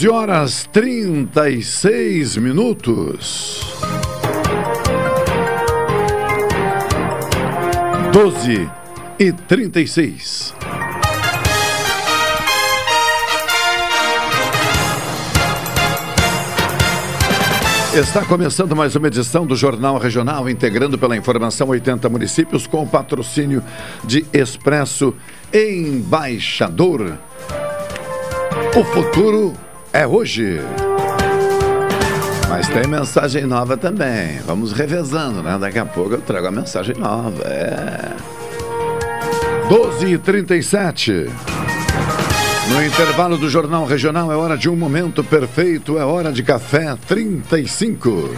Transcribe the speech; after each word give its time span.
12 0.00 0.08
horas 0.08 0.66
36 0.72 2.38
minutos. 2.38 3.60
12 8.10 8.70
e 9.18 9.30
36. 9.30 10.54
Está 17.92 18.24
começando 18.24 18.74
mais 18.74 18.96
uma 18.96 19.08
edição 19.08 19.44
do 19.44 19.54
Jornal 19.54 19.98
Regional, 19.98 20.48
integrando 20.48 20.96
pela 20.96 21.14
informação 21.14 21.68
80 21.68 22.08
municípios 22.08 22.66
com 22.66 22.84
o 22.84 22.86
patrocínio 22.86 23.62
de 24.02 24.24
Expresso 24.32 25.14
Embaixador. 25.52 27.18
O 28.74 28.82
futuro 28.82 29.54
é 29.92 30.06
hoje. 30.06 30.60
Mas 32.48 32.68
tem 32.68 32.86
mensagem 32.86 33.46
nova 33.46 33.76
também. 33.76 34.40
Vamos 34.46 34.72
revezando, 34.72 35.42
né? 35.42 35.56
Daqui 35.58 35.78
a 35.78 35.86
pouco 35.86 36.14
eu 36.14 36.20
trago 36.20 36.48
a 36.48 36.50
mensagem 36.50 36.96
nova. 36.96 37.42
É. 37.44 38.10
12 39.68 40.14
e 40.14 40.18
37 40.18 41.30
No 42.70 42.84
intervalo 42.84 43.38
do 43.38 43.48
Jornal 43.48 43.84
Regional 43.84 44.32
é 44.32 44.34
hora 44.34 44.58
de 44.58 44.68
um 44.68 44.74
momento 44.74 45.22
perfeito, 45.22 45.96
é 45.96 46.04
hora 46.04 46.32
de 46.32 46.42
café 46.42 46.96
35. 47.06 48.30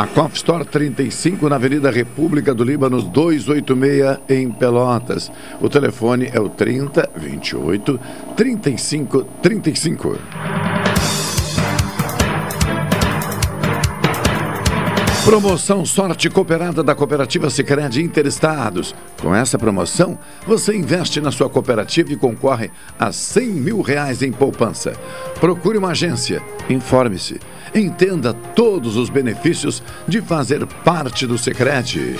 A 0.00 0.06
Coff 0.06 0.34
Store 0.34 0.64
35 0.64 1.46
na 1.46 1.56
Avenida 1.56 1.90
República 1.90 2.54
do 2.54 2.64
Líbano 2.64 3.02
286 3.02 4.20
em 4.30 4.50
Pelotas. 4.50 5.30
O 5.60 5.68
telefone 5.68 6.30
é 6.32 6.40
o 6.40 6.48
30 6.48 7.10
28 7.14 8.00
35 8.34 9.24
35. 9.42 10.18
Promoção 15.22 15.84
Sorte 15.84 16.30
Cooperada 16.30 16.82
da 16.82 16.94
Cooperativa 16.94 17.50
Sicredi 17.50 18.02
Interestados. 18.02 18.94
Com 19.20 19.34
essa 19.34 19.58
promoção, 19.58 20.18
você 20.46 20.74
investe 20.74 21.20
na 21.20 21.30
sua 21.30 21.50
cooperativa 21.50 22.10
e 22.10 22.16
concorre 22.16 22.70
a 22.98 23.12
100 23.12 23.46
mil 23.48 23.82
reais 23.82 24.22
em 24.22 24.32
poupança. 24.32 24.94
Procure 25.38 25.76
uma 25.76 25.90
agência, 25.90 26.42
informe-se, 26.70 27.38
entenda 27.74 28.32
todos 28.32 28.96
os 28.96 29.08
benefícios 29.08 29.82
de 30.06 30.20
fazer 30.20 30.66
parte 30.66 31.26
do 31.26 31.38
Sicredi. 31.38 32.16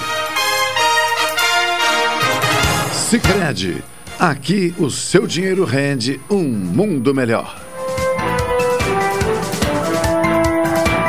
Sicredi, 2.92 3.82
aqui 4.18 4.74
o 4.78 4.90
seu 4.90 5.26
dinheiro 5.26 5.64
rende 5.64 6.20
um 6.30 6.44
mundo 6.44 7.14
melhor. 7.14 7.70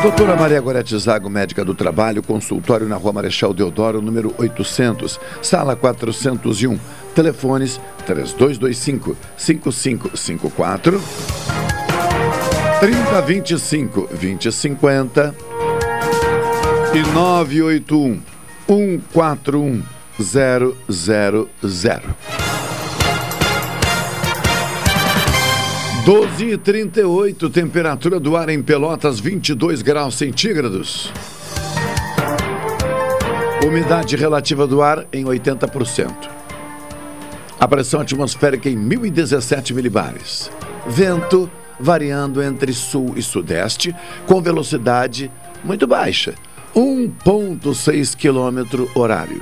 Doutora 0.01 0.35
Maria 0.35 0.59
Gorete 0.59 0.97
Zago, 0.97 1.29
médica 1.29 1.63
do 1.63 1.75
trabalho, 1.75 2.23
consultório 2.23 2.87
na 2.87 2.95
Rua 2.95 3.13
Marechal 3.13 3.53
Deodoro, 3.53 4.01
número 4.01 4.33
800, 4.35 5.19
sala 5.43 5.75
401. 5.75 6.79
Telefones 7.13 7.79
3225 8.07 9.15
5554 9.37 11.80
3025 12.81 14.07
2050 14.09 15.35
e 16.95 17.13
981 17.13 18.19
141 18.67 19.83
000. 20.17 21.47
12 26.03 26.45
e 26.45 26.57
38, 26.57 27.49
temperatura 27.51 28.19
do 28.19 28.35
ar 28.35 28.49
em 28.49 28.63
Pelotas 28.63 29.19
22 29.19 29.83
graus 29.83 30.15
centígrados. 30.15 31.13
Umidade 33.63 34.15
relativa 34.15 34.65
do 34.65 34.81
ar 34.81 35.05
em 35.13 35.23
80%. 35.23 36.11
A 37.59 37.67
pressão 37.67 38.01
atmosférica 38.01 38.67
em 38.67 38.75
1017 38.75 39.71
milibares. 39.71 40.49
Vento 40.87 41.47
variando 41.81 42.41
entre 42.41 42.73
sul 42.73 43.13
e 43.15 43.21
sudeste, 43.21 43.95
com 44.27 44.41
velocidade 44.41 45.31
muito 45.63 45.87
baixa, 45.87 46.33
1,6 46.75 48.15
km 48.15 48.87
horário. 48.95 49.41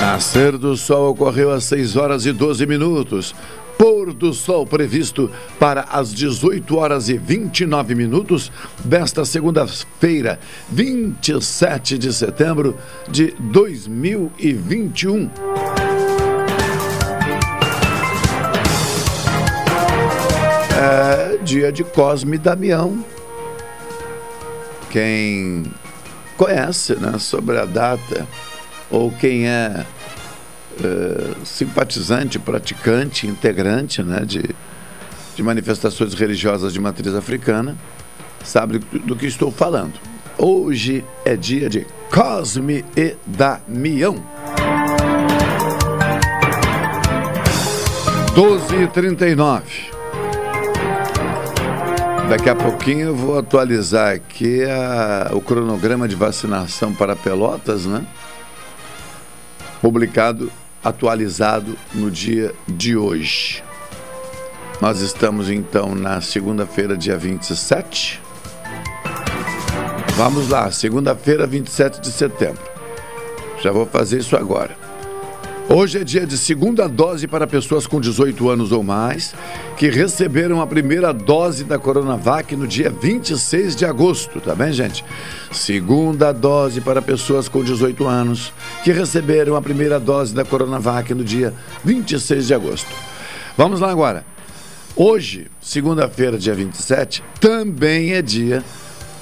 Nascer 0.00 0.58
do 0.58 0.76
sol 0.76 1.10
ocorreu 1.10 1.52
às 1.52 1.64
6 1.64 1.96
horas 1.96 2.26
e 2.26 2.32
12 2.32 2.66
minutos 2.66 3.34
pôr 3.82 4.12
do 4.12 4.32
sol 4.32 4.64
previsto 4.64 5.28
para 5.58 5.80
as 5.90 6.14
18 6.14 6.76
horas 6.76 7.08
e 7.08 7.18
29 7.18 7.96
minutos 7.96 8.52
desta 8.84 9.24
segunda-feira, 9.24 10.38
27 10.70 11.98
de 11.98 12.12
setembro 12.12 12.76
de 13.10 13.34
2021. 13.40 15.81
É 20.84 21.36
dia 21.36 21.70
de 21.70 21.84
Cosme 21.84 22.36
Damião. 22.36 23.04
Quem 24.90 25.62
conhece 26.36 26.96
né, 26.96 27.20
sobre 27.20 27.56
a 27.56 27.64
data 27.64 28.26
ou 28.90 29.12
quem 29.12 29.46
é 29.46 29.86
eh, 30.82 31.34
simpatizante, 31.44 32.36
praticante, 32.40 33.28
integrante 33.28 34.02
né, 34.02 34.24
de, 34.24 34.42
de 35.36 35.42
manifestações 35.44 36.14
religiosas 36.14 36.72
de 36.72 36.80
matriz 36.80 37.14
africana, 37.14 37.76
sabe 38.42 38.80
do 38.80 39.14
que 39.14 39.26
estou 39.26 39.52
falando. 39.52 39.94
Hoje 40.36 41.04
é 41.24 41.36
dia 41.36 41.70
de 41.70 41.86
Cosme 42.10 42.84
e 42.96 43.14
Damião. 43.24 44.16
12h39. 48.34 49.91
Daqui 52.32 52.48
a 52.48 52.54
pouquinho 52.54 53.08
eu 53.08 53.14
vou 53.14 53.38
atualizar 53.38 54.14
aqui 54.14 54.64
a, 54.64 55.32
o 55.34 55.40
cronograma 55.42 56.08
de 56.08 56.16
vacinação 56.16 56.94
para 56.94 57.14
Pelotas, 57.14 57.84
né? 57.84 58.06
Publicado, 59.82 60.50
atualizado 60.82 61.76
no 61.92 62.10
dia 62.10 62.54
de 62.66 62.96
hoje. 62.96 63.62
Nós 64.80 65.02
estamos 65.02 65.50
então 65.50 65.94
na 65.94 66.22
segunda-feira, 66.22 66.96
dia 66.96 67.18
27. 67.18 68.18
Vamos 70.16 70.48
lá, 70.48 70.70
segunda-feira, 70.70 71.46
27 71.46 72.00
de 72.00 72.10
setembro. 72.10 72.64
Já 73.60 73.70
vou 73.70 73.84
fazer 73.84 74.20
isso 74.20 74.34
agora. 74.38 74.81
Hoje 75.68 75.98
é 75.98 76.04
dia 76.04 76.26
de 76.26 76.36
segunda 76.36 76.88
dose 76.88 77.26
para 77.26 77.46
pessoas 77.46 77.86
com 77.86 78.00
18 78.00 78.48
anos 78.50 78.72
ou 78.72 78.82
mais 78.82 79.32
que 79.78 79.88
receberam 79.88 80.60
a 80.60 80.66
primeira 80.66 81.12
dose 81.12 81.64
da 81.64 81.78
Coronavac 81.78 82.54
no 82.56 82.66
dia 82.66 82.90
26 82.90 83.76
de 83.76 83.86
agosto, 83.86 84.40
tá 84.40 84.54
bem, 84.54 84.72
gente? 84.72 85.04
Segunda 85.50 86.32
dose 86.32 86.80
para 86.80 87.00
pessoas 87.00 87.48
com 87.48 87.62
18 87.62 88.06
anos 88.06 88.52
que 88.84 88.92
receberam 88.92 89.56
a 89.56 89.62
primeira 89.62 89.98
dose 89.98 90.34
da 90.34 90.44
Coronavac 90.44 91.14
no 91.14 91.24
dia 91.24 91.54
26 91.84 92.48
de 92.48 92.54
agosto. 92.54 92.90
Vamos 93.56 93.80
lá 93.80 93.90
agora. 93.90 94.26
Hoje, 94.94 95.46
segunda-feira, 95.60 96.36
dia 96.36 96.54
27, 96.54 97.22
também 97.40 98.12
é 98.12 98.20
dia 98.20 98.62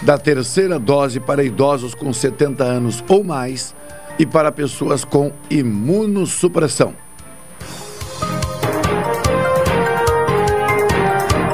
da 0.03 0.17
terceira 0.17 0.79
dose 0.79 1.21
para 1.21 1.45
idosos 1.45 1.95
com 1.95 2.13
70 2.13 2.65
anos 2.65 3.05
ou 3.09 3.23
mais 3.23 3.75
e 4.21 4.27
para 4.27 4.53
pessoas 4.53 5.03
com 5.03 5.33
imunossupressão. 5.49 6.93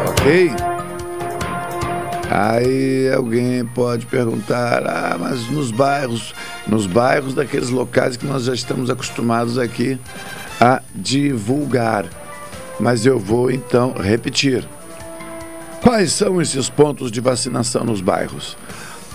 Ok? 0.08 0.50
Aí 2.28 3.08
alguém 3.14 3.64
pode 3.66 4.04
perguntar: 4.06 4.84
ah, 4.84 5.16
mas 5.16 5.48
nos 5.48 5.70
bairros, 5.70 6.34
nos 6.66 6.88
bairros 6.88 7.34
daqueles 7.34 7.70
locais 7.70 8.16
que 8.16 8.26
nós 8.26 8.42
já 8.42 8.52
estamos 8.52 8.90
acostumados 8.90 9.58
aqui 9.58 9.96
a 10.60 10.82
divulgar. 10.92 12.06
Mas 12.80 13.06
eu 13.06 13.16
vou 13.16 13.48
então 13.48 13.92
repetir. 13.92 14.66
Quais 15.80 16.10
são 16.10 16.42
esses 16.42 16.68
pontos 16.68 17.12
de 17.12 17.20
vacinação 17.20 17.84
nos 17.84 18.00
bairros? 18.00 18.56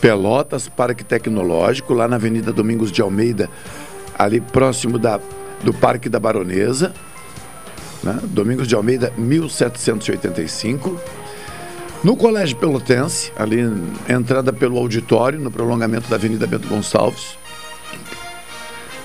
Pelotas, 0.01 0.67
Parque 0.67 1.03
Tecnológico, 1.03 1.93
lá 1.93 2.07
na 2.07 2.15
Avenida 2.15 2.51
Domingos 2.51 2.91
de 2.91 3.01
Almeida, 3.01 3.47
ali 4.17 4.41
próximo 4.41 4.97
da, 4.97 5.19
do 5.63 5.71
Parque 5.71 6.09
da 6.09 6.19
Baronesa, 6.19 6.91
né? 8.03 8.19
Domingos 8.23 8.67
de 8.67 8.73
Almeida, 8.73 9.13
1785. 9.15 10.99
No 12.03 12.17
Colégio 12.17 12.57
Pelotense, 12.57 13.31
ali 13.37 13.59
entrada 14.09 14.51
pelo 14.51 14.79
auditório, 14.79 15.39
no 15.39 15.51
prolongamento 15.51 16.09
da 16.09 16.15
Avenida 16.15 16.47
Bento 16.47 16.67
Gonçalves. 16.67 17.37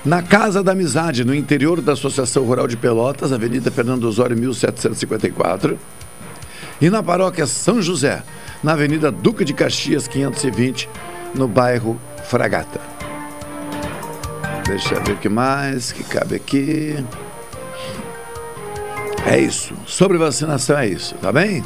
Na 0.03 0.23
Casa 0.23 0.63
da 0.63 0.71
Amizade, 0.71 1.23
no 1.23 1.35
interior 1.35 1.79
da 1.79 1.93
Associação 1.93 2.43
Rural 2.43 2.67
de 2.67 2.75
Pelotas, 2.75 3.31
Avenida 3.31 3.69
Fernando 3.69 4.05
Osório, 4.05 4.35
1754. 4.35 5.77
E 6.81 6.89
na 6.89 7.03
Paróquia 7.03 7.45
São 7.45 7.81
José, 7.81 8.23
na 8.63 8.73
Avenida 8.73 9.11
Duque 9.11 9.45
de 9.45 9.53
Caxias, 9.53 10.07
520, 10.07 10.89
no 11.35 11.47
bairro 11.47 11.99
Fragata. 12.25 12.79
Deixa 14.65 14.95
eu 14.95 15.03
ver 15.03 15.13
o 15.13 15.17
que 15.17 15.29
mais 15.29 15.91
que 15.91 16.03
cabe 16.03 16.35
aqui. 16.35 17.03
É 19.25 19.39
isso. 19.39 19.73
Sobre 19.85 20.17
vacinação 20.17 20.77
é 20.77 20.87
isso, 20.87 21.15
tá 21.15 21.31
bem? 21.31 21.63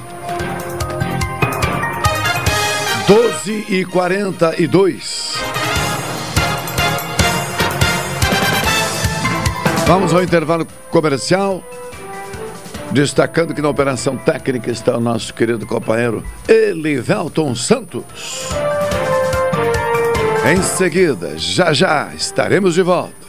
12 3.08 3.66
e 3.70 3.86
42. 3.86 5.34
Vamos 9.86 10.14
ao 10.14 10.24
intervalo 10.24 10.66
comercial. 10.90 11.64
Destacando 12.92 13.54
que 13.54 13.62
na 13.62 13.70
operação 13.70 14.18
técnica 14.18 14.70
está 14.70 14.98
o 14.98 15.00
nosso 15.00 15.34
querido 15.34 15.66
companheiro 15.66 16.24
Elivelton 16.48 17.56
Santos. 17.56 18.50
Em 20.52 20.62
seguida, 20.62 21.38
já 21.38 21.72
já 21.72 22.12
estaremos 22.14 22.74
de 22.74 22.82
volta. 22.82 23.22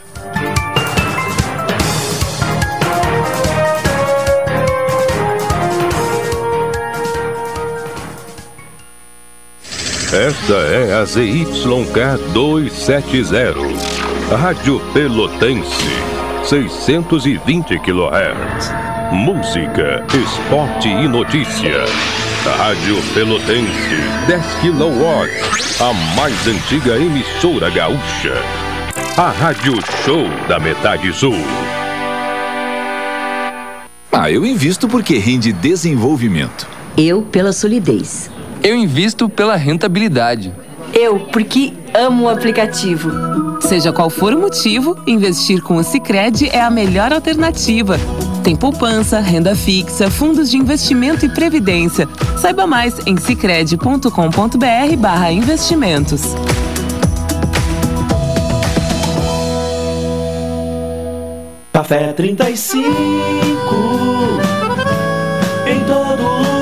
Esta 10.12 10.55
é 10.55 10.93
a 10.93 11.06
ZYK 11.06 12.19
270, 12.35 14.37
Rádio 14.37 14.79
Pelotense, 14.93 15.88
620 16.44 17.79
kHz. 17.79 18.92
Música, 19.12 20.03
esporte 20.09 20.88
e 20.88 21.06
notícia. 21.06 21.85
Rádio 22.56 22.97
Pelotense, 23.12 23.97
10 24.26 24.43
kW. 24.55 25.87
A 25.87 26.17
mais 26.17 26.47
antiga 26.47 26.97
emissora 26.97 27.69
gaúcha. 27.69 28.32
A 29.19 29.29
Rádio 29.29 29.75
Show 30.03 30.25
da 30.49 30.59
Metade 30.59 31.12
Sul. 31.12 31.37
Ah, 34.11 34.31
eu 34.31 34.47
invisto 34.47 34.88
porque 34.88 35.19
rende 35.19 35.53
desenvolvimento. 35.53 36.67
Eu 36.97 37.20
pela 37.20 37.53
solidez. 37.53 38.31
Eu 38.62 38.75
invisto 38.75 39.29
pela 39.29 39.56
rentabilidade. 39.56 40.55
Eu 40.94 41.20
porque 41.20 41.75
amo 41.94 42.25
o 42.25 42.29
aplicativo. 42.29 43.11
Seja 43.61 43.93
qual 43.93 44.11
for 44.11 44.35
o 44.35 44.39
motivo, 44.39 44.97
investir 45.06 45.62
com 45.62 45.77
o 45.77 45.83
Sicredi 45.83 46.49
é 46.49 46.61
a 46.61 46.71
melhor 46.71 47.12
alternativa. 47.12 47.99
Tem 48.43 48.56
poupança, 48.56 49.21
renda 49.21 49.55
fixa, 49.55 50.11
fundos 50.11 50.50
de 50.50 50.56
investimento 50.56 51.25
e 51.25 51.29
previdência. 51.29 52.09
Saiba 52.39 52.67
mais 52.67 52.99
em 53.06 53.17
sicredi.com.br/barra 53.17 55.31
investimentos. 55.31 56.35
Café 61.73 62.12
35 62.12 62.88
em 65.67 65.81
todo 65.85 66.23
lugar. 66.23 66.62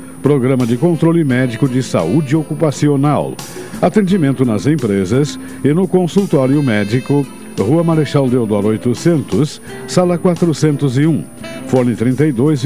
Programa 0.21 0.67
de 0.67 0.77
Controle 0.77 1.23
Médico 1.23 1.67
de 1.67 1.81
Saúde 1.81 2.35
Ocupacional. 2.35 3.35
Atendimento 3.81 4.45
nas 4.45 4.67
empresas 4.67 5.39
e 5.63 5.73
no 5.73 5.87
consultório 5.87 6.61
médico, 6.61 7.25
Rua 7.57 7.83
Marechal 7.83 8.29
Deodoro 8.29 8.67
800, 8.67 9.59
Sala 9.87 10.17
401, 10.19 11.25
Fone 11.67 11.95
32 11.95 12.65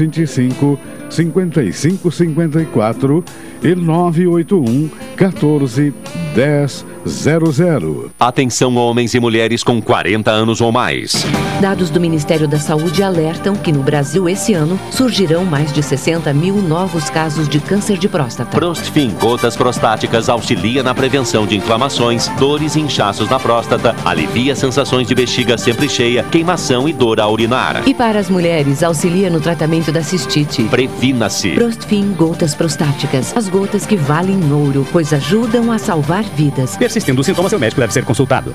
25 1.10 2.10
55 2.10 2.10
54 2.10 3.24
e 3.62 3.74
981 3.74 4.90
14 5.16 5.94
10 6.34 6.86
00. 7.06 8.10
Atenção 8.18 8.76
homens 8.76 9.14
e 9.14 9.20
mulheres 9.20 9.62
com 9.62 9.80
40 9.80 10.30
anos 10.30 10.60
ou 10.60 10.72
mais. 10.72 11.24
Dados 11.60 11.88
do 11.88 12.00
Ministério 12.00 12.48
da 12.48 12.58
Saúde 12.58 13.02
alertam 13.02 13.54
que 13.54 13.70
no 13.70 13.82
Brasil 13.82 14.28
esse 14.28 14.52
ano 14.52 14.78
surgirão 14.90 15.44
mais 15.44 15.72
de 15.72 15.82
60 15.82 16.32
mil 16.34 16.56
novos 16.56 17.08
casos 17.08 17.48
de 17.48 17.60
câncer 17.60 17.96
de 17.96 18.08
próstata. 18.08 18.50
Prostfin 18.50 19.10
Gotas 19.20 19.56
Prostáticas 19.56 20.28
auxilia 20.28 20.82
na 20.82 20.94
prevenção 20.94 21.46
de 21.46 21.56
inflamações, 21.56 22.28
dores 22.38 22.74
e 22.74 22.80
inchaços 22.80 23.30
na 23.30 23.38
próstata, 23.38 23.94
alivia 24.04 24.56
sensações 24.56 25.06
de 25.06 25.14
bexiga 25.14 25.56
sempre 25.56 25.88
cheia, 25.88 26.24
queimação 26.24 26.88
e 26.88 26.92
dor 26.92 27.20
ao 27.20 27.32
urinar. 27.32 27.82
E 27.86 27.94
para 27.94 28.18
as 28.18 28.28
mulheres, 28.28 28.82
auxilia 28.82 29.30
no 29.30 29.40
tratamento 29.40 29.92
da 29.92 30.02
cistite. 30.02 30.64
Previne 30.64 30.95
Previna-se. 30.96 31.50
Prostfin 31.50 32.14
Gotas 32.14 32.54
Prostáticas. 32.54 33.36
As 33.36 33.50
gotas 33.50 33.84
que 33.84 33.96
valem 33.96 34.50
ouro, 34.50 34.86
pois 34.90 35.12
ajudam 35.12 35.70
a 35.70 35.78
salvar 35.78 36.22
vidas. 36.24 36.74
Persistindo 36.76 37.20
os 37.20 37.26
sintomas, 37.26 37.50
seu 37.50 37.58
médico 37.58 37.80
deve 37.80 37.92
ser 37.92 38.04
consultado. 38.04 38.54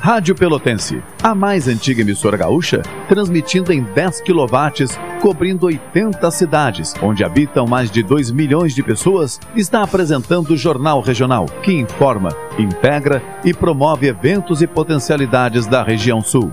Rádio 0.00 0.34
Pelotense, 0.34 1.02
a 1.22 1.34
mais 1.34 1.68
antiga 1.68 2.02
emissora 2.02 2.36
gaúcha, 2.36 2.82
transmitindo 3.08 3.72
em 3.72 3.82
10 3.82 4.20
kW, 4.22 5.20
cobrindo 5.20 5.66
80 5.66 6.30
cidades, 6.30 6.94
onde 7.02 7.24
habitam 7.24 7.66
mais 7.66 7.90
de 7.90 8.02
2 8.02 8.30
milhões 8.30 8.74
de 8.74 8.82
pessoas, 8.82 9.40
está 9.54 9.82
apresentando 9.82 10.50
o 10.50 10.56
Jornal 10.56 11.00
Regional, 11.00 11.46
que 11.62 11.72
informa, 11.72 12.30
integra 12.58 13.22
e 13.44 13.52
promove 13.52 14.08
eventos 14.08 14.62
e 14.62 14.66
potencialidades 14.66 15.66
da 15.66 15.82
região 15.82 16.20
sul. 16.20 16.52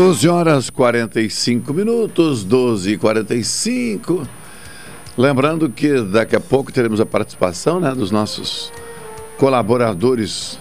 Doze 0.00 0.30
horas 0.30 0.70
45 0.70 1.74
minutos, 1.74 2.42
12 2.42 2.92
e 2.92 2.96
45 2.96 4.26
Lembrando 5.14 5.68
que 5.68 6.00
daqui 6.00 6.34
a 6.34 6.40
pouco 6.40 6.72
teremos 6.72 7.02
a 7.02 7.04
participação 7.04 7.78
né, 7.78 7.92
dos 7.94 8.10
nossos 8.10 8.72
colaboradores 9.36 10.58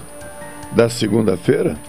da 0.74 0.89
segunda-feira. 0.89 1.79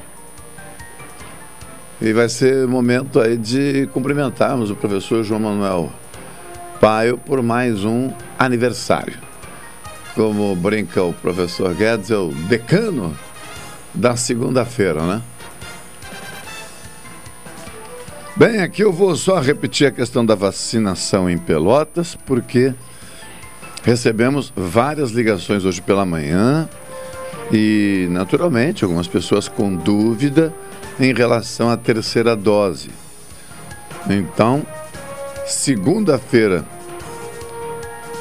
E 2.00 2.12
vai 2.12 2.28
ser 2.28 2.68
momento 2.68 3.18
aí 3.18 3.36
de 3.36 3.88
cumprimentarmos 3.88 4.70
o 4.70 4.76
professor 4.76 5.24
João 5.24 5.40
Manuel 5.40 5.90
Paio 6.80 7.18
por 7.18 7.42
mais 7.42 7.84
um 7.84 8.12
aniversário. 8.38 9.18
Como 10.14 10.54
brinca 10.54 11.02
o 11.02 11.12
professor 11.12 11.74
Guedes, 11.74 12.12
é 12.12 12.16
o 12.16 12.28
decano 12.48 13.12
da 13.92 14.14
segunda-feira, 14.14 15.02
né? 15.02 15.22
Bem, 18.36 18.60
aqui 18.60 18.82
eu 18.82 18.92
vou 18.92 19.16
só 19.16 19.40
repetir 19.40 19.88
a 19.88 19.90
questão 19.90 20.24
da 20.24 20.36
vacinação 20.36 21.28
em 21.28 21.36
Pelotas, 21.36 22.14
porque 22.14 22.72
recebemos 23.82 24.52
várias 24.54 25.10
ligações 25.10 25.64
hoje 25.64 25.82
pela 25.82 26.06
manhã 26.06 26.68
e, 27.52 28.06
naturalmente, 28.08 28.84
algumas 28.84 29.08
pessoas 29.08 29.48
com 29.48 29.74
dúvida 29.74 30.54
em 30.98 31.12
relação 31.12 31.70
à 31.70 31.76
terceira 31.76 32.36
dose. 32.36 32.90
Então, 34.08 34.64
segunda-feira, 35.44 36.64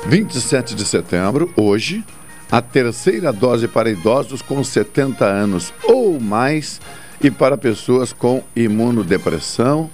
27 0.07 0.73
de 0.73 0.85
setembro, 0.85 1.53
hoje, 1.55 2.03
a 2.51 2.61
terceira 2.63 3.31
dose 3.31 3.67
para 3.67 3.91
idosos 3.91 4.41
com 4.41 4.63
70 4.63 5.23
anos 5.23 5.71
ou 5.83 6.19
mais 6.19 6.81
e 7.21 7.29
para 7.29 7.55
pessoas 7.55 8.11
com 8.11 8.43
imunodepressão 8.55 9.89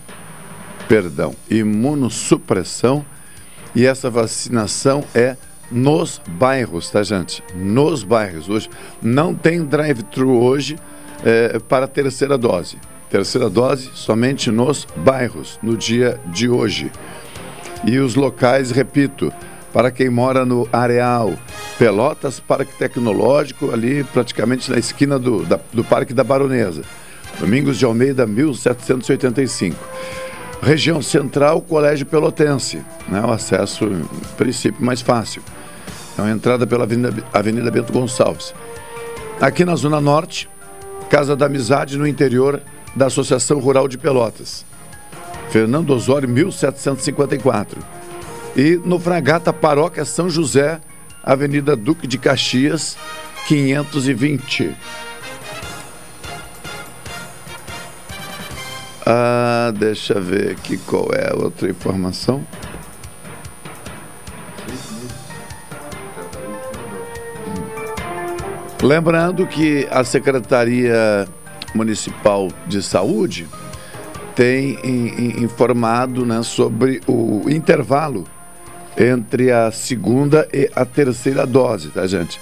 perdão, 0.88 1.36
imunossupressão 1.50 3.06
e 3.75 3.86
essa 3.86 4.10
vacinação 4.10 5.04
é 5.13 5.36
nos 5.72 6.22
bairros, 6.27 6.89
tá, 6.89 7.04
gente? 7.04 7.44
Nos 7.56 8.04
bairros. 8.04 8.48
Hoje 8.48 8.70
não 9.01 9.34
tem 9.34 9.63
drive-thru 9.63 10.42
hoje 10.42 10.77
é, 11.24 11.60
para 11.60 11.86
a 11.86 11.88
terceira 11.88 12.38
dose. 12.38 12.77
Terceira 13.10 13.50
dose 13.50 13.89
somente 13.94 14.51
nos 14.51 14.88
bairros, 14.98 15.60
no 15.62 15.75
dia 15.75 16.20
de 16.27 16.50
hoje. 16.50 16.92
E 17.84 18.00
os 18.00 18.15
locais, 18.15 18.72
repito, 18.72 19.32
para 19.74 19.92
quem 19.92 20.10
mora 20.10 20.46
no 20.46 20.68
Areal, 20.72 21.34
Pelotas, 21.77 22.39
Parque 22.39 22.74
Tecnológico, 22.77 23.72
ali 23.72 24.04
praticamente 24.06 24.72
na 24.72 24.77
esquina 24.77 25.20
do, 25.20 25.44
da, 25.46 25.60
do 25.74 25.84
Parque 25.84 26.13
da 26.13 26.24
Baronesa. 26.24 26.82
Domingos 27.39 27.77
de 27.77 27.86
Almeida, 27.86 28.25
1785. 28.25 29.75
Região 30.62 31.01
Central, 31.01 31.62
Colégio 31.62 32.05
Pelotense. 32.05 32.83
Né? 33.07 33.21
O 33.21 33.31
acesso, 33.31 33.85
em 33.85 34.03
princípio, 34.35 34.83
mais 34.83 35.01
fácil. 35.01 35.41
É 36.17 36.21
uma 36.21 36.31
entrada 36.31 36.65
pela 36.65 36.83
Avenida, 36.83 37.24
Avenida 37.33 37.69
Bento 37.69 37.91
Gonçalves. 37.91 38.53
Aqui 39.39 39.65
na 39.65 39.75
Zona 39.75 40.00
Norte, 40.00 40.50
Casa 41.09 41.35
da 41.35 41.45
Amizade, 41.45 41.97
no 41.97 42.07
interior 42.07 42.62
da 42.95 43.07
Associação 43.07 43.59
Rural 43.59 43.88
de 43.88 43.97
Pelotas. 43.97 44.65
Fernando 45.50 45.91
Osório, 45.91 46.27
1754. 46.27 47.79
E 48.55 48.79
no 48.83 48.97
Fragata, 49.00 49.51
Paróquia 49.51 50.05
São 50.05 50.29
José, 50.29 50.79
Avenida 51.24 51.75
Duque 51.75 52.07
de 52.07 52.17
Caxias, 52.17 52.97
520. 53.47 54.75
Ah, 59.05 59.71
deixa 59.77 60.13
eu 60.13 60.21
ver 60.24 60.53
aqui 60.53 60.77
qual 60.77 61.09
é 61.13 61.31
a 61.31 61.35
outra 61.35 61.69
informação. 61.69 62.43
Lembrando 68.81 69.45
que 69.45 69.88
a 69.91 70.03
Secretaria 70.03 71.27
Municipal 71.74 72.50
de 72.65 72.81
Saúde 72.81 73.47
tem 74.35 74.77
informado 75.41 76.25
né, 76.25 76.41
sobre 76.41 77.01
o 77.07 77.43
intervalo 77.47 78.25
entre 78.97 79.51
a 79.51 79.71
segunda 79.71 80.47
e 80.53 80.69
a 80.75 80.83
terceira 80.83 81.45
dose, 81.45 81.89
tá, 81.89 82.07
gente? 82.07 82.39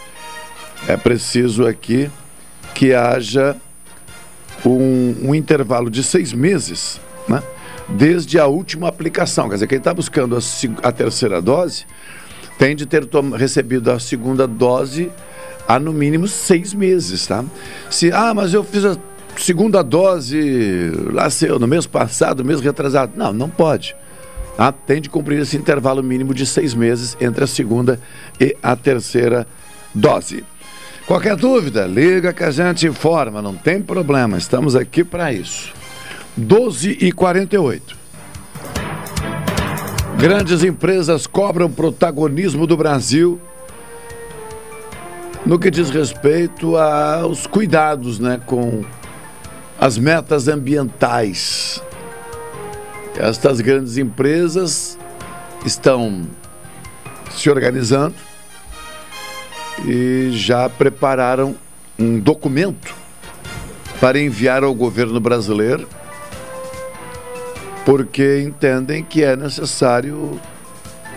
É 0.88 0.96
preciso 0.96 1.68
aqui 1.68 2.10
que 2.74 2.94
haja 2.94 3.56
um, 4.66 5.30
um 5.30 5.36
intervalo 5.36 5.90
de 5.90 6.04
seis 6.04 6.34
meses, 6.34 7.00
né? 7.28 7.42
Desde 7.90 8.40
a 8.40 8.48
última 8.48 8.88
aplicação. 8.88 9.50
Quer 9.50 9.56
dizer, 9.56 9.68
quem 9.68 9.78
está 9.78 9.94
buscando 9.94 10.38
a, 10.38 10.88
a, 10.88 10.92
terceira 10.92 11.42
dose 11.42 11.86
tem 12.58 12.76
de 12.76 12.86
ter 12.86 13.08
recebido 13.36 13.92
a 13.92 14.00
segunda 14.00 14.48
dose 14.48 15.12
há 15.68 15.80
no 15.80 15.92
mínimo 15.92 16.28
seis 16.28 16.74
meses, 16.74 17.28
tá? 17.28 17.44
Se, 17.90 18.12
ah, 18.12 18.34
mas 18.34 18.54
eu 18.54 18.64
fiz 18.64 18.86
a 18.86 18.98
segunda 19.38 19.84
dose 19.84 20.92
lá 21.12 21.28
no 21.60 21.68
mês 21.68 21.86
passado, 21.86 22.46
mês 22.46 22.62
retrasado. 22.62 23.14
Não, 23.16 23.34
não 23.34 23.50
pode. 23.50 23.96
Tá? 24.56 24.72
Tem 24.72 25.02
de 25.02 25.10
cumprir 25.10 25.42
esse 25.42 25.58
intervalo 25.58 26.04
mínimo 26.04 26.34
de 26.34 26.46
seis 26.46 26.74
meses 26.74 27.18
entre 27.20 27.44
a 27.44 27.48
segunda 27.48 28.00
e 28.40 28.56
a 28.62 28.76
terceira 28.76 29.48
dose. 29.94 30.44
Qualquer 31.06 31.36
dúvida, 31.36 31.86
liga 31.86 32.32
que 32.32 32.44
a 32.44 32.52
gente 32.52 32.88
informa, 32.88 33.42
não 33.42 33.56
tem 33.56 33.82
problema, 33.82 34.38
estamos 34.38 34.74
aqui 34.74 35.04
para 35.04 35.34
isso. 35.34 35.74
12 36.38 36.98
e 37.02 37.12
48. 37.12 37.98
Grandes 40.18 40.64
empresas 40.64 41.28
cobram 41.28 41.70
protagonismo 41.70 42.66
do 42.66 42.78
Brasil 42.78 43.40
no 45.46 45.60
que 45.60 45.70
diz 45.70 45.90
respeito 45.90 46.78
aos 46.78 47.46
cuidados 47.46 48.18
né, 48.18 48.40
com 48.46 48.86
as 49.78 49.98
metas 49.98 50.48
ambientais. 50.48 51.84
Estas 53.18 53.60
grandes 53.60 53.98
empresas 53.98 54.98
estão 55.66 56.26
se 57.30 57.50
organizando 57.50 58.16
e 59.86 60.30
já 60.32 60.70
prepararam 60.70 61.56
um 61.98 62.20
documento 62.20 62.94
para 64.00 64.20
enviar 64.20 64.64
ao 64.64 64.74
governo 64.74 65.20
brasileiro, 65.20 65.88
porque 67.86 68.42
entendem 68.42 69.04
que 69.04 69.24
é 69.24 69.36
necessário 69.36 70.40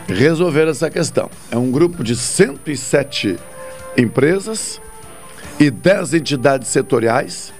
resolver 0.06 0.68
essa 0.68 0.90
questão. 0.90 1.30
É 1.50 1.56
um 1.56 1.70
grupo 1.70 2.04
de 2.04 2.14
107 2.14 3.38
empresas 3.96 4.80
e 5.58 5.70
10 5.70 6.14
entidades 6.14 6.68
setoriais 6.68 7.52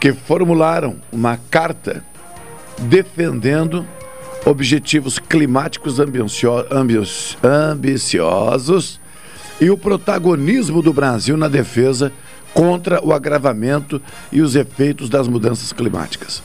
que 0.00 0.12
formularam 0.12 0.96
uma 1.10 1.38
carta 1.50 2.04
defendendo 2.78 3.86
objetivos 4.44 5.18
climáticos 5.18 5.98
ambiciosos 7.42 9.00
e 9.60 9.70
o 9.70 9.76
protagonismo 9.78 10.82
do 10.82 10.92
Brasil 10.92 11.36
na 11.36 11.48
defesa 11.48 12.12
contra 12.52 13.04
o 13.04 13.12
agravamento 13.12 14.00
e 14.30 14.40
os 14.40 14.54
efeitos 14.54 15.08
das 15.08 15.26
mudanças 15.26 15.72
climáticas. 15.72 16.42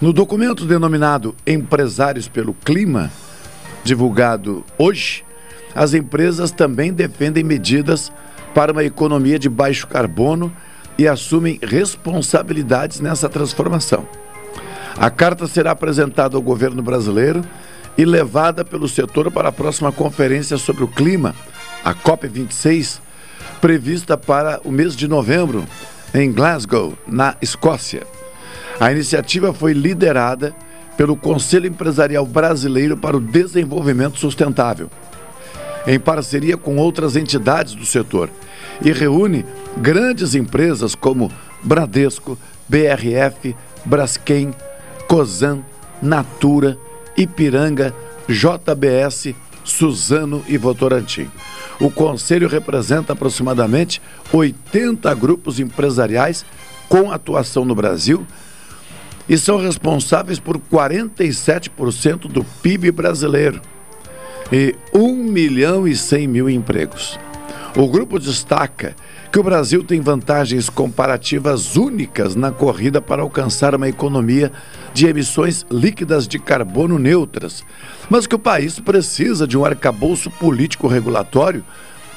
No 0.00 0.12
documento 0.12 0.64
denominado 0.64 1.34
Empresários 1.46 2.26
pelo 2.26 2.54
Clima, 2.54 3.10
divulgado 3.84 4.64
hoje, 4.78 5.24
as 5.74 5.94
empresas 5.94 6.50
também 6.50 6.92
defendem 6.92 7.44
medidas 7.44 8.12
para 8.54 8.72
uma 8.72 8.84
economia 8.84 9.38
de 9.38 9.48
baixo 9.48 9.86
carbono 9.86 10.52
e 10.98 11.08
assumem 11.08 11.58
responsabilidades 11.62 13.00
nessa 13.00 13.28
transformação. 13.28 14.06
A 14.96 15.10
carta 15.10 15.46
será 15.46 15.70
apresentada 15.70 16.36
ao 16.36 16.42
governo 16.42 16.82
brasileiro 16.82 17.42
e 17.96 18.04
levada 18.04 18.64
pelo 18.64 18.88
setor 18.88 19.30
para 19.30 19.48
a 19.48 19.52
próxima 19.52 19.90
conferência 19.90 20.58
sobre 20.58 20.84
o 20.84 20.88
clima, 20.88 21.34
a 21.84 21.94
COP26, 21.94 23.00
prevista 23.60 24.16
para 24.16 24.60
o 24.64 24.70
mês 24.70 24.94
de 24.96 25.08
novembro, 25.08 25.66
em 26.14 26.30
Glasgow, 26.32 26.96
na 27.06 27.36
Escócia. 27.40 28.02
A 28.78 28.90
iniciativa 28.92 29.52
foi 29.52 29.72
liderada 29.72 30.54
pelo 30.96 31.16
Conselho 31.16 31.66
Empresarial 31.66 32.26
Brasileiro 32.26 32.96
para 32.96 33.16
o 33.16 33.20
Desenvolvimento 33.20 34.18
Sustentável, 34.18 34.90
em 35.86 35.98
parceria 35.98 36.56
com 36.56 36.76
outras 36.76 37.16
entidades 37.16 37.74
do 37.74 37.84
setor, 37.84 38.30
e 38.84 38.92
reúne 38.92 39.44
grandes 39.76 40.34
empresas 40.34 40.94
como 40.94 41.30
Bradesco, 41.62 42.38
BRF, 42.68 43.56
Braskem, 43.84 44.54
Cosan, 45.08 45.62
Natura, 46.00 46.78
Ipiranga, 47.16 47.94
JBS, 48.28 49.34
Suzano 49.64 50.44
e 50.48 50.56
Votorantim. 50.56 51.30
O 51.80 51.90
conselho 51.90 52.48
representa 52.48 53.12
aproximadamente 53.12 54.00
80 54.32 55.12
grupos 55.14 55.58
empresariais 55.58 56.44
com 56.88 57.10
atuação 57.10 57.64
no 57.64 57.74
Brasil 57.74 58.26
e 59.28 59.38
são 59.38 59.56
responsáveis 59.56 60.38
por 60.38 60.58
47% 60.58 62.28
do 62.28 62.44
PIB 62.62 62.90
brasileiro 62.90 63.60
e 64.50 64.74
1 64.92 65.14
milhão 65.14 65.88
e 65.88 65.96
100 65.96 66.28
mil 66.28 66.50
empregos. 66.50 67.18
O 67.74 67.88
grupo 67.88 68.18
destaca 68.18 68.94
que 69.32 69.38
o 69.38 69.42
Brasil 69.42 69.82
tem 69.82 69.98
vantagens 69.98 70.68
comparativas 70.68 71.74
únicas 71.74 72.34
na 72.34 72.52
corrida 72.52 73.00
para 73.00 73.22
alcançar 73.22 73.74
uma 73.74 73.88
economia 73.88 74.52
de 74.92 75.06
emissões 75.06 75.64
líquidas 75.70 76.28
de 76.28 76.38
carbono 76.38 76.98
neutras, 76.98 77.64
mas 78.12 78.26
que 78.26 78.34
o 78.34 78.38
país 78.38 78.78
precisa 78.78 79.46
de 79.46 79.56
um 79.56 79.64
arcabouço 79.64 80.30
político 80.30 80.86
regulatório 80.86 81.64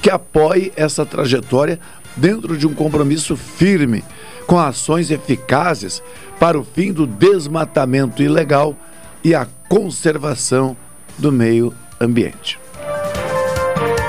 que 0.01 0.09
apoie 0.09 0.73
essa 0.75 1.05
trajetória 1.05 1.79
dentro 2.17 2.57
de 2.57 2.67
um 2.67 2.73
compromisso 2.73 3.37
firme 3.37 4.03
com 4.45 4.59
ações 4.59 5.09
eficazes 5.09 6.03
para 6.37 6.59
o 6.59 6.65
fim 6.65 6.91
do 6.91 7.07
desmatamento 7.07 8.21
ilegal 8.21 8.75
e 9.23 9.33
a 9.33 9.47
conservação 9.69 10.75
do 11.17 11.31
meio 11.31 11.73
ambiente. 11.97 12.59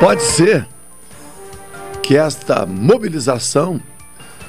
Pode 0.01 0.23
ser 0.23 0.67
que 2.03 2.17
esta 2.17 2.67
mobilização 2.67 3.81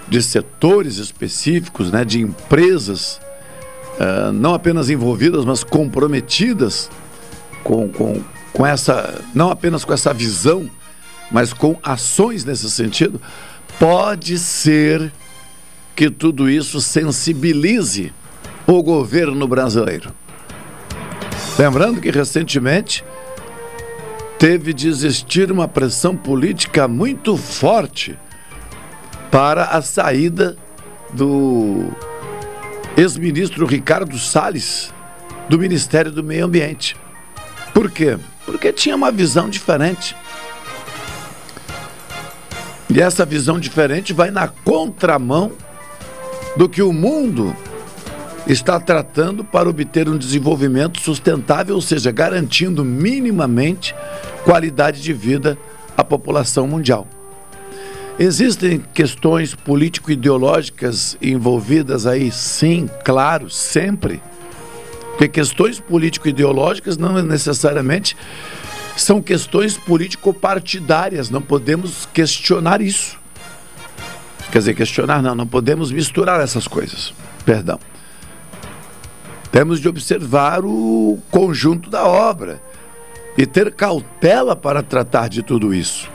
de 0.07 0.23
setores 0.23 0.97
específicos, 0.97 1.91
né, 1.91 2.03
de 2.03 2.19
empresas, 2.19 3.21
uh, 3.99 4.31
não 4.33 4.55
apenas 4.55 4.89
envolvidas, 4.89 5.45
mas 5.45 5.63
comprometidas 5.63 6.89
com, 7.67 7.89
com, 7.89 8.23
com 8.53 8.65
essa, 8.65 9.21
não 9.35 9.51
apenas 9.51 9.83
com 9.83 9.93
essa 9.93 10.13
visão, 10.13 10.69
mas 11.29 11.51
com 11.51 11.77
ações 11.83 12.45
nesse 12.45 12.71
sentido, 12.71 13.21
pode 13.77 14.39
ser 14.39 15.11
que 15.93 16.09
tudo 16.09 16.49
isso 16.49 16.79
sensibilize 16.79 18.13
o 18.65 18.81
governo 18.81 19.45
brasileiro. 19.45 20.13
Lembrando 21.59 21.99
que 21.99 22.09
recentemente 22.09 23.03
teve 24.39 24.71
de 24.71 24.87
existir 24.87 25.51
uma 25.51 25.67
pressão 25.67 26.15
política 26.15 26.87
muito 26.87 27.35
forte 27.35 28.17
para 29.29 29.65
a 29.65 29.81
saída 29.81 30.55
do 31.11 31.91
ex-ministro 32.95 33.65
Ricardo 33.65 34.17
Salles 34.17 34.93
do 35.49 35.59
Ministério 35.59 36.11
do 36.13 36.23
Meio 36.23 36.45
Ambiente. 36.45 36.95
Por 37.77 37.91
quê? 37.91 38.17
Porque 38.43 38.73
tinha 38.73 38.95
uma 38.95 39.11
visão 39.11 39.47
diferente. 39.47 40.15
E 42.89 42.99
essa 42.99 43.23
visão 43.23 43.59
diferente 43.59 44.13
vai 44.13 44.31
na 44.31 44.47
contramão 44.47 45.51
do 46.55 46.67
que 46.67 46.81
o 46.81 46.91
mundo 46.91 47.55
está 48.47 48.79
tratando 48.79 49.43
para 49.43 49.69
obter 49.69 50.09
um 50.09 50.17
desenvolvimento 50.17 50.99
sustentável, 50.99 51.75
ou 51.75 51.81
seja, 51.81 52.09
garantindo 52.11 52.83
minimamente 52.83 53.93
qualidade 54.43 54.99
de 54.99 55.13
vida 55.13 55.55
à 55.95 56.03
população 56.03 56.67
mundial. 56.67 57.07
Existem 58.17 58.83
questões 58.91 59.53
político-ideológicas 59.53 61.15
envolvidas 61.21 62.07
aí? 62.07 62.31
Sim, 62.31 62.89
claro, 63.05 63.51
sempre. 63.51 64.19
Porque 65.17 65.27
questões 65.27 65.79
político-ideológicas 65.79 66.95
não 66.95 67.19
necessariamente 67.23 68.15
são 68.95 69.19
questões 69.19 69.75
político-partidárias, 69.75 71.31
não 71.31 71.41
podemos 71.41 72.07
questionar 72.13 72.81
isso. 72.81 73.17
Quer 74.51 74.59
dizer, 74.59 74.75
questionar 74.75 75.23
não, 75.23 75.33
não 75.33 75.47
podemos 75.47 75.91
misturar 75.91 76.39
essas 76.39 76.67
coisas. 76.67 77.15
Perdão. 77.43 77.79
Temos 79.51 79.79
de 79.79 79.89
observar 79.89 80.63
o 80.63 81.19
conjunto 81.31 81.89
da 81.89 82.05
obra 82.05 82.61
e 83.35 83.47
ter 83.47 83.71
cautela 83.71 84.55
para 84.55 84.83
tratar 84.83 85.29
de 85.29 85.41
tudo 85.41 85.73
isso. 85.73 86.07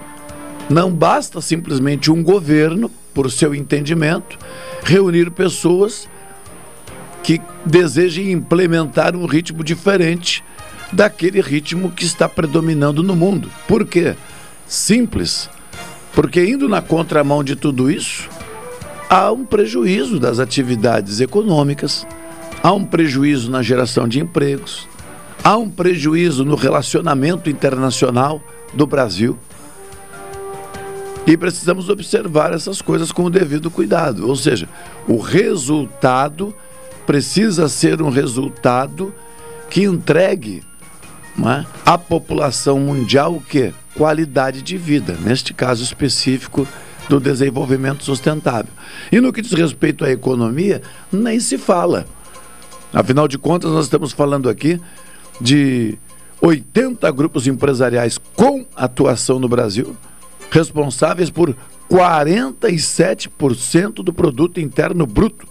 Não 0.70 0.92
basta 0.92 1.40
simplesmente 1.40 2.08
um 2.08 2.22
governo, 2.22 2.88
por 3.12 3.28
seu 3.32 3.52
entendimento, 3.52 4.38
reunir 4.84 5.28
pessoas 5.32 6.08
que 7.22 7.40
desejem 7.64 8.32
implementar 8.32 9.14
um 9.14 9.26
ritmo 9.26 9.62
diferente 9.62 10.42
daquele 10.92 11.40
ritmo 11.40 11.90
que 11.90 12.04
está 12.04 12.28
predominando 12.28 13.02
no 13.02 13.16
mundo. 13.16 13.50
Por 13.66 13.84
quê? 13.86 14.14
Simples. 14.66 15.48
Porque 16.14 16.44
indo 16.44 16.68
na 16.68 16.82
contramão 16.82 17.42
de 17.42 17.56
tudo 17.56 17.90
isso, 17.90 18.28
há 19.08 19.32
um 19.32 19.44
prejuízo 19.44 20.20
das 20.20 20.38
atividades 20.38 21.20
econômicas, 21.20 22.06
há 22.62 22.72
um 22.72 22.84
prejuízo 22.84 23.50
na 23.50 23.62
geração 23.62 24.06
de 24.06 24.20
empregos, 24.20 24.86
há 25.42 25.56
um 25.56 25.70
prejuízo 25.70 26.44
no 26.44 26.54
relacionamento 26.54 27.48
internacional 27.48 28.42
do 28.74 28.86
Brasil. 28.86 29.38
E 31.26 31.36
precisamos 31.36 31.88
observar 31.88 32.52
essas 32.52 32.82
coisas 32.82 33.12
com 33.12 33.24
o 33.24 33.30
devido 33.30 33.70
cuidado. 33.70 34.28
Ou 34.28 34.34
seja, 34.34 34.68
o 35.06 35.18
resultado 35.18 36.54
precisa 37.06 37.68
ser 37.68 38.02
um 38.02 38.10
resultado 38.10 39.14
que 39.70 39.84
entregue 39.84 40.62
é, 41.38 41.64
à 41.84 41.96
população 41.96 42.78
mundial 42.78 43.34
o 43.34 43.40
quê? 43.40 43.72
Qualidade 43.94 44.62
de 44.62 44.76
vida, 44.76 45.16
neste 45.20 45.54
caso 45.54 45.82
específico 45.82 46.68
do 47.08 47.18
desenvolvimento 47.18 48.04
sustentável. 48.04 48.72
E 49.10 49.20
no 49.20 49.32
que 49.32 49.42
diz 49.42 49.52
respeito 49.52 50.04
à 50.04 50.10
economia, 50.10 50.82
nem 51.10 51.40
se 51.40 51.58
fala. 51.58 52.06
Afinal 52.92 53.26
de 53.26 53.38
contas, 53.38 53.70
nós 53.70 53.86
estamos 53.86 54.12
falando 54.12 54.48
aqui 54.48 54.80
de 55.40 55.98
80 56.40 57.10
grupos 57.12 57.46
empresariais 57.46 58.18
com 58.34 58.66
atuação 58.76 59.38
no 59.38 59.48
Brasil, 59.48 59.96
responsáveis 60.50 61.30
por 61.30 61.56
47% 61.90 64.02
do 64.02 64.12
produto 64.12 64.60
interno 64.60 65.06
bruto, 65.06 65.46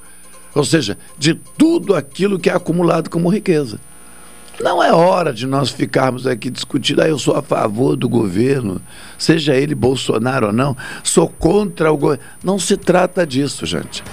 ou 0.54 0.64
seja, 0.64 0.98
de 1.18 1.36
tudo 1.58 1.96
aquilo 1.96 2.40
que 2.40 2.50
é 2.50 2.54
acumulado 2.54 3.10
como 3.10 3.30
riqueza. 3.30 3.80
Não 4.60 4.84
é 4.84 4.94
hora 4.94 5.34
de 5.34 5.48
nós 5.48 5.70
ficarmos 5.70 6.28
aqui 6.28 6.50
discutindo, 6.50 7.02
ah, 7.02 7.08
eu 7.08 7.18
sou 7.18 7.36
a 7.36 7.42
favor 7.42 7.96
do 7.96 8.08
governo, 8.08 8.82
seja 9.18 9.56
ele 9.56 9.74
Bolsonaro 9.74 10.48
ou 10.48 10.54
não, 10.54 10.78
sou 11.04 11.28
contra 11.28 11.92
o 11.92 11.98
governo. 11.98 12.24
Não 12.44 12.60
se 12.60 12.78
trata 12.78 13.26
disso, 13.26 13.66
gente. 13.66 14.04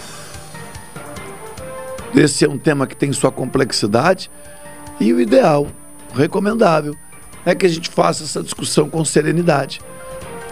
Esse 2.15 2.45
é 2.45 2.49
um 2.49 2.57
tema 2.57 2.87
que 2.87 2.97
tem 2.97 3.13
sua 3.13 3.31
complexidade 3.31 4.31
e 4.99 5.13
o 5.13 5.21
ideal, 5.21 5.69
recomendável, 6.15 6.97
é 7.45 7.55
que 7.55 7.67
a 7.67 7.69
gente 7.69 7.91
faça 7.91 8.25
essa 8.25 8.43
discussão 8.43 8.89
com 8.89 9.05
serenidade. 9.05 9.81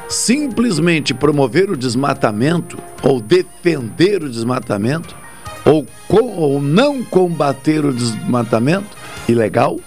Simplesmente 0.09 1.15
promover 1.15 1.71
o 1.71 1.77
desmatamento 1.77 2.79
ou 3.03 3.21
defender 3.21 4.23
o 4.23 4.29
desmatamento 4.29 5.17
ou, 5.67 5.85
com, 6.07 6.29
ou 6.37 6.63
não 6.63 7.03
combater 7.03 7.85
o 7.85 7.93
desmatamento 7.93 8.97
ilegal, 9.29 9.79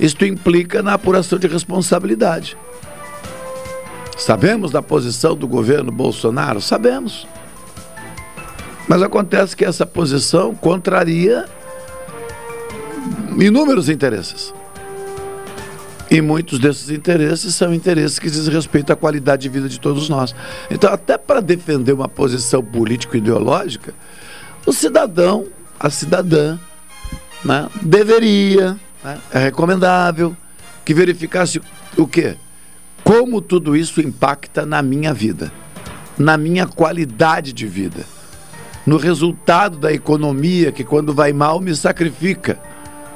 isto 0.00 0.24
implica 0.24 0.82
na 0.82 0.94
apuração 0.94 1.38
de 1.38 1.46
responsabilidade. 1.46 2.56
Sabemos 4.16 4.70
da 4.70 4.82
posição 4.82 5.36
do 5.36 5.46
governo 5.46 5.92
Bolsonaro? 5.92 6.60
Sabemos. 6.60 7.28
Mas 8.88 9.02
acontece 9.02 9.54
que 9.54 9.64
essa 9.64 9.84
posição 9.84 10.54
contraria 10.54 11.44
inúmeros 13.38 13.88
interesses. 13.88 14.52
E 16.10 16.20
muitos 16.20 16.58
desses 16.58 16.90
interesses 16.90 17.54
são 17.54 17.72
interesses 17.72 18.18
que 18.18 18.28
dizem 18.28 18.52
respeito 18.52 18.92
à 18.92 18.96
qualidade 18.96 19.42
de 19.42 19.48
vida 19.48 19.68
de 19.68 19.78
todos 19.78 20.08
nós. 20.08 20.34
Então, 20.70 20.92
até 20.92 21.16
para 21.16 21.40
defender 21.40 21.92
uma 21.92 22.08
posição 22.08 22.64
político-ideológica, 22.64 23.94
o 24.66 24.72
cidadão, 24.72 25.46
a 25.78 25.90
cidadã, 25.90 26.58
né, 27.44 27.68
deveria, 27.82 28.78
né, 29.02 29.18
é 29.32 29.38
recomendável, 29.38 30.36
que 30.84 30.92
verificasse 30.92 31.60
o 31.96 32.06
quê? 32.06 32.36
Como 33.02 33.40
tudo 33.40 33.76
isso 33.76 34.00
impacta 34.00 34.66
na 34.66 34.82
minha 34.82 35.14
vida, 35.14 35.52
na 36.18 36.36
minha 36.36 36.66
qualidade 36.66 37.52
de 37.52 37.66
vida, 37.66 38.04
no 38.86 38.96
resultado 38.96 39.78
da 39.78 39.92
economia 39.92 40.70
que, 40.72 40.84
quando 40.84 41.14
vai 41.14 41.32
mal, 41.32 41.60
me 41.60 41.74
sacrifica. 41.74 42.58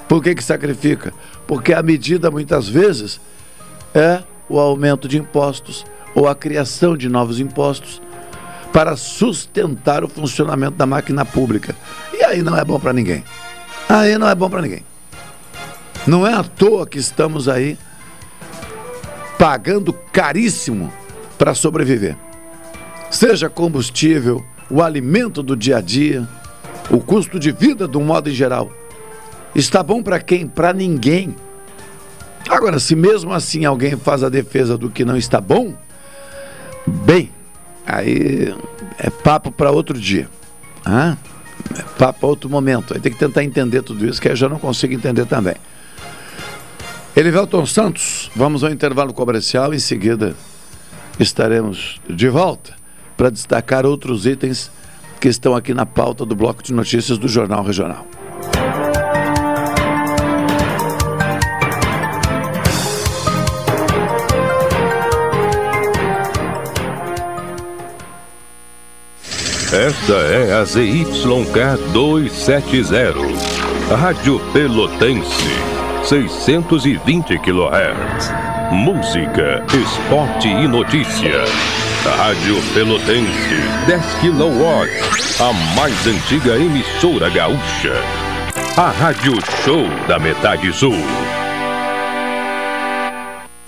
Por 0.09 0.23
que, 0.23 0.35
que 0.35 0.45
sacrifica? 0.45 1.13
Porque 1.47 1.73
a 1.73 1.83
medida, 1.83 2.31
muitas 2.31 2.69
vezes, 2.69 3.21
é 3.95 4.23
o 4.49 4.59
aumento 4.59 5.09
de 5.09 5.19
impostos 5.19 5.85
ou 6.15 6.29
a 6.29 6.35
criação 6.35 6.97
de 6.97 7.09
novos 7.09 7.41
impostos 7.41 8.01
para 8.75 8.97
sustentar 8.97 10.03
o 10.03 10.09
funcionamento 10.09 10.73
da 10.73 10.85
máquina 10.85 11.25
pública. 11.25 11.77
E 12.13 12.25
aí 12.25 12.43
não 12.43 12.59
é 12.59 12.65
bom 12.65 12.81
para 12.81 12.93
ninguém. 12.93 13.23
Aí 13.89 14.19
não 14.19 14.29
é 14.29 14.35
bom 14.35 14.51
para 14.51 14.63
ninguém. 14.63 14.85
Não 16.09 16.27
é 16.27 16.35
à 16.35 16.43
toa 16.43 16.85
que 16.85 16.99
estamos 16.99 17.49
aí 17.49 17.79
pagando 19.39 19.93
caríssimo 19.93 20.93
para 21.39 21.55
sobreviver. 21.55 22.17
Seja 23.13 23.49
combustível, 23.49 24.45
o 24.69 24.83
alimento 24.83 25.41
do 25.41 25.55
dia 25.55 25.77
a 25.77 25.81
dia, 25.81 26.29
o 26.91 26.99
custo 26.99 27.39
de 27.39 27.53
vida 27.53 27.87
de 27.87 27.97
um 27.97 28.05
modo 28.05 28.29
em 28.29 28.35
geral. 28.35 28.73
Está 29.55 29.85
bom 29.85 30.03
para 30.03 30.19
quem? 30.19 30.49
Para 30.49 30.73
ninguém. 30.73 31.37
Agora, 32.49 32.81
se 32.81 32.97
mesmo 32.97 33.33
assim 33.33 33.65
alguém 33.65 33.97
faz 33.97 34.25
a 34.25 34.29
defesa 34.29 34.77
do 34.77 34.91
que 34.91 35.05
não 35.05 35.17
está 35.17 35.41
bom, 35.41 35.75
bem, 36.85 37.31
aí 37.87 38.55
é 38.99 39.11
papo 39.11 39.51
para 39.51 39.71
outro 39.71 39.99
dia. 39.99 40.29
Ah, 40.85 41.17
é 41.77 41.83
papo 41.99 42.21
para 42.21 42.29
outro 42.29 42.51
momento. 42.51 42.95
Aí 42.95 43.01
tem 43.01 43.13
que 43.13 43.19
tentar 43.19 43.45
entender 43.45 43.83
tudo 43.83 44.07
isso, 44.07 44.21
que 44.21 44.29
eu 44.29 44.37
já 44.37 44.49
não 44.49 44.59
consigo 44.59 44.95
entender 44.95 45.27
também. 45.27 45.55
Elivelton 47.17 47.65
Santos, 47.65 48.31
vamos 48.35 48.65
ao 48.65 48.71
intervalo 48.71 49.15
comercial, 49.15 49.73
em 49.73 49.79
seguida 49.79 50.35
estaremos 51.19 52.01
de 52.09 52.29
volta 52.29 52.75
para 53.17 53.31
destacar 53.31 53.87
outros 53.87 54.27
itens 54.27 54.71
que 55.21 55.29
estão 55.29 55.55
aqui 55.55 55.73
na 55.73 55.87
pauta 55.87 56.27
do 56.27 56.35
bloco 56.35 56.63
de 56.63 56.73
notícias 56.73 57.17
do 57.17 57.29
Jornal 57.29 57.63
Regional. 57.63 58.07
Esta 69.75 70.13
é 70.13 70.53
a 70.53 70.65
ZYK 70.65 71.91
270, 71.93 73.13
Rádio 73.91 74.39
Pelotense, 74.53 75.51
620 76.05 77.37
kHz. 77.41 78.31
Música, 78.71 79.65
esporte 79.75 80.47
e 80.47 80.69
notícia. 80.69 81.43
Rádio 82.05 82.63
Pelotense, 82.73 83.57
10 83.89 84.05
kW, 84.21 85.43
a 85.43 85.53
mais 85.75 86.07
antiga 86.07 86.57
emissora 86.57 87.29
gaúcha. 87.31 87.95
A 88.77 88.91
Rádio 88.91 89.33
Show 89.65 89.89
da 90.07 90.21
Metade 90.21 90.73
Sul. 90.73 90.95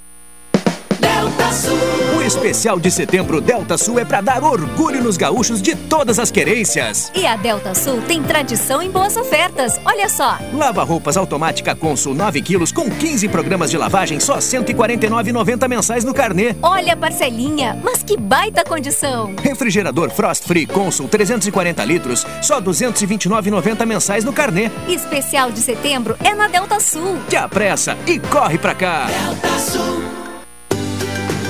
Especial 2.31 2.79
de 2.79 2.89
setembro 2.89 3.41
Delta 3.41 3.77
Sul 3.77 3.99
é 3.99 4.05
para 4.05 4.21
dar 4.21 4.41
orgulho 4.41 5.03
nos 5.03 5.17
gaúchos 5.17 5.61
de 5.61 5.75
todas 5.75 6.17
as 6.17 6.31
querências. 6.31 7.11
E 7.13 7.27
a 7.27 7.35
Delta 7.35 7.75
Sul 7.75 8.01
tem 8.07 8.23
tradição 8.23 8.81
em 8.81 8.89
boas 8.89 9.17
ofertas. 9.17 9.77
Olha 9.83 10.07
só. 10.07 10.39
Lava 10.53 10.81
roupas 10.81 11.17
automática 11.17 11.75
Consul 11.75 12.15
9 12.15 12.41
quilos 12.41 12.71
com 12.71 12.89
15 12.89 13.27
programas 13.27 13.69
de 13.69 13.77
lavagem 13.77 14.17
só 14.21 14.35
R$ 14.35 14.39
149,90 14.39 15.67
mensais 15.67 16.05
no 16.05 16.13
carnê. 16.13 16.55
Olha 16.61 16.93
a 16.93 16.97
parcelinha, 16.97 17.77
mas 17.83 18.01
que 18.01 18.15
baita 18.15 18.63
condição. 18.63 19.35
Refrigerador 19.43 20.09
Frost 20.09 20.45
Free 20.45 20.65
Consul 20.65 21.09
340 21.09 21.83
litros 21.83 22.25
só 22.41 22.59
R$ 22.59 22.61
229,90 22.61 23.85
mensais 23.85 24.23
no 24.23 24.31
carnê. 24.31 24.71
Especial 24.87 25.51
de 25.51 25.59
setembro 25.59 26.15
é 26.23 26.33
na 26.33 26.47
Delta 26.47 26.79
Sul. 26.79 27.19
Te 27.27 27.35
apressa 27.35 27.97
e 28.07 28.17
corre 28.19 28.57
pra 28.57 28.73
cá. 28.73 29.07
Delta 29.07 29.59
Sul. 29.59 30.20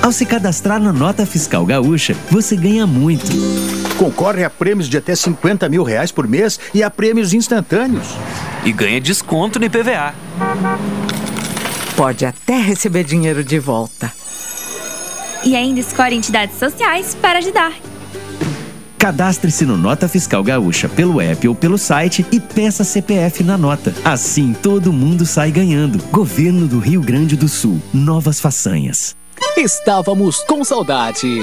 Ao 0.01 0.11
se 0.11 0.25
cadastrar 0.25 0.81
na 0.81 0.91
Nota 0.91 1.27
Fiscal 1.27 1.63
Gaúcha, 1.63 2.15
você 2.29 2.55
ganha 2.55 2.87
muito. 2.87 3.27
Concorre 3.99 4.43
a 4.43 4.49
prêmios 4.49 4.89
de 4.89 4.97
até 4.97 5.13
50 5.13 5.69
mil 5.69 5.83
reais 5.83 6.11
por 6.11 6.27
mês 6.27 6.59
e 6.73 6.81
a 6.81 6.89
prêmios 6.89 7.33
instantâneos. 7.33 8.07
E 8.65 8.71
ganha 8.71 8.99
desconto 8.99 9.59
no 9.59 9.65
IPVA. 9.65 10.15
Pode 11.95 12.25
até 12.25 12.59
receber 12.59 13.03
dinheiro 13.03 13.43
de 13.43 13.59
volta. 13.59 14.11
E 15.43 15.55
ainda 15.55 15.79
escolhe 15.79 16.15
entidades 16.15 16.57
sociais 16.57 17.15
para 17.21 17.37
ajudar. 17.37 17.73
Cadastre-se 18.97 19.65
no 19.65 19.77
Nota 19.77 20.07
Fiscal 20.07 20.43
Gaúcha 20.43 20.89
pelo 20.89 21.21
app 21.21 21.47
ou 21.47 21.53
pelo 21.53 21.77
site 21.77 22.25
e 22.31 22.39
peça 22.39 22.83
CPF 22.83 23.43
na 23.43 23.57
nota. 23.57 23.93
Assim 24.03 24.53
todo 24.53 24.91
mundo 24.91 25.27
sai 25.27 25.51
ganhando. 25.51 26.03
Governo 26.11 26.67
do 26.67 26.79
Rio 26.79 27.01
Grande 27.01 27.35
do 27.35 27.47
Sul. 27.47 27.79
Novas 27.93 28.39
façanhas. 28.39 29.15
Estávamos 29.58 30.43
com 30.43 30.63
saudade. 30.63 31.41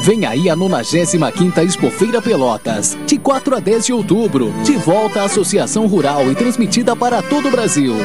Vem 0.00 0.24
aí 0.24 0.48
a 0.48 0.56
95ª 0.56 1.64
Expofeira 1.64 2.22
Pelotas, 2.22 2.96
de 3.04 3.18
4 3.18 3.56
a 3.56 3.60
10 3.60 3.86
de 3.86 3.92
outubro, 3.92 4.52
de 4.62 4.76
volta 4.76 5.22
à 5.22 5.24
Associação 5.24 5.86
Rural 5.86 6.30
e 6.30 6.34
transmitida 6.34 6.94
para 6.94 7.20
todo 7.20 7.48
o 7.48 7.50
Brasil. 7.50 7.96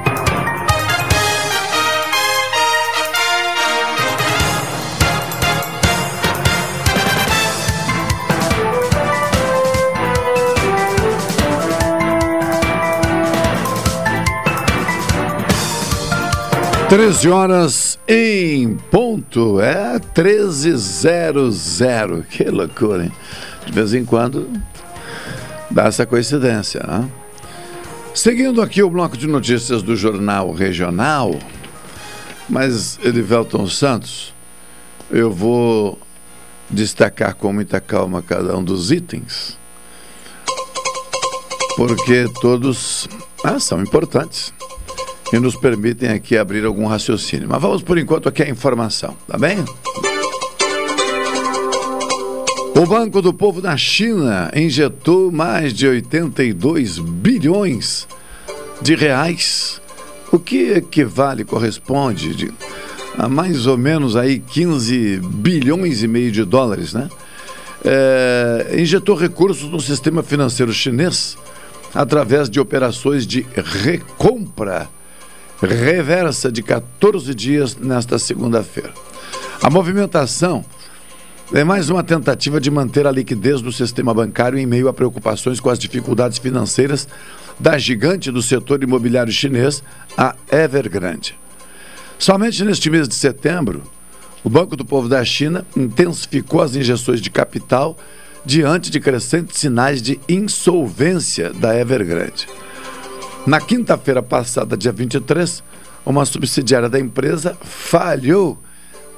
Treze 16.91 17.29
horas 17.29 17.97
em 18.05 18.75
ponto, 18.75 19.61
é 19.61 19.93
1300. 20.13 21.79
Que 22.29 22.43
loucura, 22.43 23.05
hein? 23.05 23.11
De 23.65 23.71
vez 23.71 23.93
em 23.93 24.03
quando 24.03 24.51
dá 25.69 25.85
essa 25.85 26.05
coincidência, 26.05 26.83
né? 26.85 27.09
Seguindo 28.13 28.61
aqui 28.61 28.83
o 28.83 28.89
bloco 28.89 29.15
de 29.15 29.25
notícias 29.25 29.81
do 29.81 29.95
Jornal 29.95 30.51
Regional, 30.51 31.39
mas 32.49 32.99
Edivelton 33.01 33.67
Santos, 33.67 34.33
eu 35.09 35.31
vou 35.31 35.97
destacar 36.69 37.35
com 37.35 37.53
muita 37.53 37.79
calma 37.79 38.21
cada 38.21 38.57
um 38.57 38.61
dos 38.61 38.91
itens, 38.91 39.57
porque 41.77 42.25
todos 42.41 43.07
ah, 43.45 43.61
são 43.61 43.81
importantes 43.81 44.53
e 45.31 45.39
nos 45.39 45.55
permitem 45.55 46.09
aqui 46.09 46.37
abrir 46.37 46.65
algum 46.65 46.85
raciocínio. 46.85 47.47
Mas 47.49 47.61
vamos 47.61 47.81
por 47.81 47.97
enquanto 47.97 48.27
aqui 48.27 48.43
a 48.43 48.49
informação, 48.49 49.15
tá 49.27 49.37
bem? 49.37 49.63
O 52.75 52.85
Banco 52.85 53.21
do 53.21 53.33
Povo 53.33 53.61
da 53.61 53.77
China 53.77 54.51
injetou 54.55 55.31
mais 55.31 55.73
de 55.73 55.87
82 55.87 56.99
bilhões 56.99 58.07
de 58.81 58.95
reais, 58.95 59.81
o 60.31 60.39
que 60.39 60.71
equivale, 60.71 61.43
corresponde 61.43 62.33
de, 62.33 62.51
a 63.17 63.29
mais 63.29 63.67
ou 63.67 63.77
menos 63.77 64.15
aí 64.15 64.39
15 64.39 65.21
bilhões 65.23 66.01
e 66.01 66.07
meio 66.07 66.31
de 66.31 66.43
dólares, 66.43 66.93
né? 66.93 67.07
É, 67.83 68.75
injetou 68.77 69.15
recursos 69.15 69.69
no 69.69 69.79
sistema 69.79 70.23
financeiro 70.23 70.71
chinês 70.71 71.37
através 71.93 72.49
de 72.49 72.59
operações 72.59 73.25
de 73.27 73.45
recompra 73.55 74.89
reversa 75.61 76.51
de 76.51 76.63
14 76.63 77.33
dias 77.35 77.75
nesta 77.75 78.17
segunda-feira. 78.17 78.93
A 79.61 79.69
movimentação 79.69 80.65
é 81.53 81.63
mais 81.63 81.89
uma 81.89 82.03
tentativa 82.03 82.59
de 82.59 82.71
manter 82.71 83.05
a 83.05 83.11
liquidez 83.11 83.61
do 83.61 83.71
sistema 83.71 84.13
bancário 84.13 84.57
em 84.57 84.65
meio 84.65 84.87
a 84.87 84.93
preocupações 84.93 85.59
com 85.59 85.69
as 85.69 85.77
dificuldades 85.77 86.37
financeiras 86.37 87.07
da 87.59 87.77
gigante 87.77 88.31
do 88.31 88.41
setor 88.41 88.81
imobiliário 88.81 89.31
chinês, 89.31 89.83
a 90.17 90.35
Evergrande. 90.51 91.37
Somente 92.17 92.63
neste 92.63 92.89
mês 92.89 93.07
de 93.07 93.15
setembro, 93.15 93.83
o 94.43 94.49
Banco 94.49 94.75
do 94.75 94.85
Povo 94.85 95.07
da 95.07 95.23
China 95.23 95.65
intensificou 95.75 96.61
as 96.61 96.75
injeções 96.75 97.21
de 97.21 97.29
capital 97.29 97.97
diante 98.45 98.89
de 98.89 98.99
crescentes 98.99 99.59
sinais 99.59 100.01
de 100.01 100.19
insolvência 100.27 101.51
da 101.53 101.75
Evergrande. 101.77 102.47
Na 103.45 103.59
quinta-feira 103.59 104.21
passada, 104.21 104.77
dia 104.77 104.91
23, 104.91 105.63
uma 106.05 106.25
subsidiária 106.25 106.87
da 106.87 106.99
empresa 106.99 107.57
falhou 107.63 108.61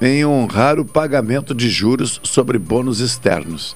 em 0.01 0.25
honrar 0.25 0.79
o 0.79 0.85
pagamento 0.85 1.53
de 1.53 1.69
juros 1.69 2.21
sobre 2.23 2.57
bônus 2.57 3.01
externos. 3.01 3.75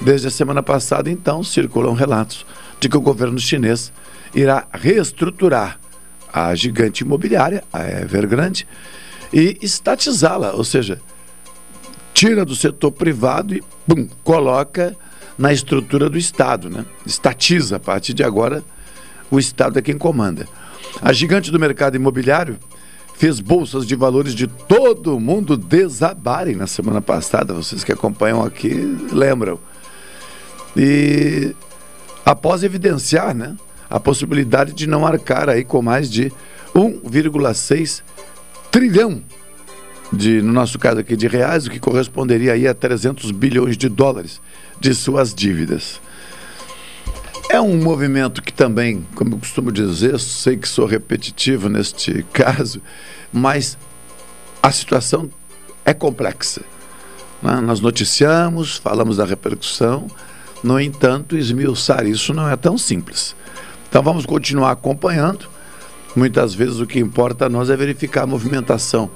Desde 0.00 0.28
a 0.28 0.30
semana 0.30 0.62
passada, 0.62 1.10
então, 1.10 1.42
circulam 1.42 1.92
relatos 1.92 2.46
de 2.78 2.88
que 2.88 2.96
o 2.96 3.00
governo 3.00 3.38
chinês 3.40 3.92
irá 4.32 4.68
reestruturar 4.72 5.80
a 6.32 6.54
gigante 6.54 7.02
imobiliária, 7.02 7.64
a 7.72 7.82
Evergrande, 7.82 8.68
e 9.32 9.58
estatizá-la, 9.60 10.52
ou 10.52 10.62
seja, 10.62 11.00
tira 12.14 12.44
do 12.44 12.54
setor 12.54 12.92
privado 12.92 13.56
e 13.56 13.62
pum, 13.88 14.08
coloca 14.22 14.96
na 15.36 15.52
estrutura 15.52 16.08
do 16.08 16.16
Estado, 16.16 16.70
né? 16.70 16.86
Estatiza 17.04 17.76
a 17.76 17.80
partir 17.80 18.14
de 18.14 18.22
agora 18.22 18.62
o 19.30 19.38
Estado 19.38 19.78
é 19.78 19.82
quem 19.82 19.96
comanda. 19.96 20.46
A 21.00 21.12
gigante 21.12 21.50
do 21.50 21.58
mercado 21.58 21.96
imobiliário 21.96 22.58
fez 23.14 23.38
bolsas 23.38 23.86
de 23.86 23.94
valores 23.94 24.34
de 24.34 24.46
todo 24.46 25.16
o 25.16 25.20
mundo 25.20 25.56
desabarem 25.56 26.56
na 26.56 26.66
semana 26.66 27.00
passada. 27.00 27.52
Vocês 27.52 27.84
que 27.84 27.92
acompanham 27.92 28.42
aqui 28.42 28.72
lembram. 29.12 29.58
E 30.76 31.54
após 32.24 32.62
evidenciar 32.62 33.34
né, 33.34 33.56
a 33.88 34.00
possibilidade 34.00 34.72
de 34.72 34.86
não 34.86 35.06
arcar 35.06 35.48
aí 35.48 35.64
com 35.64 35.82
mais 35.82 36.10
de 36.10 36.32
1,6 36.74 38.02
trilhão 38.70 39.22
de, 40.12 40.42
no 40.42 40.52
nosso 40.52 40.78
caso 40.78 41.00
aqui, 41.00 41.16
de 41.16 41.28
reais, 41.28 41.66
o 41.66 41.70
que 41.70 41.78
corresponderia 41.78 42.52
aí 42.52 42.66
a 42.66 42.74
300 42.74 43.30
bilhões 43.30 43.76
de 43.76 43.88
dólares 43.88 44.40
de 44.80 44.94
suas 44.94 45.34
dívidas. 45.34 46.00
É 47.52 47.60
um 47.60 47.82
movimento 47.82 48.40
que 48.40 48.52
também, 48.52 49.04
como 49.16 49.34
eu 49.34 49.38
costumo 49.38 49.72
dizer, 49.72 50.20
sei 50.20 50.56
que 50.56 50.68
sou 50.68 50.86
repetitivo 50.86 51.68
neste 51.68 52.22
caso, 52.32 52.80
mas 53.32 53.76
a 54.62 54.70
situação 54.70 55.28
é 55.84 55.92
complexa. 55.92 56.60
Né? 57.42 57.56
Nós 57.56 57.80
noticiamos, 57.80 58.76
falamos 58.76 59.16
da 59.16 59.24
repercussão, 59.24 60.06
no 60.62 60.78
entanto, 60.78 61.36
esmiuçar 61.36 62.06
isso 62.06 62.32
não 62.32 62.48
é 62.48 62.54
tão 62.54 62.78
simples. 62.78 63.34
Então 63.88 64.00
vamos 64.00 64.24
continuar 64.24 64.70
acompanhando. 64.70 65.48
Muitas 66.14 66.54
vezes 66.54 66.78
o 66.78 66.86
que 66.86 67.00
importa 67.00 67.46
a 67.46 67.48
nós 67.48 67.68
é 67.68 67.76
verificar 67.76 68.22
a 68.22 68.26
movimentação 68.28 69.10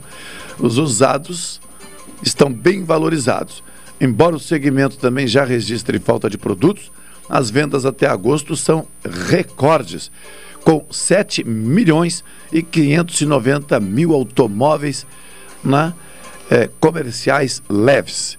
Os 0.61 0.79
usados 0.79 1.61
estão 2.23 2.53
bem 2.53 2.85
valorizados. 2.85 3.65
Embora 4.01 4.37
o 4.37 4.41
segmento 4.41 4.97
também 4.97 5.27
já 5.27 5.45
registre 5.45 5.99
falta 5.99 6.31
de 6.31 6.39
produtos, 6.39 6.93
as 7.29 7.51
vendas 7.51 7.85
até 7.85 8.07
agosto 8.07 8.55
são 8.55 8.87
recordes, 9.29 10.13
com 10.67 10.85
7 10.91 11.45
milhões 11.45 12.25
e 12.53 12.61
590 12.61 13.79
mil 13.79 14.13
automóveis 14.13 15.07
na, 15.63 15.95
eh, 16.51 16.69
comerciais 16.81 17.63
leves. 17.71 18.37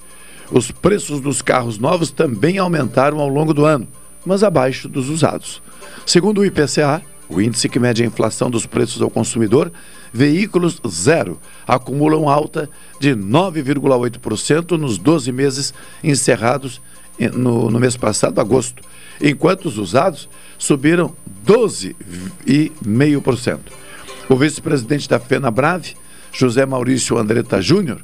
Os 0.51 0.69
preços 0.69 1.21
dos 1.21 1.41
carros 1.41 1.79
novos 1.79 2.11
também 2.11 2.57
aumentaram 2.57 3.21
ao 3.21 3.29
longo 3.29 3.53
do 3.53 3.63
ano 3.63 3.87
mas 4.27 4.43
abaixo 4.43 4.89
dos 4.89 5.07
usados. 5.07 5.61
Segundo 6.05 6.39
o 6.39 6.45
IPCA, 6.45 7.01
o 7.29 7.41
índice 7.41 7.69
que 7.69 7.79
mede 7.79 8.03
a 8.03 8.05
inflação 8.05 8.51
dos 8.51 8.65
preços 8.65 9.01
ao 9.01 9.09
consumidor, 9.09 9.71
veículos 10.11 10.81
zero 10.85 11.39
acumulam 11.65 12.27
alta 12.27 12.69
de 12.99 13.15
9,8% 13.15 14.71
nos 14.71 14.97
12 14.97 15.31
meses 15.31 15.73
encerrados 16.03 16.81
no, 17.33 17.71
no 17.71 17.79
mês 17.79 17.95
passado, 17.95 18.41
agosto, 18.41 18.83
enquanto 19.21 19.67
os 19.67 19.77
usados 19.77 20.27
subiram 20.57 21.13
12,5%. 21.45 23.59
O 24.29 24.35
vice-presidente 24.35 25.07
da 25.07 25.19
FenaBrave, 25.19 25.95
José 26.31 26.65
Maurício 26.65 27.17
Andretta 27.17 27.61
Júnior, 27.61 28.03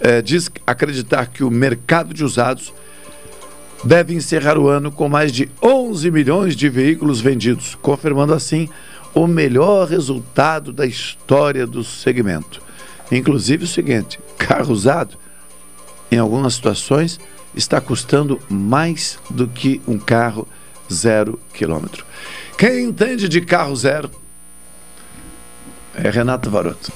eh, 0.00 0.22
diz 0.22 0.50
acreditar 0.66 1.26
que 1.26 1.44
o 1.44 1.50
mercado 1.50 2.14
de 2.14 2.24
usados 2.24 2.72
deve 3.84 4.14
encerrar 4.14 4.58
o 4.58 4.68
ano 4.68 4.90
com 4.90 5.08
mais 5.08 5.32
de 5.32 5.50
11 5.62 6.10
milhões 6.10 6.56
de 6.56 6.68
veículos 6.68 7.20
vendidos, 7.20 7.76
confirmando 7.80 8.32
assim 8.32 8.68
o 9.14 9.26
melhor 9.26 9.88
resultado 9.88 10.72
da 10.72 10.86
história 10.86 11.66
do 11.66 11.82
segmento. 11.82 12.60
Inclusive 13.10 13.64
o 13.64 13.68
seguinte: 13.68 14.18
carro 14.36 14.72
usado, 14.72 15.16
em 16.10 16.18
algumas 16.18 16.54
situações, 16.54 17.20
está 17.54 17.80
custando 17.80 18.40
mais 18.48 19.18
do 19.30 19.46
que 19.46 19.80
um 19.86 19.98
carro 19.98 20.46
zero 20.92 21.38
quilômetro. 21.52 22.04
Quem 22.56 22.84
entende 22.84 23.28
de 23.28 23.40
carro 23.40 23.74
zero 23.76 24.10
é 25.94 26.10
Renato 26.10 26.50
Varoto. 26.50 26.92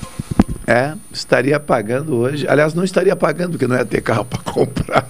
É, 0.67 0.95
estaria 1.13 1.59
pagando 1.59 2.17
hoje. 2.17 2.47
Aliás, 2.47 2.75
não 2.75 2.85
estaria 2.85 3.17
pagando, 3.17 3.53
porque 3.53 3.67
não 3.67 3.77
ia 3.77 3.85
ter 3.85 4.01
carro 4.01 4.25
para 4.27 4.41
comprar. 4.41 5.09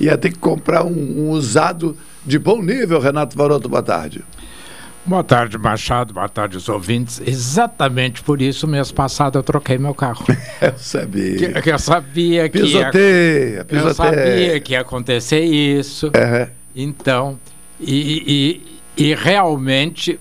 ia 0.00 0.16
ter 0.16 0.30
que 0.30 0.38
comprar 0.38 0.84
um, 0.84 1.26
um, 1.26 1.30
usado 1.30 1.96
de 2.24 2.38
bom 2.38 2.62
nível, 2.62 3.00
Renato 3.00 3.36
Varoto. 3.36 3.68
Boa 3.68 3.82
tarde. 3.82 4.24
Boa 5.04 5.22
tarde, 5.22 5.58
Machado. 5.58 6.14
Boa 6.14 6.28
tarde, 6.28 6.56
os 6.56 6.68
ouvintes. 6.70 7.20
Exatamente 7.26 8.22
por 8.22 8.40
isso, 8.40 8.66
mês 8.66 8.90
passado, 8.90 9.38
eu 9.38 9.42
troquei 9.42 9.76
meu 9.76 9.94
carro. 9.94 10.24
eu 10.62 10.78
sabia. 10.78 11.36
Que, 11.36 11.60
que 11.60 11.70
eu 11.70 11.78
sabia 11.78 12.48
que. 12.48 12.60
Pisoteia, 12.60 13.64
pisoteia. 13.64 13.90
Eu 13.90 13.94
sabia 13.94 14.60
que 14.60 14.72
ia 14.72 14.80
acontecer 14.80 15.40
isso. 15.40 16.06
Uhum. 16.06 16.48
Então, 16.74 17.38
e, 17.80 18.60
e, 18.96 19.04
e 19.10 19.14
realmente 19.14 20.12
uh, 20.12 20.20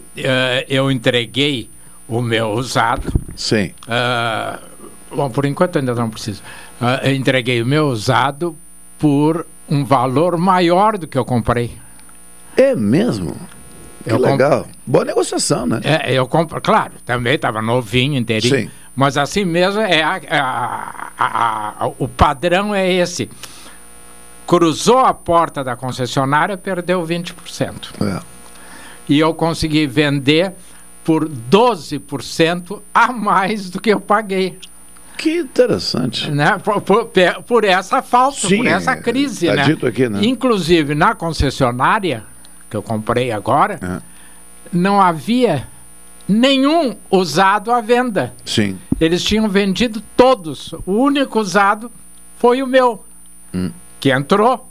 eu 0.68 0.92
entreguei 0.92 1.70
o 2.08 2.22
meu 2.22 2.52
usado. 2.52 3.12
Sim. 3.36 3.72
Uh, 3.88 4.74
Bom, 5.16 5.30
por 5.30 5.46
enquanto 5.46 5.78
ainda 5.78 5.94
não 5.94 6.10
preciso. 6.10 6.42
Uh, 6.82 7.10
entreguei 7.10 7.62
o 7.62 7.66
meu 7.66 7.88
usado 7.88 8.58
por 8.98 9.46
um 9.70 9.86
valor 9.86 10.38
maior 10.38 10.98
do 10.98 11.08
que 11.08 11.18
eu 11.18 11.26
comprei. 11.26 11.78
É 12.58 12.76
mesmo? 12.76 13.36
Que 14.04 14.12
eu 14.12 14.18
legal. 14.18 14.64
Comp... 14.64 14.74
Boa 14.86 15.06
negociação, 15.06 15.66
né? 15.66 15.82
É, 15.84 16.14
eu 16.14 16.28
compro, 16.28 16.60
claro, 16.62 16.94
também 17.06 17.36
estava 17.36 17.62
novinho, 17.62 18.18
inteirinho. 18.18 18.64
Sim. 18.64 18.72
Mas 18.96 19.18
assim 19.18 19.46
mesmo, 19.46 19.82
é 19.82 20.04
a, 20.04 20.22
a, 21.18 21.86
a, 21.86 21.92
o 21.98 22.08
padrão 22.08 22.76
é 22.76 22.92
esse. 22.92 23.30
Cruzou 24.56 25.00
a 25.00 25.16
porta 25.16 25.64
da 25.64 25.76
concessionária, 25.76 26.56
perdeu 26.56 27.04
20%. 27.04 27.74
É. 28.00 28.22
E 29.10 29.18
eu 29.18 29.34
consegui 29.34 29.88
vender 29.88 30.54
por 31.04 31.28
12% 31.28 32.80
a 32.94 33.12
mais 33.12 33.72
do 33.72 33.82
que 33.82 33.90
eu 33.90 34.00
paguei. 34.00 34.60
Que 35.18 35.40
interessante. 35.40 36.30
Né? 36.30 36.56
Por, 36.60 36.82
por, 36.82 37.10
por 37.48 37.64
essa 37.64 38.04
falta, 38.04 38.48
Sim, 38.48 38.58
por 38.58 38.68
essa 38.68 38.96
crise. 38.96 39.48
Tá 39.48 39.56
né? 39.56 39.64
dito 39.64 39.88
aqui, 39.88 40.08
né? 40.08 40.20
Inclusive, 40.24 40.94
na 40.94 41.16
concessionária, 41.16 42.24
que 42.70 42.78
eu 42.78 42.84
comprei 42.84 43.32
agora, 43.32 43.80
é. 43.82 44.02
não 44.72 45.02
havia 45.02 45.68
nenhum 46.30 46.96
usado 47.10 47.72
à 47.72 47.82
venda. 47.82 48.36
Sim. 48.46 48.78
Eles 49.02 49.24
tinham 49.24 49.50
vendido 49.50 50.00
todos. 50.16 50.76
O 50.86 50.92
único 50.92 51.40
usado 51.40 51.92
foi 52.38 52.62
o 52.62 52.68
meu, 52.68 53.04
hum. 53.52 53.72
Que 54.04 54.12
entrou. 54.12 54.70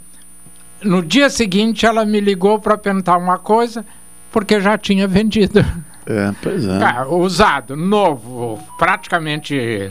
No 0.83 1.03
dia 1.03 1.31
seguinte, 1.31 1.87
ela 1.87 2.05
me 2.05 2.21
ligou 2.21 2.59
para 2.59 2.77
perguntar 2.77 3.17
uma 3.17 3.39
coisa, 3.39 3.83
porque 4.31 4.61
já 4.61 4.77
tinha 4.77 5.09
vendido. 5.09 5.61
É, 6.05 6.33
pois 6.43 6.67
é. 6.67 6.85
Ah, 6.85 7.07
usado, 7.09 7.75
novo, 7.75 8.59
praticamente 8.77 9.91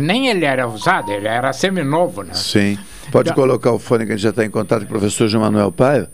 nem 0.00 0.28
ele 0.28 0.46
era 0.46 0.66
usado, 0.66 1.12
ele 1.12 1.28
era 1.28 1.52
seminovo, 1.52 2.22
né? 2.22 2.32
Sim. 2.32 2.78
Pode 3.10 3.30
então, 3.30 3.42
colocar 3.42 3.72
o 3.72 3.78
fone 3.78 4.06
que 4.06 4.12
a 4.12 4.14
gente 4.14 4.22
já 4.22 4.30
está 4.30 4.42
em 4.42 4.50
contato 4.50 4.80
com 4.80 4.86
o 4.86 4.88
professor 4.88 5.28
João 5.28 5.44
Manuel 5.44 5.70
Paio. 5.70 6.08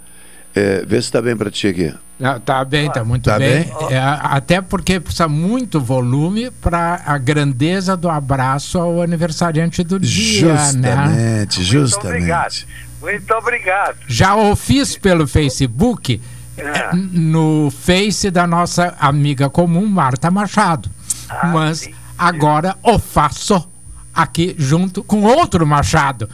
É, 0.53 0.83
vê 0.85 0.97
se 0.97 1.09
está 1.09 1.23
bem 1.23 1.37
para 1.37 1.53
ti 1.53 1.69
aqui. 1.69 1.95
Está 2.21 2.65
bem, 2.65 2.89
está 2.89 3.05
muito 3.05 3.25
tá 3.25 3.39
bem. 3.39 3.65
bem? 3.65 3.73
É, 3.91 3.99
até 3.99 4.61
porque 4.61 4.99
precisa 4.99 5.29
muito 5.29 5.81
volume 5.81 6.51
para 6.51 7.01
a 7.07 7.17
grandeza 7.17 7.97
do 7.97 8.11
abraço 8.11 8.79
ao 8.79 9.01
aniversariante 9.01 9.85
do 9.85 10.01
dia. 10.01 10.57
Justamente, 10.57 11.59
né? 11.59 11.65
justamente. 11.65 11.95
Muito 11.95 12.07
obrigado. 12.07 12.55
Muito 13.01 13.35
obrigado. 13.35 13.97
Já 14.09 14.35
o 14.35 14.57
fiz 14.57 14.97
pelo 14.97 15.29
Facebook, 15.29 16.21
é. 16.57 16.91
no 16.93 17.71
Face 17.71 18.31
da 18.31 18.47
nossa 18.47 18.97
amiga 18.99 19.49
comum, 19.49 19.87
Marta 19.87 20.29
Machado. 20.29 20.91
Ah, 21.29 21.47
Mas 21.47 21.79
sim. 21.79 21.95
Agora 22.19 22.77
o 22.83 22.99
faço 22.99 23.69
aqui 24.13 24.57
junto 24.59 25.05
com 25.05 25.23
outro 25.23 25.65
Machado. 25.65 26.29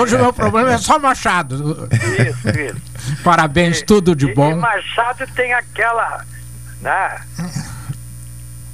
Hoje 0.00 0.14
o 0.14 0.20
meu 0.20 0.32
problema 0.32 0.74
é 0.74 0.78
só 0.78 0.96
Machado. 1.00 1.88
Isso, 1.90 2.48
isso. 2.48 2.91
Parabéns, 3.22 3.80
e, 3.80 3.84
tudo 3.84 4.14
de 4.14 4.32
bom. 4.34 4.52
E 4.52 4.54
Machado 4.54 5.26
tem 5.34 5.52
aquela 5.52 6.24
né, 6.80 7.20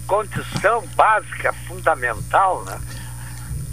condição 0.06 0.84
básica, 0.96 1.52
fundamental, 1.66 2.64
né? 2.64 2.78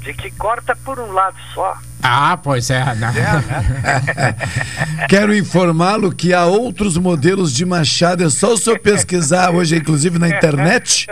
De 0.01 0.13
que 0.13 0.29
corta 0.31 0.75
por 0.75 0.99
um 0.99 1.11
lado 1.11 1.37
só. 1.53 1.77
Ah, 2.07 2.37
pois 2.37 2.69
é. 2.69 2.93
Né? 2.93 3.11
Quero 5.09 5.35
informá-lo 5.35 6.13
que 6.13 6.35
há 6.35 6.45
outros 6.45 6.97
modelos 6.97 7.51
de 7.51 7.65
machado. 7.65 8.23
É 8.23 8.29
só 8.29 8.53
o 8.53 8.57
senhor 8.57 8.77
pesquisar 8.77 9.49
hoje, 9.49 9.77
inclusive 9.77 10.19
na 10.19 10.29
internet. 10.29 11.07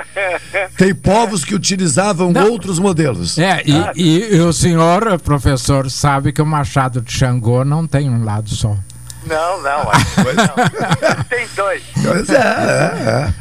Tem 0.77 0.93
povos 0.93 1.43
que 1.43 1.55
utilizavam 1.55 2.31
Não. 2.31 2.51
outros 2.51 2.77
modelos. 2.77 3.39
É, 3.39 3.63
e, 3.65 3.73
e, 3.95 4.35
e, 4.35 4.39
o 4.41 4.53
senhor, 4.53 5.19
professor, 5.19 5.89
sabe 5.89 6.31
que 6.31 6.41
o 6.41 6.45
machado 6.45 7.01
de 7.01 7.11
Xangô 7.11 7.65
não 7.65 7.87
tem 7.87 8.07
um 8.07 8.23
lado 8.23 8.49
só. 8.49 8.77
Não, 9.25 9.61
não. 9.61 9.83
não. 9.83 11.23
tem 11.29 11.47
dois. 11.55 11.83
Pois 12.03 12.29
é, 12.29 12.35
é, 12.35 13.09
é. 13.09 13.33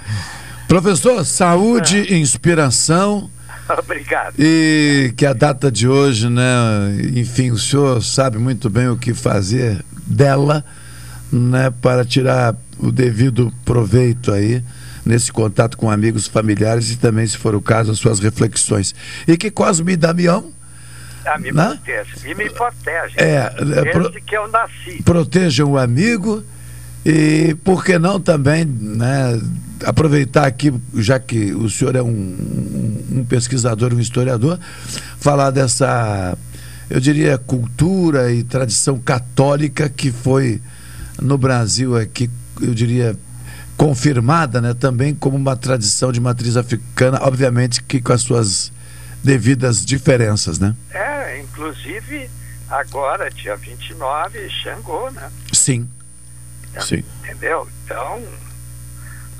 Professor, 0.68 1.24
saúde, 1.24 2.12
é. 2.12 2.16
inspiração 2.18 3.30
Obrigado. 3.78 4.34
E 4.38 5.12
que 5.16 5.24
a 5.24 5.32
data 5.32 5.70
de 5.70 5.88
hoje, 5.88 6.28
né? 6.28 6.42
Enfim, 7.14 7.50
o 7.50 7.58
senhor 7.58 8.02
sabe 8.02 8.38
muito 8.38 8.68
bem 8.68 8.88
o 8.88 8.96
que 8.96 9.14
fazer 9.14 9.84
dela, 10.06 10.64
né? 11.30 11.72
Para 11.80 12.04
tirar 12.04 12.54
o 12.78 12.90
devido 12.90 13.52
proveito 13.64 14.32
aí 14.32 14.62
nesse 15.04 15.32
contato 15.32 15.76
com 15.76 15.90
amigos, 15.90 16.26
familiares 16.26 16.90
e 16.92 16.96
também, 16.96 17.26
se 17.26 17.36
for 17.36 17.54
o 17.54 17.60
caso, 17.60 17.90
as 17.90 17.98
suas 17.98 18.18
reflexões. 18.20 18.94
E 19.26 19.36
que 19.36 19.50
Cosme 19.50 19.92
e 19.92 19.96
Damião 19.96 20.52
ah, 21.24 21.38
me 21.38 21.52
né? 21.52 21.66
protege. 21.66 22.30
E 22.30 22.34
me 22.34 22.50
protege. 22.50 23.14
É, 23.16 23.52
é 23.56 23.92
pro, 23.92 24.12
que 24.12 24.36
eu 24.36 24.48
nasci. 24.48 25.02
Protejam 25.02 25.72
o 25.72 25.78
amigo 25.78 26.42
e, 27.04 27.56
por 27.64 27.84
que 27.84 27.98
não 27.98 28.20
também, 28.20 28.64
né? 28.64 29.40
aproveitar 29.84 30.46
aqui, 30.46 30.72
já 30.94 31.18
que 31.18 31.52
o 31.52 31.68
senhor 31.68 31.96
é 31.96 32.02
um, 32.02 32.08
um, 32.08 33.18
um 33.18 33.24
pesquisador, 33.24 33.92
um 33.92 34.00
historiador, 34.00 34.58
falar 35.18 35.50
dessa, 35.50 36.36
eu 36.88 37.00
diria, 37.00 37.36
cultura 37.38 38.32
e 38.32 38.44
tradição 38.44 38.98
católica 38.98 39.88
que 39.88 40.12
foi 40.12 40.60
no 41.20 41.36
Brasil 41.36 41.96
aqui, 41.96 42.30
eu 42.60 42.74
diria, 42.74 43.16
confirmada 43.76 44.60
né, 44.60 44.74
também 44.74 45.14
como 45.14 45.36
uma 45.36 45.56
tradição 45.56 46.12
de 46.12 46.20
matriz 46.20 46.56
africana, 46.56 47.18
obviamente 47.22 47.82
que 47.82 48.00
com 48.00 48.12
as 48.12 48.22
suas 48.22 48.72
devidas 49.22 49.84
diferenças, 49.84 50.58
né? 50.58 50.74
É, 50.90 51.40
inclusive 51.40 52.28
agora, 52.68 53.30
dia 53.30 53.56
29, 53.56 54.48
Xangô, 54.48 55.10
né? 55.10 55.30
Sim. 55.52 55.88
Sim. 56.80 57.04
Entendeu? 57.22 57.68
Então, 57.84 58.22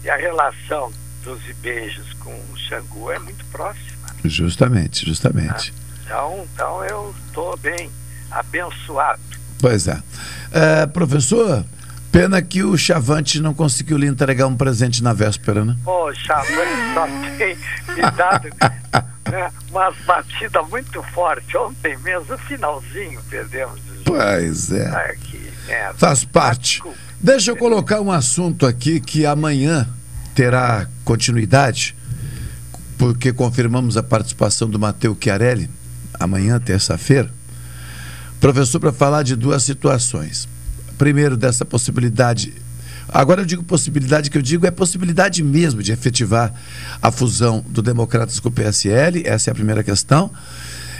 e 0.05 0.11
a 0.11 0.17
relação 0.17 0.93
dos 1.25 1.41
beijos 1.61 2.13
com 2.15 2.35
o 2.35 2.59
Xangô 2.69 3.11
é 3.11 3.19
muito 3.19 3.45
próxima. 3.47 4.09
Justamente, 4.25 5.07
justamente. 5.07 5.73
Então, 6.05 6.47
então 6.53 6.85
eu 6.85 7.15
estou 7.27 7.57
bem 7.57 7.91
abençoado. 8.31 9.21
Pois 9.59 9.87
é. 9.87 10.03
é. 10.51 10.87
Professor, 10.87 11.65
pena 12.11 12.43
que 12.43 12.63
o 12.63 12.77
Chavante 12.77 13.41
não 13.41 13.55
conseguiu 13.55 13.97
lhe 13.97 14.07
entregar 14.07 14.47
um 14.47 14.57
presente 14.57 15.03
na 15.03 15.13
véspera, 15.13 15.65
né? 15.65 15.77
Pô, 15.85 16.11
o 16.11 16.15
Chavante 16.15 16.95
só 16.95 17.07
tem 17.39 17.57
me 17.95 18.11
dado 18.11 18.49
né, 19.43 19.51
umas 19.71 19.97
batidas 20.05 20.69
muito 20.69 21.03
fortes. 21.15 21.55
Ontem 21.55 21.97
mesmo, 21.99 22.37
finalzinho, 22.39 23.21
perdemos. 23.31 23.81
Pois 24.05 24.71
é. 24.71 25.17
Que 25.17 25.53
merda. 25.67 25.95
Faz 25.95 26.25
parte. 26.25 26.83
Deixa 27.19 27.51
eu 27.51 27.57
colocar 27.57 28.01
um 28.01 28.13
assunto 28.13 28.67
aqui 28.67 29.01
que 29.01 29.25
amanhã 29.25 29.89
terá 30.35 30.87
continuidade, 31.05 31.97
porque 32.99 33.33
confirmamos 33.33 33.97
a 33.97 34.03
participação 34.03 34.69
do 34.69 34.79
Matheus 34.79 35.17
Chiarelli, 35.19 35.71
amanhã, 36.21 36.61
terça-feira. 36.61 37.31
Professor, 38.39 38.81
para 38.81 38.93
falar 38.93 39.23
de 39.23 39.35
duas 39.35 39.63
situações. 39.63 40.49
Primeiro, 40.99 41.37
dessa 41.37 41.65
possibilidade. 41.65 42.53
Agora 43.13 43.43
eu 43.43 43.45
digo 43.45 43.63
possibilidade, 43.63 44.31
que 44.31 44.39
eu 44.39 44.43
digo 44.43 44.67
é 44.67 44.71
possibilidade 44.71 45.43
mesmo 45.43 45.83
de 45.83 45.93
efetivar 45.93 46.53
a 47.01 47.11
fusão 47.11 47.65
do 47.69 47.83
Democratas 47.83 48.41
com 48.41 48.49
o 48.49 48.53
PSL, 48.53 49.23
essa 49.27 49.51
é 49.51 49.53
a 49.53 49.55
primeira 49.55 49.83
questão. 49.83 50.31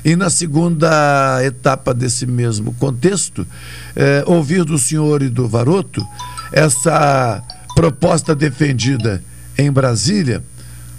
E 0.05 0.17
na 0.17 0.29
segunda 0.29 1.41
etapa 1.45 1.95
desse 1.95 2.27
mesmo 2.27 2.75
contexto, 2.75 3.47
é, 3.95 4.25
ouvir 4.27 4.65
do 4.65 4.77
senhor 4.77 5.23
e 5.23 5.29
do 5.29 5.49
Varoto 5.49 6.05
essa 6.53 7.43
proposta 7.75 8.35
defendida 8.35 9.23
em 9.57 9.71
Brasília 9.71 10.43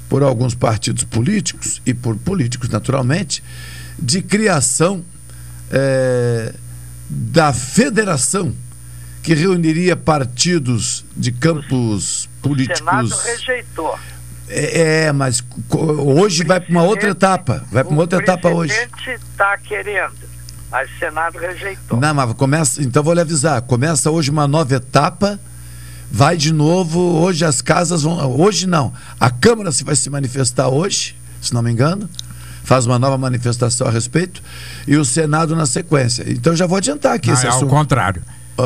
por 0.09 0.23
alguns 0.23 0.55
partidos 0.55 1.03
políticos 1.03 1.81
e 1.85 1.93
por 1.93 2.15
políticos, 2.17 2.69
naturalmente, 2.69 3.43
de 3.99 4.21
criação 4.21 5.03
é, 5.69 6.53
da 7.09 7.51
federação 7.51 8.53
que 9.23 9.33
reuniria 9.33 9.95
partidos 9.95 11.05
de 11.15 11.31
campos 11.31 12.29
políticos. 12.41 12.81
O 12.81 12.85
Senado 12.85 13.17
rejeitou. 13.23 13.99
É, 14.49 15.05
é, 15.05 15.11
mas 15.13 15.41
hoje 15.71 16.43
vai 16.43 16.59
para 16.59 16.69
uma 16.69 16.83
outra 16.83 17.09
etapa. 17.09 17.63
Vai 17.71 17.85
para 17.85 17.93
uma 17.93 18.01
outra 18.01 18.19
etapa 18.19 18.49
hoje. 18.49 18.73
O 18.73 18.89
presidente 18.89 19.23
está 19.31 19.57
querendo, 19.57 20.13
mas 20.69 20.91
o 20.91 20.99
Senado 20.99 21.39
rejeitou. 21.39 21.99
Não, 21.99 22.13
mas 22.13 22.33
começa. 22.33 22.83
Então 22.83 23.01
vou 23.01 23.13
lhe 23.13 23.21
avisar. 23.21 23.61
Começa 23.61 24.11
hoje 24.11 24.29
uma 24.29 24.45
nova 24.45 24.75
etapa. 24.75 25.39
Vai 26.11 26.35
de 26.35 26.51
novo. 26.51 26.99
Hoje 26.99 27.45
as 27.45 27.61
casas 27.61 28.03
vão. 28.03 28.37
Hoje 28.37 28.67
não. 28.67 28.93
A 29.17 29.31
Câmara 29.31 29.71
se 29.71 29.85
vai 29.85 29.95
se 29.95 30.09
manifestar 30.09 30.67
hoje, 30.67 31.15
se 31.41 31.53
não 31.53 31.61
me 31.61 31.71
engano. 31.71 32.09
Faz 32.65 32.85
uma 32.85 32.99
nova 32.99 33.17
manifestação 33.17 33.87
a 33.87 33.91
respeito. 33.91 34.43
E 34.85 34.97
o 34.97 35.05
Senado 35.05 35.55
na 35.55 35.65
sequência. 35.65 36.25
Então 36.27 36.53
já 36.53 36.67
vou 36.67 36.77
adiantar 36.77 37.13
aqui 37.13 37.29
não, 37.29 37.33
esse 37.35 37.45
é 37.45 37.49
assunto. 37.49 37.63
ao 37.63 37.69
contrário. 37.69 38.21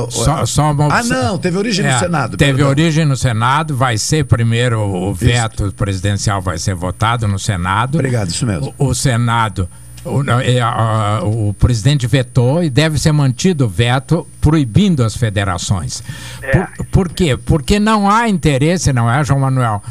Só, 0.09 0.45
só 0.45 0.71
uma 0.71 0.93
ah, 0.93 1.03
não, 1.03 1.37
teve 1.37 1.57
origem 1.57 1.85
é, 1.85 1.93
no 1.93 1.99
Senado. 1.99 2.37
Teve 2.37 2.53
perdão. 2.53 2.69
origem 2.69 3.05
no 3.05 3.15
Senado, 3.15 3.75
vai 3.75 3.97
ser 3.97 4.25
primeiro 4.25 4.81
o 4.81 5.13
veto 5.13 5.67
isso. 5.67 5.75
presidencial 5.75 6.41
vai 6.41 6.57
ser 6.57 6.75
votado 6.75 7.27
no 7.27 7.39
Senado. 7.39 7.95
Obrigado, 7.95 8.29
isso 8.29 8.45
mesmo. 8.45 8.73
O, 8.77 8.87
o 8.87 8.95
Senado, 8.95 9.69
o, 10.03 10.19
o, 10.19 11.49
o, 11.49 11.53
presidente 11.53 12.05
vetou 12.05 12.61
e 12.61 12.69
deve 12.69 12.99
ser 12.99 13.13
mantido 13.13 13.65
o 13.65 13.69
veto 13.69 14.27
proibindo 14.41 15.03
as 15.03 15.15
federações. 15.15 16.03
É. 16.41 16.51
Por, 16.51 16.85
por 16.85 17.09
quê? 17.09 17.37
Porque 17.37 17.79
não 17.79 18.09
há 18.09 18.27
interesse, 18.27 18.91
não 18.91 19.09
é, 19.09 19.23
João 19.23 19.39
Manuel, 19.39 19.81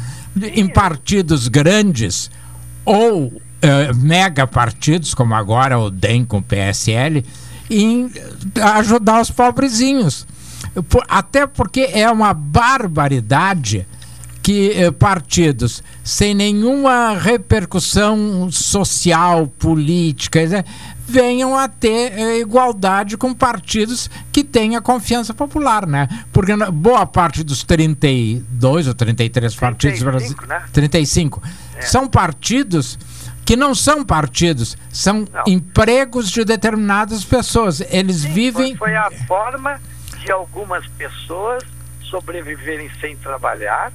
em 0.53 0.67
partidos 0.67 1.47
grandes 1.47 2.29
ou 2.85 3.33
eh, 3.59 3.91
mega 3.93 4.45
partidos, 4.45 5.15
como 5.15 5.33
agora 5.33 5.79
o 5.79 5.89
DEM 5.89 6.23
com 6.23 6.37
o 6.37 6.43
PSL, 6.43 7.25
em 7.69 8.11
ajudar 8.77 9.21
os 9.21 9.31
pobrezinhos. 9.31 10.25
Até 11.07 11.47
porque 11.47 11.89
é 11.93 12.09
uma 12.09 12.33
barbaridade 12.33 13.85
que 14.47 14.71
eh, 14.71 14.91
partidos 14.91 15.83
sem 16.01 16.33
nenhuma 16.33 17.17
repercussão 17.17 18.49
social, 18.49 19.47
política, 19.59 20.45
né, 20.47 20.63
venham 21.05 21.53
a 21.53 21.67
ter 21.67 22.13
eh, 22.13 22.39
igualdade 22.39 23.17
com 23.17 23.33
partidos 23.33 24.09
que 24.31 24.45
têm 24.45 24.77
a 24.77 24.81
confiança 24.81 25.33
popular, 25.33 25.85
né? 25.85 26.07
Porque 26.31 26.55
boa 26.71 27.05
parte 27.05 27.43
dos 27.43 27.65
32 27.65 28.87
ou 28.87 28.93
33 28.93 29.53
partidos 29.53 29.99
35, 29.99 30.45
né? 30.45 30.63
35 30.71 31.43
é. 31.75 31.81
são 31.81 32.07
partidos 32.07 32.97
que 33.47 33.55
não 33.55 33.73
são 33.73 34.03
partidos, 34.03 34.77
são 34.91 35.25
não. 35.31 35.43
empregos 35.47 36.29
de 36.29 36.43
determinadas 36.43 37.23
pessoas. 37.23 37.79
Eles 37.79 38.17
Sim, 38.17 38.33
vivem. 38.33 38.75
Foi 38.75 38.93
a 38.93 39.09
forma 39.25 39.79
de 40.19 40.29
algumas 40.29 40.85
pessoas 40.85 41.63
sobreviverem 42.01 42.91
sem 42.99 43.15
trabalhar, 43.15 43.93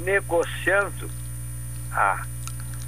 negociando 0.00 1.10
a 1.90 2.22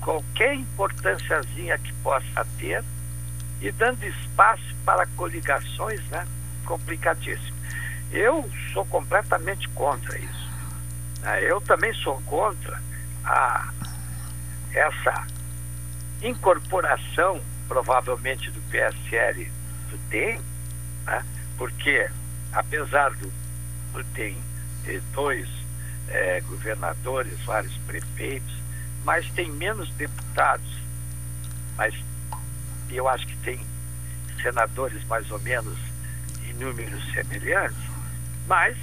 qualquer 0.02 0.56
importânciazinha 0.56 1.78
que 1.78 1.90
possa 2.02 2.46
ter 2.58 2.84
e 3.62 3.72
dando 3.72 4.04
espaço 4.04 4.76
para 4.84 5.06
coligações, 5.16 6.02
né? 6.10 6.26
Complicadíssimo. 6.66 7.56
Eu 8.10 8.46
sou 8.74 8.84
completamente 8.84 9.66
contra 9.70 10.18
isso. 10.18 10.52
Eu 11.40 11.62
também 11.62 11.94
sou 11.94 12.20
contra 12.26 12.78
a 13.24 13.70
essa 14.74 15.32
incorporação, 16.22 17.40
provavelmente, 17.68 18.50
do 18.50 18.60
PSL 18.70 19.50
do 19.90 19.98
DEM, 20.08 20.40
né? 21.04 21.24
porque, 21.56 22.08
apesar 22.52 23.10
do, 23.10 23.32
do 23.92 24.02
DEM 24.14 24.36
ter 24.84 25.00
dois 25.12 25.48
é, 26.08 26.40
governadores, 26.42 27.38
vários 27.44 27.74
prefeitos, 27.86 28.52
mas 29.04 29.28
tem 29.30 29.50
menos 29.50 29.90
deputados, 29.90 30.78
mas 31.76 31.94
eu 32.90 33.08
acho 33.08 33.26
que 33.26 33.36
tem 33.38 33.60
senadores 34.42 35.02
mais 35.04 35.30
ou 35.30 35.38
menos 35.40 35.78
em 36.44 36.52
números 36.54 37.02
semelhantes, 37.12 37.78
mas 38.46 38.76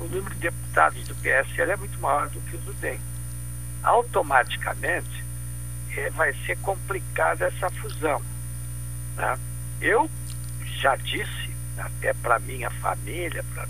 o 0.00 0.04
número 0.04 0.34
de 0.34 0.40
deputados 0.40 1.04
do 1.04 1.14
PSL 1.16 1.72
é 1.72 1.76
muito 1.76 1.98
maior 2.00 2.28
do 2.28 2.40
que 2.40 2.56
o 2.56 2.60
do 2.60 2.72
DEM. 2.74 2.98
Automaticamente, 3.82 5.24
vai 6.10 6.34
ser 6.46 6.56
complicada 6.58 7.46
essa 7.46 7.70
fusão. 7.70 8.20
Né? 9.16 9.38
Eu 9.80 10.10
já 10.80 10.96
disse, 10.96 11.50
até 11.78 12.12
para 12.14 12.38
minha 12.38 12.70
família, 12.70 13.44
para 13.54 13.66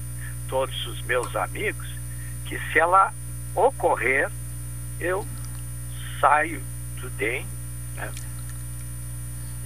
todos 0.49 0.87
os 0.87 1.03
meus 1.03 1.35
amigos, 1.37 1.89
que 2.47 2.59
se 2.71 2.79
ela 2.79 3.13
ocorrer, 3.55 4.31
eu 5.01 5.27
saio 6.21 6.63
do 7.01 7.11
DEM 7.11 7.47
né? 7.97 8.11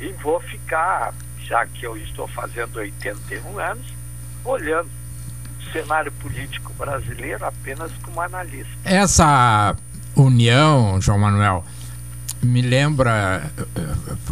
e 0.01 0.13
vou 0.15 0.41
ficar, 0.41 1.15
já 1.41 1.67
que 1.67 1.85
eu 1.85 1.97
estou 1.97 2.27
fazendo 2.29 2.77
81 2.77 3.59
anos, 3.59 3.87
olhando 4.45 4.91
o 5.59 5.73
cenário 5.73 6.13
político 6.13 6.73
brasileiro 6.75 7.45
apenas 7.45 7.93
como 8.03 8.21
analista. 8.21 8.73
Essa 8.85 9.77
união, 10.17 11.01
João 11.01 11.19
Manuel, 11.19 11.65
me 12.43 12.63
lembra. 12.63 13.51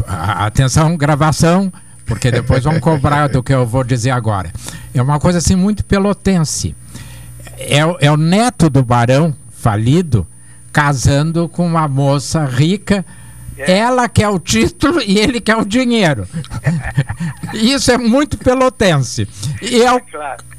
Atenção, 0.07 0.95
gravação, 0.97 1.71
porque 2.05 2.31
depois 2.31 2.63
vão 2.63 2.79
cobrar 2.79 3.27
do 3.27 3.43
que 3.43 3.53
eu 3.53 3.65
vou 3.65 3.83
dizer 3.83 4.11
agora. 4.11 4.51
É 4.93 5.01
uma 5.01 5.19
coisa 5.19 5.37
assim 5.37 5.55
muito 5.55 5.83
pelotense. 5.83 6.75
É, 7.57 7.79
é 7.99 8.11
o 8.11 8.17
neto 8.17 8.69
do 8.69 8.83
barão 8.83 9.35
falido 9.51 10.27
casando 10.71 11.49
com 11.49 11.65
uma 11.65 11.87
moça 11.87 12.45
rica. 12.45 13.05
Ela 13.57 14.07
quer 14.07 14.29
o 14.29 14.37
título 14.37 15.01
e 15.01 15.17
ele 15.17 15.41
quer 15.41 15.57
o 15.57 15.65
dinheiro. 15.65 16.27
Isso 17.53 17.91
é 17.91 17.97
muito 17.97 18.37
pelotense. 18.37 19.27
E 19.61 19.81
é 19.81 19.91
o, 19.91 20.01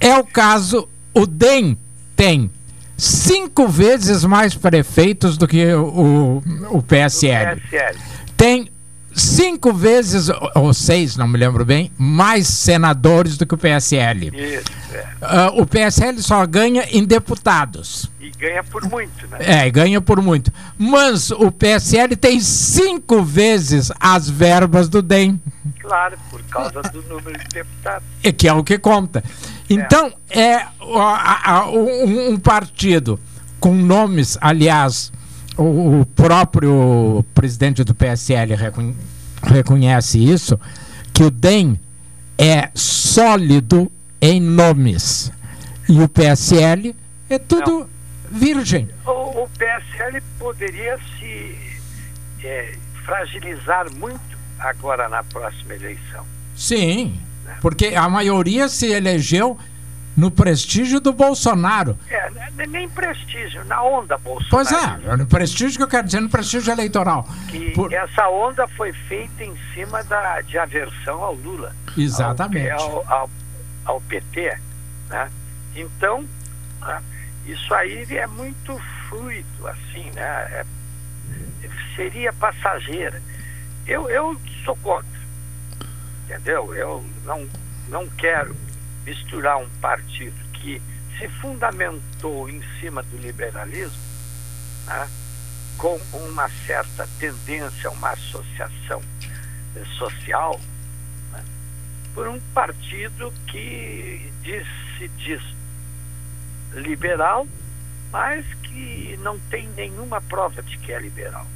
é 0.00 0.18
o 0.18 0.24
caso, 0.24 0.88
o 1.14 1.24
DEM 1.24 1.78
tem 2.16 2.50
cinco 2.98 3.68
vezes 3.68 4.24
mais 4.24 4.54
prefeitos 4.54 5.38
do 5.38 5.46
que 5.46 5.72
o, 5.72 6.42
o, 6.72 6.76
o 6.78 6.82
PSL. 6.82 7.60
PSL. 7.60 7.98
Tem 8.36 8.68
cinco 9.22 9.72
vezes, 9.72 10.28
ou- 10.54 10.72
seis, 10.74 11.16
não 11.16 11.26
me 11.28 11.38
lembro 11.38 11.64
bem, 11.64 11.90
mais 11.98 12.46
senadores 12.46 13.36
do 13.36 13.46
que 13.46 13.54
o 13.54 13.58
PSL. 13.58 14.28
Isso, 14.34 14.64
é. 14.94 15.06
Ah, 15.20 15.50
o 15.54 15.66
PSL 15.66 16.20
só 16.22 16.44
ganha 16.46 16.84
em 16.90 17.04
deputados. 17.04 18.10
E 18.20 18.30
ganha 18.30 18.62
por 18.64 18.82
muito, 18.88 19.26
né? 19.28 19.38
É, 19.40 19.70
ganha 19.70 20.00
por 20.00 20.20
muito. 20.22 20.52
Mas 20.78 21.30
o 21.30 21.50
PSL 21.50 22.16
tem 22.16 22.40
cinco 22.40 23.22
vezes 23.22 23.90
as 23.98 24.28
verbas 24.28 24.88
do 24.88 25.00
DEM, 25.02 25.40
Claro, 25.80 26.16
por 26.30 26.42
causa 26.44 26.82
do 26.82 27.02
número 27.02 27.38
de 27.38 27.46
deputados. 27.48 28.06
e 28.22 28.32
que 28.32 28.46
é 28.48 28.52
o 28.52 28.62
que 28.64 28.78
conta. 28.78 29.22
Então, 29.70 30.12
é 30.30 30.62
ó, 30.80 31.00
a- 31.00 31.40
a- 31.44 31.70
um, 31.70 32.30
um 32.32 32.38
partido 32.38 33.18
com 33.60 33.74
nomes, 33.74 34.36
aliás, 34.40 35.12
o, 35.58 36.00
o 36.00 36.06
próprio 36.06 37.24
presidente 37.34 37.82
do 37.84 37.94
PSL 37.94 38.54
recon- 38.54 38.94
reconhece 39.42 40.18
isso, 40.18 40.58
que 41.12 41.22
o 41.24 41.30
DEM 41.30 41.78
é 42.38 42.70
sólido 42.74 43.90
em 44.20 44.40
nomes. 44.40 45.32
E 45.88 46.00
o 46.00 46.08
PSL 46.08 46.94
é 47.28 47.38
tudo 47.38 47.88
virgem. 48.30 48.88
O, 49.06 49.42
o 49.44 49.48
PSL 49.58 50.20
poderia 50.38 50.98
se 51.18 51.56
é, 52.44 52.74
fragilizar 53.04 53.86
muito 53.96 54.20
agora 54.58 55.08
na 55.08 55.22
próxima 55.24 55.74
eleição. 55.74 56.24
Sim, 56.54 57.18
porque 57.60 57.86
a 57.94 58.08
maioria 58.08 58.68
se 58.68 58.86
elegeu 58.86 59.56
no 60.18 60.32
prestígio 60.32 60.98
do 60.98 61.12
Bolsonaro. 61.12 61.96
É, 62.08 62.28
né, 62.30 62.50
nem 62.66 62.88
prestígio, 62.88 63.64
na 63.66 63.80
onda 63.84 64.18
Bolsonaro. 64.18 64.48
Pois 64.50 64.72
é, 64.72 65.16
no 65.16 65.26
prestígio 65.28 65.76
que 65.76 65.82
eu 65.84 65.88
quero 65.88 66.06
dizer, 66.06 66.18
no 66.18 66.28
prestígio 66.28 66.72
eleitoral. 66.72 67.24
Que 67.48 67.70
Por- 67.70 67.92
essa 67.92 68.28
onda 68.28 68.66
foi 68.66 68.92
feita 68.92 69.44
em 69.44 69.56
cima 69.72 70.02
da, 70.02 70.40
de 70.40 70.58
aversão 70.58 71.22
ao 71.22 71.34
Lula. 71.34 71.72
Exatamente. 71.96 72.68
Ao, 72.70 73.04
ao, 73.08 73.30
ao 73.84 74.00
PT. 74.00 74.58
Né? 75.08 75.30
Então, 75.76 76.24
né, 76.80 77.00
isso 77.46 77.72
aí 77.72 78.04
é 78.10 78.26
muito 78.26 78.76
fluido, 79.08 79.68
assim, 79.68 80.10
né? 80.16 80.24
É- 80.50 80.66
seria 81.94 82.32
passageira. 82.32 83.22
Eu, 83.86 84.10
eu 84.10 84.36
sou 84.64 84.74
contra. 84.82 85.06
Entendeu? 86.24 86.74
Eu 86.74 87.04
não, 87.24 87.46
não 87.88 88.08
quero 88.08 88.54
misturar 89.08 89.56
um 89.56 89.68
partido 89.80 90.36
que 90.52 90.82
se 91.18 91.28
fundamentou 91.40 92.48
em 92.48 92.62
cima 92.78 93.02
do 93.02 93.16
liberalismo 93.16 93.96
né, 94.86 95.08
com 95.78 95.96
uma 96.12 96.48
certa 96.66 97.08
tendência 97.18 97.88
a 97.88 97.92
uma 97.92 98.10
associação 98.10 99.02
eh, 99.76 99.84
social 99.96 100.60
né, 101.32 101.42
por 102.14 102.28
um 102.28 102.38
partido 102.52 103.32
que 103.46 104.30
diz, 104.42 104.66
se 104.98 105.08
diz 105.16 105.42
liberal, 106.74 107.46
mas 108.12 108.44
que 108.62 109.18
não 109.22 109.38
tem 109.50 109.68
nenhuma 109.70 110.20
prova 110.20 110.62
de 110.62 110.76
que 110.78 110.92
é 110.92 110.98
liberal. 111.00 111.46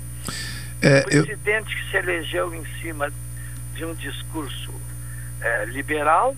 É, 0.81 1.05
o 1.07 1.11
eu- 1.11 1.27
presidente 1.27 1.77
que 1.77 1.91
se 1.91 1.97
elegeu 1.99 2.55
em 2.55 2.65
cima 2.81 3.13
de 3.75 3.85
um 3.85 3.95
discurso 3.95 4.73
eh, 5.41 5.65
liberal 5.67 6.35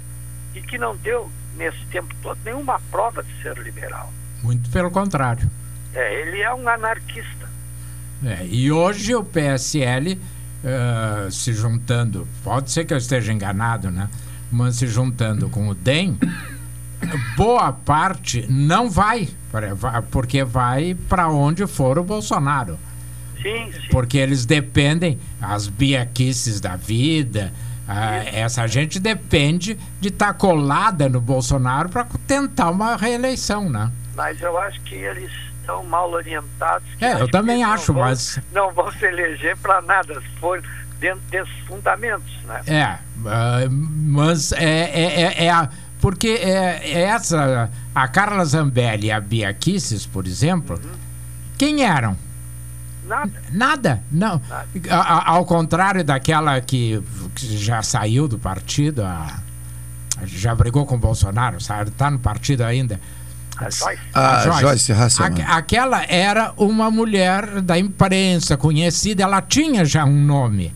e 0.55 0.61
que 0.61 0.79
não 0.79 0.97
deu, 0.97 1.31
nesse 1.57 1.85
tempo 1.87 2.15
todo, 2.23 2.39
nenhuma 2.45 2.81
prova 2.91 3.23
de 3.23 3.43
ser 3.43 3.57
liberal. 3.59 4.13
Muito 4.43 4.69
pelo 4.71 4.91
contrário. 4.91 5.51
É, 5.95 6.21
ele 6.21 6.41
é 6.41 6.55
um 6.55 6.69
anarquista. 6.69 7.49
É, 8.25 8.47
e 8.47 8.71
hoje 8.73 9.15
o 9.15 9.25
PSL 9.25 10.19
eh, 10.67 11.29
se 11.31 11.53
juntando, 11.53 12.27
pode 12.43 12.71
ser 12.71 12.87
que 12.87 12.95
eu 12.95 12.97
esteja 12.97 13.31
enganado, 13.31 13.91
né? 13.91 14.09
Mas 14.51 14.77
se 14.77 14.87
juntando 14.87 15.51
com 15.51 15.69
o 15.69 15.75
DEM, 15.75 16.19
boa 17.37 17.71
parte 17.71 18.47
não 18.49 18.89
vai, 18.89 19.29
porque 20.11 20.43
vai 20.43 20.97
para 21.07 21.29
onde 21.29 21.67
for 21.67 21.99
o 21.99 22.03
Bolsonaro. 22.03 22.79
Sim, 23.43 23.71
sim. 23.73 23.89
Porque 23.91 24.17
eles 24.17 24.47
dependem, 24.47 25.19
as 25.39 25.69
biaquices 25.69 26.63
da 26.63 26.77
vida, 26.77 27.53
ah, 27.89 28.23
essa 28.33 28.67
gente 28.67 28.99
depende 28.99 29.79
de 30.01 30.09
estar 30.09 30.33
colada 30.35 31.09
no 31.09 31.21
Bolsonaro 31.21 31.89
para 31.89 32.07
tentar 32.27 32.71
uma 32.71 32.97
reeleição, 32.97 33.69
né? 33.69 33.91
Mas 34.17 34.41
eu 34.41 34.57
acho 34.59 34.81
que 34.83 34.95
eles 34.95 35.31
estão 35.61 35.83
mal 35.85 36.11
orientados. 36.11 36.87
É, 37.01 37.21
eu 37.21 37.29
também 37.31 37.63
acho, 37.65 37.93
vão- 37.93 38.03
mas- 38.05 38.39
Não 38.53 38.73
vão 38.73 38.91
se 38.93 39.05
eleger 39.05 39.57
para 39.57 39.81
nada, 39.83 40.21
se 40.21 40.29
for 40.41 40.63
dentro 41.01 41.21
desses 41.31 41.59
fundamentos, 41.67 42.33
né? 42.47 42.61
É, 42.67 42.83
ah, 43.27 43.59
mas 43.71 44.53
é, 44.53 44.65
é, 44.65 45.23
é, 45.23 45.45
é 45.47 45.51
a, 45.51 45.69
porque 46.01 46.29
é, 46.43 46.81
é 46.85 47.03
essa, 47.03 47.71
a 47.95 48.09
Carla 48.09 48.45
Zambelli 48.45 49.09
e 49.09 49.13
a 49.13 49.21
Bia 49.21 49.53
Kisses, 49.53 50.07
por 50.07 50.27
exemplo, 50.27 50.81
quem 51.59 51.83
eram? 51.85 52.17
Nada. 53.07 53.33
Nada, 53.53 54.03
não. 54.11 54.41
A- 54.91 54.97
a- 54.97 55.31
ao 55.33 55.45
contrário 55.45 56.03
daquela 56.05 56.61
que, 56.61 57.03
que 57.35 57.57
já 57.59 57.83
saiu 57.83 58.27
do 58.27 58.39
partido, 58.39 59.03
a- 59.05 59.39
já 60.25 60.55
brigou 60.55 60.87
com 60.87 60.95
o 60.95 60.99
Bolsonaro, 60.99 61.61
sabe? 61.61 61.91
Tá 61.91 62.11
no 62.11 62.19
partido 62.19 62.63
ainda. 62.63 63.01
A 63.59 63.71
Joyce. 63.71 64.01
Ah, 64.15 64.61
Joyce 64.61 64.93
Hasselmann. 64.93 65.43
Aque- 65.43 65.53
aquela 65.53 66.05
era 66.09 66.53
uma 66.57 66.91
mulher 66.91 67.61
da 67.61 67.79
imprensa 67.79 68.57
conhecida, 68.57 69.23
ela 69.23 69.41
tinha 69.41 69.85
já 69.85 70.05
um 70.05 70.25
nome. 70.25 70.75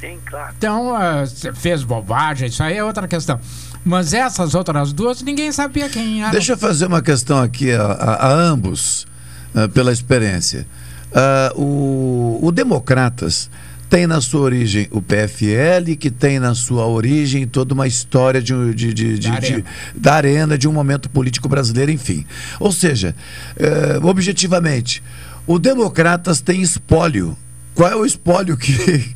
Sim, 0.00 0.18
claro. 0.24 0.54
Então, 0.56 0.92
se 1.26 1.52
fez 1.52 1.82
bobagem, 1.82 2.48
isso 2.48 2.62
aí 2.62 2.76
é 2.76 2.84
outra 2.84 3.08
questão. 3.08 3.38
Mas 3.84 4.12
essas 4.14 4.54
outras 4.54 4.92
duas, 4.92 5.22
ninguém 5.22 5.50
sabia 5.52 5.88
quem 5.88 6.22
era. 6.22 6.30
Deixa 6.32 6.52
eu 6.52 6.58
fazer 6.58 6.86
uma 6.86 7.02
questão 7.02 7.40
aqui 7.42 7.72
a, 7.72 7.82
a- 7.82 8.26
a 8.28 8.32
ambos, 8.32 9.06
ah, 9.54 9.68
pela 9.68 9.90
experiência. 9.92 10.66
Ah, 11.14 11.52
o, 11.56 12.38
o 12.42 12.52
Democratas 12.52 13.50
tem 13.88 14.06
na 14.06 14.20
sua 14.20 14.42
origem 14.42 14.86
o 14.92 15.02
PFL, 15.02 15.96
que 15.98 16.10
tem 16.12 16.38
na 16.38 16.54
sua 16.54 16.86
origem 16.86 17.44
toda 17.46 17.74
uma 17.74 17.88
história 17.88 18.40
de, 18.40 18.52
de- 18.72 18.94
de- 18.94 19.18
de- 19.18 19.28
Da 19.30 19.38
de- 19.40 19.46
arena. 19.52 19.64
da 19.96 20.14
arena, 20.14 20.58
de 20.58 20.68
um 20.68 20.72
momento 20.72 21.10
político 21.10 21.48
brasileiro, 21.48 21.90
enfim. 21.90 22.24
Ou 22.60 22.70
seja, 22.70 23.16
eh, 23.56 23.98
objetivamente, 24.02 25.02
o 25.46 25.58
Democratas 25.58 26.40
tem 26.40 26.62
espólio. 26.62 27.36
Qual 27.74 27.90
é 27.90 27.96
o 27.96 28.04
espólio 28.06 28.56
que, 28.56 29.12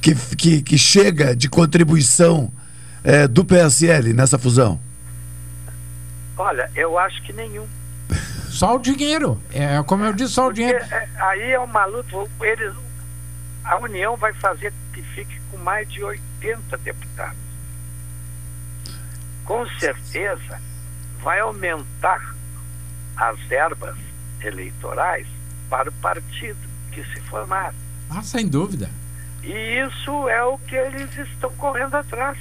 que, 0.00 0.14
que, 0.36 0.62
que 0.62 0.78
chega 0.78 1.34
de 1.34 1.48
contribuição 1.48 2.48
eh, 3.02 3.26
do 3.26 3.44
PSL 3.44 4.12
nessa 4.12 4.38
fusão? 4.38 4.78
Olha, 6.38 6.70
eu 6.76 6.96
acho 6.98 7.20
que 7.24 7.32
nenhum. 7.32 7.64
Só 8.52 8.76
o 8.76 8.78
dinheiro. 8.78 9.40
É, 9.50 9.82
como 9.82 10.04
eu 10.04 10.12
disse, 10.12 10.34
só 10.34 10.48
o 10.48 10.52
dinheiro. 10.52 10.78
É, 10.78 11.08
aí 11.16 11.52
é 11.52 11.58
uma 11.58 11.86
luta. 11.86 12.16
Eles, 12.42 12.74
a 13.64 13.78
União 13.78 14.14
vai 14.14 14.32
fazer 14.34 14.72
que 14.92 15.02
fique 15.02 15.40
com 15.50 15.56
mais 15.56 15.90
de 15.90 16.04
80 16.04 16.76
deputados. 16.78 17.38
Com 19.46 19.66
certeza 19.78 20.60
vai 21.22 21.40
aumentar 21.40 22.34
as 23.16 23.40
verbas 23.40 23.96
eleitorais 24.42 25.26
para 25.70 25.88
o 25.88 25.92
partido 25.94 26.60
que 26.90 27.02
se 27.04 27.20
formar. 27.22 27.74
Ah, 28.10 28.22
sem 28.22 28.46
dúvida. 28.46 28.90
E 29.42 29.80
isso 29.80 30.28
é 30.28 30.44
o 30.44 30.58
que 30.58 30.76
eles 30.76 31.16
estão 31.16 31.50
correndo 31.52 31.94
atrás. 31.94 32.38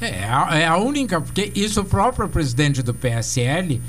É, 0.00 0.06
é 0.20 0.24
a- 0.30 0.58
é 0.58 0.66
a 0.66 0.76
única, 0.76 1.20
porque 1.20 1.52
isso 1.54 1.80
o 1.80 1.84
próprio 1.84 2.28
presidente 2.28 2.82
do 2.82 2.94
PSL 2.94 3.80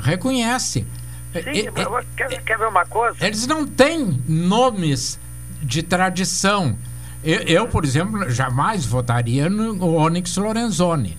reconhece. 0.00 0.86
Sim, 1.32 1.68
mas 1.90 2.06
quer, 2.16 2.42
quer 2.42 2.58
ver 2.58 2.68
uma 2.68 2.86
coisa? 2.86 3.24
Eles 3.24 3.46
não 3.46 3.66
têm 3.66 4.22
nomes 4.26 5.18
de 5.62 5.82
tradição. 5.82 6.76
Eu, 7.22 7.40
eu, 7.40 7.68
por 7.68 7.84
exemplo, 7.84 8.30
jamais 8.30 8.86
votaria 8.86 9.48
no 9.50 9.94
Onyx 9.96 10.36
Lorenzoni. 10.36 11.18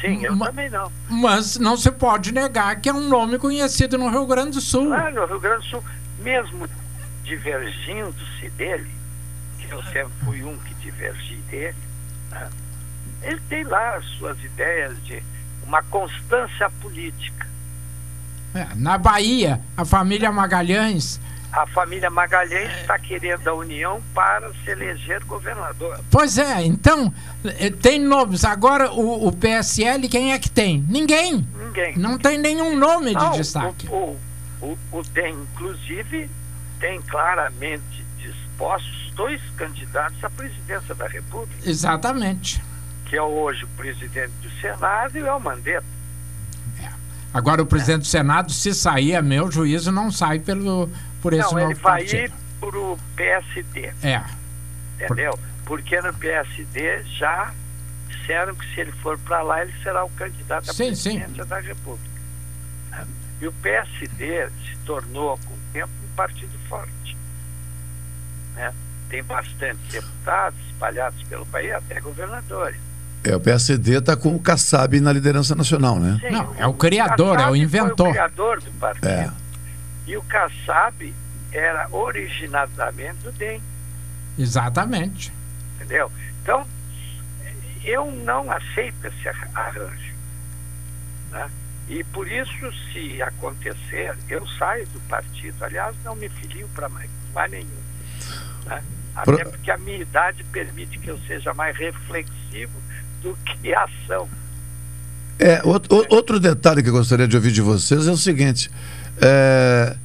Sim, 0.00 0.22
eu 0.24 0.34
Ma- 0.34 0.46
também 0.46 0.68
não. 0.68 0.90
Mas 1.08 1.56
não 1.58 1.76
se 1.76 1.90
pode 1.90 2.32
negar 2.32 2.80
que 2.80 2.88
é 2.88 2.92
um 2.92 3.08
nome 3.08 3.38
conhecido 3.38 3.96
no 3.96 4.08
Rio 4.10 4.26
Grande 4.26 4.52
do 4.52 4.60
Sul. 4.60 4.88
Lá 4.88 5.10
no 5.10 5.24
Rio 5.24 5.38
Grande 5.40 5.58
do 5.64 5.70
Sul, 5.70 5.84
mesmo 6.18 6.66
divergindo-se 7.22 8.48
dele, 8.50 8.90
que 9.58 9.70
eu 9.72 9.82
sempre 9.84 10.12
fui 10.24 10.42
um 10.42 10.56
que 10.58 10.74
divergi 10.74 11.36
dele, 11.50 11.76
né, 12.30 12.48
ele 13.24 13.40
tem 13.48 13.64
lá 13.64 13.96
as 13.96 14.04
suas 14.18 14.42
ideias 14.42 15.02
de 15.04 15.22
uma 15.66 15.82
constância 15.84 16.70
política. 16.80 17.46
É, 18.54 18.68
na 18.76 18.96
Bahia, 18.96 19.60
a 19.76 19.84
família 19.84 20.30
Magalhães. 20.30 21.20
A 21.52 21.66
família 21.66 22.10
Magalhães 22.10 22.72
está 22.80 22.98
querendo 22.98 23.46
a 23.48 23.54
união 23.54 24.02
para 24.12 24.52
se 24.52 24.70
eleger 24.70 25.24
governador. 25.24 26.00
Pois 26.10 26.36
é, 26.36 26.64
então, 26.64 27.12
eh, 27.44 27.70
tem 27.70 28.00
nomes. 28.00 28.44
Agora, 28.44 28.92
o, 28.92 29.28
o 29.28 29.32
PSL, 29.32 30.08
quem 30.08 30.32
é 30.32 30.38
que 30.38 30.50
tem? 30.50 30.84
Ninguém. 30.88 31.46
ninguém. 31.56 31.96
Não 31.96 32.18
tem 32.18 32.38
nenhum 32.38 32.76
nome 32.76 33.12
Não, 33.12 33.30
de 33.30 33.38
destaque. 33.38 33.88
O, 33.88 34.16
o, 34.60 34.78
o 34.92 35.02
DEM, 35.02 35.34
inclusive, 35.52 36.28
tem 36.80 37.00
claramente 37.02 38.04
dispostos 38.18 39.12
dois 39.14 39.40
candidatos 39.56 40.22
à 40.22 40.30
presidência 40.30 40.94
da 40.94 41.06
República, 41.06 41.68
Exatamente. 41.68 42.62
Que 43.14 43.18
é 43.18 43.22
hoje 43.22 43.62
o 43.64 43.68
presidente 43.68 44.32
do 44.42 44.50
Senado 44.60 45.16
e 45.16 45.20
é 45.20 45.32
o 45.32 45.38
Mandetta. 45.38 45.84
Agora 47.32 47.62
o 47.62 47.66
presidente 47.66 48.00
do 48.00 48.06
Senado, 48.06 48.50
se 48.52 48.74
sair, 48.74 49.14
a 49.14 49.22
meu 49.22 49.50
juízo, 49.52 49.92
não 49.92 50.10
sai 50.10 50.40
pelo, 50.40 50.90
por 51.22 51.32
esse 51.32 51.42
Não, 51.44 51.60
novo 51.60 51.70
ele 51.72 51.74
vai 51.80 52.00
partido. 52.02 52.16
ir 52.24 52.32
para 52.60 52.76
o 52.78 52.98
PSD, 53.14 53.92
É. 54.02 54.20
entendeu? 55.00 55.38
Porque 55.64 56.00
no 56.00 56.12
PSD 56.14 57.04
já 57.04 57.52
disseram 58.08 58.52
que 58.56 58.66
se 58.74 58.80
ele 58.80 58.90
for 58.92 59.16
para 59.18 59.42
lá, 59.42 59.62
ele 59.62 59.72
será 59.82 60.04
o 60.04 60.10
candidato 60.10 60.68
à 60.70 60.74
Sim, 60.74 60.92
sim. 60.96 61.10
presidência 61.18 61.44
da 61.44 61.60
República. 61.60 62.10
E 63.40 63.46
o 63.46 63.52
PSD 63.52 64.48
se 64.48 64.76
tornou, 64.84 65.38
com 65.38 65.54
o 65.54 65.58
tempo, 65.72 65.90
um 66.04 66.14
partido 66.16 66.56
forte. 66.68 67.16
né? 68.56 68.72
Tem 69.08 69.22
bastante 69.22 69.78
deputados 69.90 70.58
espalhados 70.66 71.22
pelo 71.24 71.46
país, 71.46 71.72
até 71.72 72.00
governadores. 72.00 72.78
É, 73.24 73.34
o 73.34 73.40
PSD 73.40 73.98
está 73.98 74.14
com 74.16 74.34
o 74.34 74.38
Kassab 74.38 75.00
na 75.00 75.12
liderança 75.12 75.54
nacional, 75.54 75.98
né? 75.98 76.18
Sim, 76.20 76.30
Não, 76.30 76.54
é 76.58 76.66
o 76.66 76.74
criador, 76.74 77.40
é 77.40 77.48
o 77.50 77.56
inventor. 77.56 77.96
Foi 77.96 78.08
o 78.08 78.12
criador 78.12 78.60
do 78.60 78.70
partido. 78.72 79.06
É. 79.08 79.30
E 80.06 80.16
o 80.16 80.22
Kassab 80.22 81.14
era 81.50 81.88
originadamente 81.90 83.18
do 83.22 83.32
DEM, 83.32 83.62
Exatamente. 84.38 85.32
entendeu? 85.76 86.10
Então, 86.42 86.66
eu 87.84 88.10
não 88.10 88.50
aceito 88.50 89.06
esse 89.06 89.28
ar- 89.28 89.48
arranjo. 89.54 90.12
né? 91.30 91.50
E 91.88 92.02
por 92.04 92.30
isso, 92.30 92.52
se 92.92 93.20
acontecer, 93.22 94.14
eu 94.28 94.46
saio 94.58 94.86
do 94.88 95.00
partido. 95.00 95.62
Aliás, 95.64 95.94
não 96.04 96.14
me 96.16 96.28
filio 96.28 96.68
para 96.74 96.88
mais, 96.88 97.10
mais 97.34 97.50
nenhum. 97.50 97.68
né? 98.66 98.82
Até 99.14 99.36
Pro- 99.44 99.50
porque 99.52 99.70
a 99.70 99.78
minha 99.78 99.98
idade 99.98 100.42
permite 100.44 100.98
que 100.98 101.08
eu 101.08 101.18
seja 101.26 101.52
mais 101.54 101.76
reflexivo 101.76 102.72
do 103.24 103.36
que 103.44 103.74
ação. 103.74 104.28
É, 105.38 105.62
outro, 105.64 106.06
outro 106.10 106.38
detalhe 106.38 106.82
que 106.82 106.90
eu 106.90 106.92
gostaria 106.92 107.26
de 107.26 107.34
ouvir 107.34 107.50
de 107.50 107.62
vocês 107.62 108.06
é 108.06 108.12
o 108.12 108.16
seguinte: 108.16 108.70
é, 109.20 109.96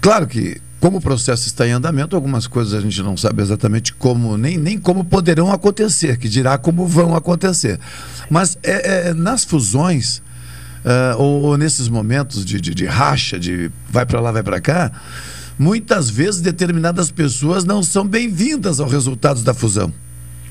claro 0.00 0.26
que, 0.26 0.60
como 0.80 0.98
o 0.98 1.00
processo 1.00 1.46
está 1.46 1.66
em 1.66 1.72
andamento, 1.72 2.16
algumas 2.16 2.46
coisas 2.46 2.72
a 2.72 2.80
gente 2.80 3.02
não 3.02 3.16
sabe 3.16 3.42
exatamente 3.42 3.92
como, 3.92 4.38
nem, 4.38 4.56
nem 4.56 4.78
como 4.78 5.04
poderão 5.04 5.52
acontecer, 5.52 6.16
que 6.16 6.28
dirá 6.28 6.56
como 6.56 6.86
vão 6.86 7.14
acontecer. 7.14 7.78
Mas 8.30 8.56
é, 8.62 9.08
é, 9.08 9.14
nas 9.14 9.44
fusões, 9.44 10.22
é, 10.84 11.14
ou, 11.16 11.42
ou 11.42 11.58
nesses 11.58 11.88
momentos 11.88 12.44
de, 12.44 12.60
de, 12.60 12.74
de 12.74 12.86
racha, 12.86 13.38
de 13.38 13.70
vai 13.90 14.06
para 14.06 14.20
lá, 14.20 14.32
vai 14.32 14.42
para 14.42 14.60
cá, 14.60 14.90
muitas 15.58 16.08
vezes 16.08 16.40
determinadas 16.40 17.10
pessoas 17.10 17.62
não 17.62 17.82
são 17.82 18.06
bem-vindas 18.06 18.80
aos 18.80 18.90
resultados 18.90 19.42
da 19.42 19.52
fusão. 19.52 19.92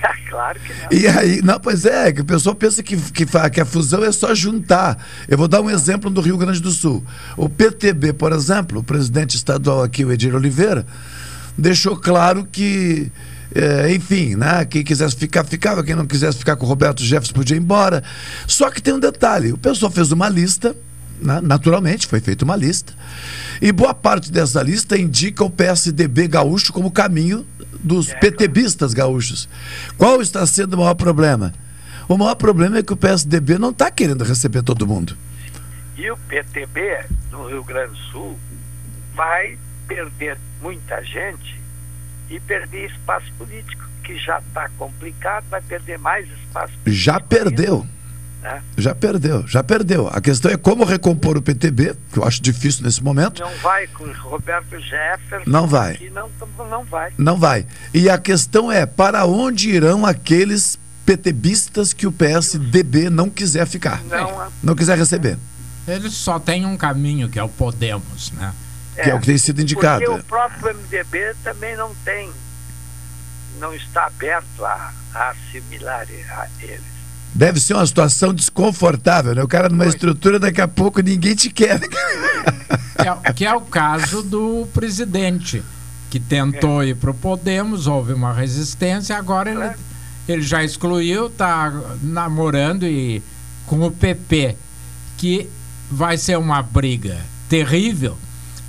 Claro 0.30 0.60
que 0.60 0.74
não. 0.74 1.00
E 1.00 1.08
aí, 1.08 1.42
não, 1.42 1.60
pois 1.60 1.86
é, 1.86 2.12
que 2.12 2.22
o 2.22 2.26
pessoal 2.26 2.56
pensa 2.56 2.82
que, 2.82 2.96
que, 2.96 3.26
que 3.26 3.62
a 3.62 3.66
fusão 3.66 4.04
é 4.04 4.12
só 4.12 4.34
juntar. 4.34 4.98
Eu 5.28 5.38
vou 5.38 5.48
dar 5.48 5.62
um 5.62 5.70
exemplo 5.70 6.10
do 6.10 6.22
Rio 6.22 6.38
Grande 6.38 6.62
do 6.62 6.72
Sul. 6.72 7.04
O 7.36 7.50
PTB, 7.50 8.14
por 8.14 8.32
exemplo, 8.32 8.80
o 8.80 8.84
presidente 8.84 9.36
estadual 9.36 9.84
aqui, 9.84 10.06
o 10.06 10.12
Edir 10.12 10.34
Oliveira, 10.34 10.86
deixou 11.58 11.98
claro 11.98 12.48
que, 12.50 13.12
eh, 13.54 13.94
enfim, 13.94 14.36
né, 14.36 14.64
quem 14.64 14.84
quisesse 14.84 15.16
ficar, 15.16 15.44
ficava, 15.44 15.84
quem 15.84 15.96
não 15.96 16.08
quisesse 16.08 16.38
ficar 16.38 16.56
com 16.56 16.66
o 16.66 16.70
Roberto 16.70 17.04
Jefferson 17.04 17.34
podia 17.34 17.58
ir 17.58 17.60
embora. 17.60 18.02
Só 18.48 18.70
que 18.72 18.82
tem 18.82 18.94
um 18.94 19.00
detalhe: 19.00 19.52
o 19.52 19.58
pessoal 19.58 19.92
fez 19.92 20.12
uma 20.12 20.30
lista, 20.30 20.76
naturalmente, 21.22 22.08
foi 22.08 22.20
feita 22.20 22.44
uma 22.44 22.56
lista, 22.56 22.94
e 23.62 23.72
boa 23.72 23.94
parte 23.94 24.32
dessa 24.32 24.62
lista 24.62 24.98
indica 24.98 25.44
o 25.44 25.50
PSDB 25.50 26.28
gaúcho 26.28 26.74
como 26.74 26.92
caminho 26.92 27.46
dos 27.84 28.14
PTBistas 28.14 28.94
gaúchos. 28.94 29.48
Qual 29.98 30.22
está 30.22 30.46
sendo 30.46 30.74
o 30.74 30.78
maior 30.78 30.96
problema? 30.96 31.54
O 32.08 32.18
maior 32.18 32.36
problema 32.36 32.78
é 32.78 32.84
que 32.84 32.94
o 32.94 32.98
PSDB 32.98 33.58
não 33.58 33.70
está 33.70 33.90
querendo 33.90 34.24
receber 34.24 34.64
todo 34.64 34.88
mundo. 34.88 35.16
E 35.96 36.10
o 36.10 36.18
PTB, 36.18 37.06
no 37.32 37.48
Rio 37.48 37.64
Grande 37.64 37.92
do 37.92 37.98
Sul, 38.12 38.40
vai 39.16 39.58
perder 39.88 40.38
muita 40.62 41.04
gente 41.04 41.60
e 42.30 42.40
perder 42.40 42.90
espaço 42.90 43.32
político, 43.38 43.84
que 44.04 44.18
já 44.18 44.40
está 44.40 44.70
complicado, 44.78 45.46
vai 45.50 45.62
perder 45.62 46.00
mais 46.00 46.28
espaço 46.28 46.74
Já 46.88 47.20
perdeu. 47.20 47.86
Né? 48.42 48.62
Já 48.78 48.96
perdeu, 48.96 49.48
já 49.48 49.64
perdeu. 49.64 50.08
A 50.08 50.20
questão 50.20 50.52
é 50.52 50.58
como 50.58 50.84
recompor 50.84 51.38
o 51.38 51.42
PTB, 51.42 51.96
que 52.12 52.20
eu 52.20 52.24
acho 52.24 52.42
difícil 52.42 52.84
nesse 52.84 53.04
momento. 53.04 53.42
Não 53.42 53.56
vai 53.58 53.88
com 53.88 54.04
o 54.04 54.14
Roberto 54.14 54.80
Jefferson. 54.80 55.50
Não 55.50 55.68
vai. 55.68 56.00
não, 56.14 56.30
não 56.70 56.84
vai. 56.84 57.14
Não 57.18 57.38
vai. 57.38 57.66
E 57.94 58.10
a 58.10 58.18
questão 58.18 58.72
é 58.72 58.86
para 58.86 59.26
onde 59.26 59.70
irão 59.70 60.06
aqueles 60.06 60.80
PTBistas 61.06 61.94
que 61.94 62.08
o 62.08 62.12
PSDB 62.12 63.10
não 63.10 63.30
quiser 63.30 63.68
ficar, 63.68 64.02
Não, 64.04 64.52
não 64.62 64.76
quiser 64.76 64.98
receber, 64.98 65.38
Eles 65.88 66.14
só 66.14 66.40
têm 66.40 66.66
um 66.66 66.78
caminho, 66.78 67.28
que 67.28 67.40
é 67.40 67.44
o 67.44 67.50
Podemos, 67.50 68.32
né? 68.32 68.54
que 68.96 69.10
é 69.10 69.16
o 69.16 69.20
que 69.20 69.26
tem 69.26 69.38
sido 69.38 69.62
indicado. 69.62 70.06
Porque 70.06 70.20
o 70.20 70.24
próprio 70.24 70.76
MDB 70.76 71.36
também 71.44 71.76
não 71.76 71.94
tem, 72.06 72.32
não 73.60 73.74
está 73.74 74.06
aberto 74.06 74.64
a, 74.64 74.94
a 75.14 75.30
assimilar 75.30 76.08
a 76.30 76.48
eles. 76.62 76.91
Deve 77.34 77.60
ser 77.60 77.74
uma 77.76 77.86
situação 77.86 78.34
desconfortável, 78.34 79.34
né? 79.34 79.44
O 79.44 79.48
cara 79.48 79.70
numa 79.70 79.86
estrutura, 79.86 80.38
daqui 80.38 80.60
a 80.60 80.68
pouco 80.68 81.02
ninguém 81.02 81.34
te 81.34 81.50
quer. 81.50 81.80
Que 81.80 83.08
é, 83.08 83.34
que 83.34 83.46
é 83.46 83.54
o 83.54 83.62
caso 83.62 84.22
do 84.22 84.68
presidente, 84.74 85.64
que 86.10 86.20
tentou 86.20 86.84
ir 86.84 86.96
para 86.96 87.12
o 87.12 87.14
Podemos, 87.14 87.88
houve 87.88 88.14
uma 88.14 88.34
resistência, 88.34 89.18
agora 89.18 89.50
ele, 89.50 89.76
ele 90.28 90.42
já 90.42 90.64
excluiu, 90.64 91.28
está 91.28 91.72
namorando 92.04 92.86
e, 92.86 93.24
com 93.66 93.80
o 93.82 93.92
PP, 93.92 94.58
que 95.18 95.50
vai 95.90 96.18
ser 96.18 96.38
uma 96.38 96.62
briga 96.62 97.18
terrível, 97.48 98.18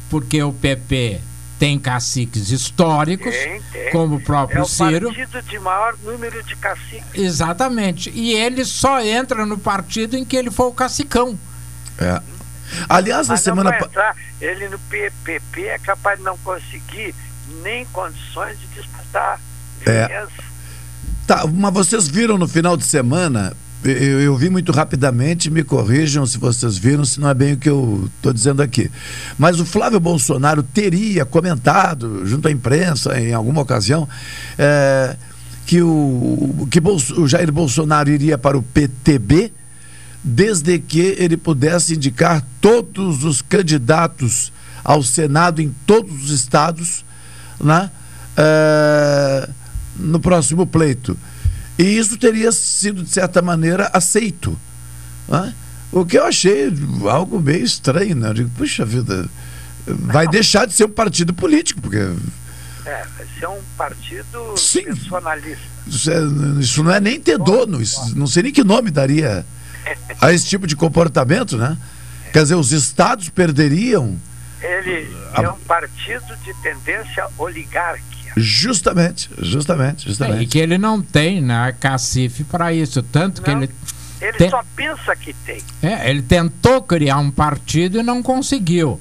porque 0.08 0.42
o 0.42 0.52
PP 0.52 1.20
tem 1.62 1.78
caciques 1.78 2.50
históricos, 2.50 3.32
Tem, 3.32 3.62
tem. 3.70 3.90
como 3.92 4.16
o 4.16 4.20
próprio 4.20 4.58
é 4.58 4.62
o 4.62 4.66
Ciro. 4.66 5.06
partido 5.14 5.40
de 5.42 5.58
maior 5.60 5.94
número 6.02 6.42
de 6.42 6.56
caciques. 6.56 7.04
Exatamente. 7.14 8.10
E 8.10 8.32
ele 8.32 8.64
só 8.64 9.00
entra 9.00 9.46
no 9.46 9.56
partido 9.56 10.16
em 10.16 10.24
que 10.24 10.36
ele 10.36 10.50
for 10.50 10.66
o 10.66 10.72
cacicão. 10.72 11.38
É. 11.98 12.20
Aliás, 12.88 13.28
na 13.28 13.34
Mas 13.34 13.42
semana 13.42 13.70
não 13.70 13.78
vai 13.78 13.78
pa- 13.78 13.86
entrar, 13.86 14.16
ele 14.40 14.68
no 14.70 14.78
PPP 14.80 15.62
é 15.66 15.78
capaz 15.78 16.18
de 16.18 16.24
não 16.24 16.36
conseguir 16.38 17.14
nem 17.62 17.84
condições 17.92 18.58
de 18.58 18.66
disputar 18.66 19.38
É. 19.86 20.26
Tá, 21.28 21.46
mas 21.46 21.72
vocês 21.72 22.08
viram 22.08 22.36
no 22.38 22.48
final 22.48 22.76
de 22.76 22.82
semana, 22.84 23.56
eu, 23.85 24.20
eu 24.20 24.37
vi 24.37 24.49
muito 24.51 24.70
rapidamente, 24.72 25.51
me 25.51 25.62
corrijam 25.64 26.24
se 26.26 26.39
vocês 26.39 26.76
viram, 26.78 27.05
se 27.05 27.20
não 27.20 27.28
é 27.28 27.35
bem 27.35 27.55
o 27.55 27.57
que 27.57 27.68
eu 27.68 28.09
estou 28.16 28.33
dizendo 28.33 28.62
aqui. 28.62 28.91
Mas 29.39 29.59
o 29.61 29.64
Flávio 29.66 29.99
Bolsonaro 30.01 30.62
teria 30.62 31.24
comentado, 31.24 32.24
junto 32.26 32.49
à 32.49 32.51
imprensa, 32.51 33.18
em 33.20 33.33
alguma 33.33 33.61
ocasião, 33.62 34.09
eh, 34.59 35.16
que, 35.66 35.80
o, 35.83 36.66
que 36.70 36.80
Bolso- 36.80 37.20
o 37.20 37.26
Jair 37.28 37.51
Bolsonaro 37.53 38.11
iria 38.11 38.37
para 38.39 38.57
o 38.59 38.62
PTB, 38.62 39.53
desde 40.24 40.78
que 40.78 41.16
ele 41.18 41.37
pudesse 41.37 41.95
indicar 41.95 42.45
todos 42.61 43.24
os 43.24 43.43
candidatos 43.43 44.53
ao 44.85 45.03
Senado 45.03 45.61
em 45.61 45.74
todos 45.87 46.24
os 46.24 46.30
estados, 46.30 47.05
né? 47.61 47.91
Eh, 48.37 49.49
no 49.97 50.18
próximo 50.20 50.66
pleito. 50.66 51.16
E 51.83 51.99
isso 51.99 52.16
teria 52.16 52.53
sido, 52.53 53.03
de 53.03 53.11
certa 53.11 53.43
maneira, 53.43 53.91
aceito. 53.93 54.57
né? 55.28 55.53
O 55.91 56.07
que 56.07 56.16
eu 56.16 56.24
achei 56.24 56.72
algo 57.11 57.41
meio 57.41 57.64
estranho, 57.64 58.14
né? 58.14 58.28
Eu 58.28 58.35
digo, 58.35 58.51
puxa 58.57 58.85
vida, 58.85 59.28
vai 59.87 60.26
deixar 60.28 60.66
de 60.66 60.72
ser 60.72 60.85
um 60.85 60.91
partido 60.91 61.35
político, 61.35 61.80
porque 61.80 61.99
É, 62.87 63.05
vai 63.16 63.26
ser 63.39 63.47
um 63.49 63.61
partido 63.76 64.57
Sim. 64.57 64.85
personalista. 64.85 65.62
isso, 65.87 66.11
é- 66.11 66.61
isso 66.61 66.83
não 66.83 66.93
é 66.93 67.01
nem 67.01 67.20
ter 67.20 67.37
dono, 67.39 67.80
isso, 67.83 68.16
não 68.16 68.26
sei 68.26 68.45
nem 68.45 68.53
que 68.53 68.62
nome 68.64 68.91
daria 68.91 69.45
a 70.20 70.33
esse 70.33 70.47
tipo 70.47 70.66
de 70.66 70.74
comportamento, 70.76 71.57
né? 71.59 71.76
Quer 72.33 72.43
dizer, 72.45 72.55
os 72.55 72.72
estados 72.72 73.28
perderiam 73.28 74.16
Ele 74.61 75.09
é 75.35 75.49
um 75.51 75.59
partido 75.59 76.35
de 76.45 76.55
tendência 76.62 77.26
oligárquica. 77.37 78.22
Justamente, 78.37 79.28
justamente, 79.39 80.03
É, 80.03 80.07
e 80.07 80.09
justamente. 80.09 80.47
que 80.47 80.59
ele 80.59 80.78
não 80.78 81.01
tem 81.03 81.41
né, 81.41 81.74
cacife 81.78 82.45
para 82.45 82.72
isso. 82.72 83.03
Tanto 83.03 83.43
que 83.43 83.51
ele. 83.51 83.70
Ele 84.20 84.39
Tem- 84.39 84.51
só 84.51 84.62
pensa 84.76 85.16
que 85.16 85.33
tem. 85.33 85.61
É, 85.83 86.09
ele 86.09 86.22
tentou 86.22 86.80
criar 86.83 87.18
um 87.18 87.30
partido 87.30 87.99
e 87.99 88.03
não 88.03 88.22
conseguiu. 88.22 89.01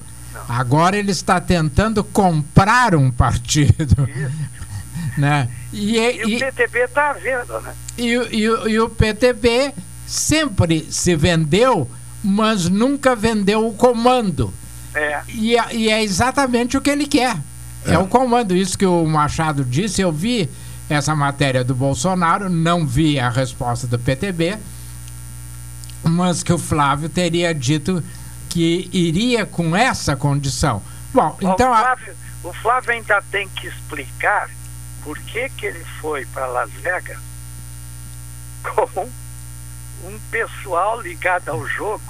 Agora 0.50 0.98
ele 0.98 1.12
está 1.12 1.40
tentando 1.40 2.04
comprar 2.04 2.96
um 2.96 3.12
partido. 3.12 4.10
né? 5.18 5.48
E, 5.72 5.98
E, 5.98 6.22
e, 6.28 6.36
o 6.36 6.40
PTB 6.40 6.80
está 6.80 7.14
vendo, 7.14 7.60
né? 7.62 7.74
e, 7.98 8.18
o- 8.18 8.34
e 8.34 8.50
o- 8.50 8.68
e 8.70 8.80
o 8.80 8.90
PTB 8.90 9.74
sempre 10.08 10.88
se 10.90 11.16
vendeu 11.16 11.90
mas 12.24 12.70
nunca 12.70 13.16
vendeu 13.16 13.66
o 13.68 13.74
comando. 13.74 14.54
É. 14.94 15.22
E, 15.30 15.58
é- 15.58 15.74
e 15.76 15.90
é 15.90 16.04
exatamente 16.04 16.78
o 16.78 16.82
que 16.82 16.90
ele 16.90 17.08
quer. 17.08 17.36
É. 17.86 17.98
o 17.98 18.08
comando. 18.08 18.56
Isso 18.56 18.78
que 18.78 18.86
o 18.86 19.06
Machado 19.06 19.64
disse, 19.66 20.02
eu 20.02 20.12
vi 20.12 20.50
essa 20.90 21.16
matéria 21.16 21.64
do 21.64 21.74
Bolsonaro, 21.74 22.50
não 22.50 22.86
vi 22.86 23.20
a 23.20 23.30
resposta 23.30 23.88
do 23.88 23.98
PTB, 23.98 24.58
mas 26.04 26.44
que 26.44 26.52
o 26.52 26.58
Flávio 26.58 27.08
teria 27.10 27.54
dito 27.54 28.04
que 28.50 28.90
iria 28.92 29.46
com 29.46 29.76
essa 29.76 30.16
condição. 30.16 30.82
Bom, 31.14 31.38
então. 31.42 31.72
o, 31.72 31.74
a- 31.74 31.80
Flávio, 31.80 32.14
o 32.44 32.54
Flávio 32.54 32.92
ainda 32.92 33.22
tem 33.32 33.48
que 33.50 33.68
explicar 33.68 34.50
por 35.04 35.18
que, 35.20 35.50
que 35.50 35.66
ele 35.66 35.84
foi 36.02 36.26
para 36.26 36.46
Las 36.48 36.70
Vegas 36.72 37.18
com 38.94 39.10
um 40.04 40.20
pessoal 40.30 41.02
ligado 41.02 41.50
ao 41.50 41.66
jogo. 41.68 42.02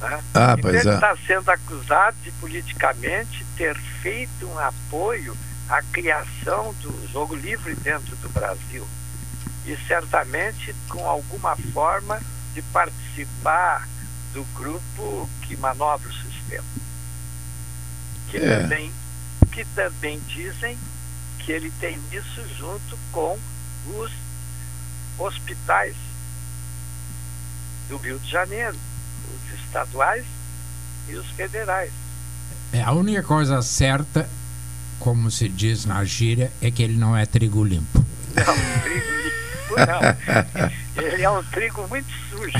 Né? 0.00 0.22
Ah, 0.34 0.54
Então 0.58 0.70
ele 0.70 0.78
é. 0.88 0.94
está 0.94 1.16
sendo 1.26 1.50
acusado 1.50 2.16
de 2.22 2.30
politicamente 2.32 3.44
ter 3.56 3.76
feito 4.02 4.46
um 4.46 4.58
apoio 4.58 5.36
à 5.68 5.82
criação 5.82 6.74
do 6.80 7.08
jogo 7.12 7.34
livre 7.34 7.74
dentro 7.76 8.16
do 8.16 8.28
Brasil. 8.30 8.86
E 9.66 9.76
certamente 9.86 10.74
com 10.88 11.06
alguma 11.06 11.54
forma 11.72 12.20
de 12.54 12.62
participar 12.62 13.86
do 14.32 14.42
grupo 14.54 15.28
que 15.42 15.56
manobra 15.56 16.08
o 16.08 16.12
sistema. 16.12 16.64
Que, 18.30 18.38
É. 18.38 18.60
também, 18.62 18.92
que 19.52 19.64
também 19.66 20.18
dizem 20.28 20.78
que 21.40 21.52
ele 21.52 21.70
tem 21.80 21.98
isso 22.12 22.46
junto 22.56 22.98
com 23.12 23.38
os 23.98 24.10
hospitais 25.18 25.94
do 27.88 27.96
Rio 27.98 28.18
de 28.20 28.30
Janeiro, 28.30 28.76
estaduais 29.74 30.24
e 31.08 31.14
os 31.14 31.26
federais. 31.30 31.92
É, 32.72 32.82
a 32.82 32.92
única 32.92 33.22
coisa 33.22 33.62
certa, 33.62 34.28
como 34.98 35.30
se 35.30 35.48
diz 35.48 35.84
na 35.84 36.04
gíria, 36.04 36.50
é 36.60 36.70
que 36.70 36.82
ele 36.82 36.96
não 36.96 37.16
é 37.16 37.24
trigo 37.24 37.64
limpo. 37.64 38.04
Não, 38.34 38.80
trigo 38.82 39.06
limpo 39.06 39.76
não. 39.76 41.02
Ele 41.04 41.22
é 41.22 41.30
um 41.30 41.42
trigo 41.44 41.86
muito 41.88 42.08
sujo. 42.28 42.52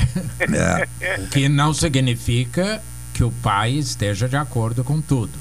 O 1.23 1.27
que 1.31 1.47
não 1.49 1.73
significa 1.73 2.81
que 3.13 3.23
o 3.23 3.31
pai 3.31 3.71
esteja 3.73 4.27
de 4.27 4.35
acordo 4.37 4.83
com 4.83 5.01
tudo. 5.01 5.37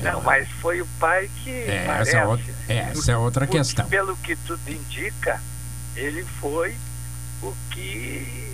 Não, 0.00 0.20
mas 0.22 0.48
foi 0.62 0.80
o 0.80 0.86
pai 1.00 1.28
que 1.42 1.50
É, 1.50 1.84
parece. 1.86 2.10
essa 2.10 2.18
é 2.18 2.26
outra- 2.26 2.54
é, 2.68 2.76
essa 2.78 3.12
é 3.12 3.16
outra 3.16 3.46
questão. 3.48 3.86
Pelo 3.88 4.16
que 4.18 4.36
tudo 4.36 4.60
indica, 4.68 5.40
ele 5.96 6.24
foi 6.40 6.74
o 7.42 7.52
que 7.72 8.47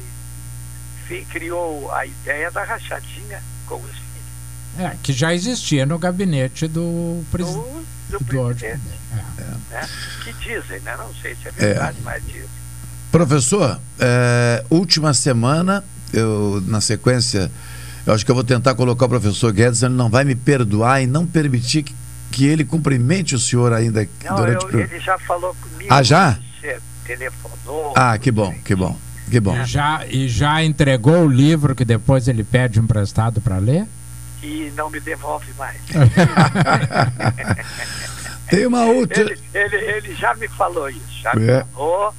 criou 1.31 1.91
a 1.93 2.07
ideia 2.07 2.51
da 2.51 2.65
rachadinha 2.65 3.41
com 3.67 3.77
os 3.77 3.83
filhos 3.91 4.79
É, 4.79 4.97
que 5.03 5.13
já 5.13 5.33
existia 5.35 5.85
no 5.87 5.99
gabinete 5.99 6.67
do 6.67 6.81
do, 7.21 7.25
presidente. 7.31 7.65
do 8.11 8.19
do- 8.19 8.25
presidente. 8.25 8.81
É. 9.13 9.45
Né? 9.75 9.89
Que 10.25 10.33
dizem, 10.35 10.81
né? 10.81 10.97
Não 10.97 11.13
sei 11.23 11.35
se 11.37 11.49
é 11.49 11.51
verdade, 11.53 11.99
mas 12.03 12.23
dizem. 12.27 12.49
Professor, 13.13 13.81
é, 14.01 14.65
última 14.71 15.15
semana, 15.15 15.85
eu 16.13 16.63
na 16.67 16.81
sequência, 16.81 17.51
eu 18.07 18.13
acho 18.13 18.25
que 18.25 18.31
eu 18.31 18.35
vou 18.35 18.43
tentar 18.45 18.75
colocar 18.75 19.07
o 19.07 19.09
professor 19.09 19.53
Guedes, 19.53 19.83
ele 19.83 19.95
não 19.95 20.09
vai 20.11 20.25
me 20.25 20.35
perdoar 20.35 21.01
e 21.03 21.07
não 21.07 21.25
permitir 21.27 21.85
que, 21.85 21.95
que 22.33 22.45
ele 22.47 22.65
cumprimente 22.65 23.35
o 23.37 23.39
senhor 23.39 23.73
ainda 23.73 24.09
Não, 24.25 24.35
durante 24.37 24.65
eu- 24.65 24.71
o 24.79 24.81
ele 24.81 24.99
já 25.01 25.17
falou 25.19 25.55
comigo. 25.55 25.93
Ah, 25.93 26.03
já? 26.03 26.39
Você 26.61 26.81
telefonou. 27.07 27.93
Ah, 27.97 28.19
que 28.19 28.33
bom, 28.33 28.53
que 28.65 28.75
bom, 28.75 28.99
que 29.31 29.41
bom. 29.41 29.57
E 29.61 29.65
já, 29.65 30.07
e 30.07 30.29
já 30.29 30.63
entregou 30.63 31.25
o 31.25 31.29
livro 31.29 31.75
que 31.75 31.85
depois 31.85 32.29
ele 32.29 32.45
pede 32.45 32.79
emprestado 32.79 33.41
para 33.41 33.59
ler? 33.59 33.87
E 34.43 34.71
não 34.77 34.91
me 34.91 35.01
devolve 35.01 35.53
mais. 35.59 35.81
Tem 38.49 38.67
uma 38.67 38.85
outra. 38.85 39.23
Ele, 39.23 39.39
ele, 39.55 39.77
ele 39.77 40.15
já 40.15 40.35
me 40.35 40.47
falou 40.49 40.89
isso, 40.91 41.01
já 41.23 41.35
me 41.35 41.49
É. 41.49 41.65
falou, 41.73 42.15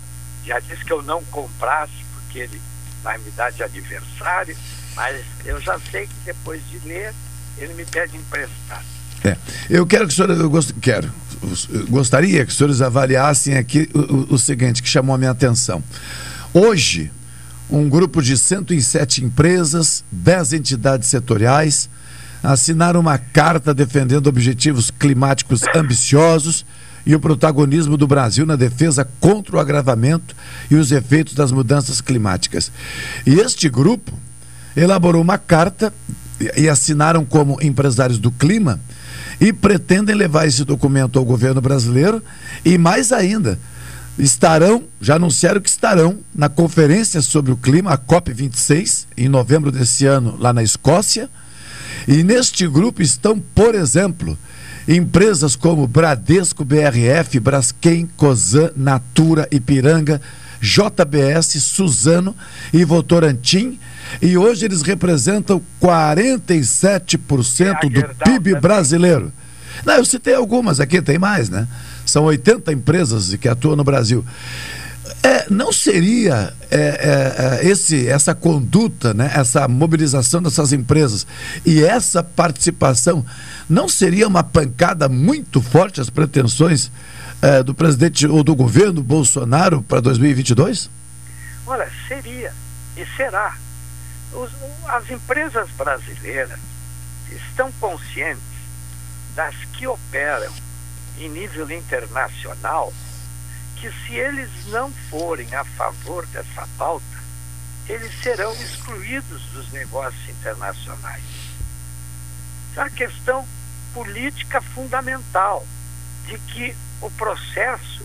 já 0.45 0.59
disse 0.59 0.83
que 0.83 0.91
eu 0.91 1.01
não 1.03 1.23
comprasse, 1.25 1.93
porque 2.13 2.39
ele 2.39 2.59
vai 3.03 3.17
me 3.19 3.29
dar 3.31 3.51
de 3.51 3.63
aniversário, 3.63 4.55
mas 4.95 5.23
eu 5.45 5.61
já 5.61 5.79
sei 5.91 6.07
que 6.07 6.13
depois 6.25 6.61
de 6.69 6.79
ler, 6.87 7.13
ele 7.57 7.73
me 7.75 7.85
pede 7.85 8.17
emprestado. 8.17 8.83
É. 9.23 9.37
Eu 9.69 9.85
quero 9.85 10.03
que 10.03 10.09
os 10.09 10.15
senhores, 10.15 10.39
eu 10.39 10.49
gost, 10.49 10.73
quero, 10.81 11.11
eu 11.69 11.87
gostaria 11.87 12.43
que 12.45 12.51
os 12.51 12.57
senhores 12.57 12.81
avaliassem 12.81 13.55
aqui 13.57 13.89
o, 13.93 13.99
o- 13.99 14.33
o 14.33 14.37
seguinte, 14.37 14.81
que 14.83 14.89
chamou 14.89 15.15
a 15.15 15.17
minha 15.17 15.31
atenção. 15.31 15.83
Hoje, 16.57 17.11
um 17.69 17.89
grupo 17.89 18.21
de 18.21 18.37
107 18.37 19.25
empresas, 19.25 20.05
10 20.09 20.53
entidades 20.53 21.09
setoriais, 21.09 21.89
assinaram 22.41 23.01
uma 23.01 23.17
carta 23.17 23.73
defendendo 23.73 24.27
objetivos 24.27 24.89
climáticos 24.89 25.63
ambiciosos 25.75 26.65
e 27.05 27.13
o 27.13 27.19
protagonismo 27.19 27.97
do 27.97 28.07
Brasil 28.07 28.45
na 28.45 28.55
defesa 28.55 29.05
contra 29.19 29.57
o 29.57 29.59
agravamento 29.59 30.33
e 30.71 30.75
os 30.75 30.93
efeitos 30.93 31.33
das 31.33 31.51
mudanças 31.51 31.99
climáticas. 31.99 32.71
E 33.27 33.33
este 33.33 33.67
grupo 33.67 34.17
elaborou 34.77 35.21
uma 35.21 35.37
carta 35.37 35.93
e 36.55 36.69
assinaram 36.69 37.25
como 37.25 37.61
empresários 37.61 38.17
do 38.17 38.31
clima 38.31 38.79
e 39.41 39.51
pretendem 39.51 40.15
levar 40.15 40.47
esse 40.47 40.63
documento 40.63 41.19
ao 41.19 41.25
governo 41.25 41.59
brasileiro 41.59 42.23
e 42.63 42.77
mais 42.77 43.11
ainda 43.11 43.59
estarão, 44.17 44.83
já 45.01 45.15
anunciaram 45.15 45.59
que 45.59 45.69
estarão 45.69 46.19
na 46.33 46.47
conferência 46.47 47.21
sobre 47.21 47.51
o 47.51 47.57
clima, 47.57 47.93
a 47.93 47.97
COP26, 47.97 49.07
em 49.17 49.27
novembro 49.27 49.71
desse 49.71 50.05
ano, 50.05 50.37
lá 50.39 50.53
na 50.53 50.63
Escócia. 50.63 51.29
E 52.07 52.23
neste 52.23 52.67
grupo 52.67 53.01
estão, 53.01 53.39
por 53.39 53.75
exemplo, 53.75 54.37
empresas 54.87 55.55
como 55.55 55.87
Bradesco, 55.87 56.63
BRF, 56.63 57.39
Braskem, 57.39 58.07
Cosan, 58.15 58.71
Natura, 58.75 59.47
Ipiranga, 59.51 60.21
JBS, 60.61 61.63
Suzano 61.63 62.35
e 62.71 62.85
Votorantim. 62.85 63.79
E 64.21 64.37
hoje 64.37 64.65
eles 64.65 64.81
representam 64.81 65.61
47% 65.81 67.89
do 67.89 68.15
PIB 68.23 68.59
brasileiro. 68.59 69.33
Não, 69.83 69.95
eu 69.95 70.05
citei 70.05 70.35
algumas 70.35 70.79
aqui, 70.79 71.01
tem 71.01 71.17
mais, 71.17 71.49
né? 71.49 71.67
São 72.05 72.23
80 72.25 72.71
empresas 72.71 73.35
que 73.35 73.47
atuam 73.49 73.75
no 73.75 73.83
Brasil. 73.83 74.23
É, 75.21 75.47
não 75.49 75.71
seria 75.71 76.53
é, 76.69 76.77
é, 76.77 77.61
é, 77.65 77.67
esse, 77.67 78.07
essa 78.07 78.33
conduta, 78.33 79.13
né, 79.13 79.31
essa 79.35 79.67
mobilização 79.67 80.41
dessas 80.41 80.73
empresas 80.73 81.25
e 81.65 81.83
essa 81.83 82.23
participação 82.23 83.23
não 83.69 83.87
seria 83.87 84.27
uma 84.27 84.43
pancada 84.43 85.07
muito 85.07 85.61
forte 85.61 86.01
às 86.01 86.09
pretensões 86.09 86.91
é, 87.41 87.61
do 87.61 87.73
presidente 87.73 88.25
ou 88.25 88.43
do 88.43 88.55
governo 88.55 89.01
Bolsonaro 89.03 89.81
para 89.83 89.99
2022? 90.01 90.89
Olha, 91.67 91.87
seria 92.07 92.51
e 92.97 93.05
será. 93.15 93.55
Os- 94.33 94.51
as 94.87 95.09
empresas 95.09 95.67
brasileiras 95.77 96.59
estão 97.31 97.71
conscientes 97.79 98.41
das 99.35 99.55
que 99.73 99.85
operam 99.85 100.53
em 101.17 101.29
nível 101.29 101.69
internacional 101.69 102.91
que 103.75 103.91
se 103.91 104.15
eles 104.15 104.49
não 104.67 104.91
forem 105.09 105.53
a 105.53 105.63
favor 105.63 106.25
dessa 106.27 106.67
pauta, 106.77 107.05
eles 107.87 108.11
serão 108.23 108.53
excluídos 108.53 109.41
dos 109.53 109.71
negócios 109.71 110.29
internacionais. 110.29 111.23
É 112.75 112.79
uma 112.79 112.89
questão 112.89 113.45
política 113.93 114.61
fundamental 114.61 115.65
de 116.25 116.37
que 116.39 116.75
o 117.01 117.11
processo 117.11 118.03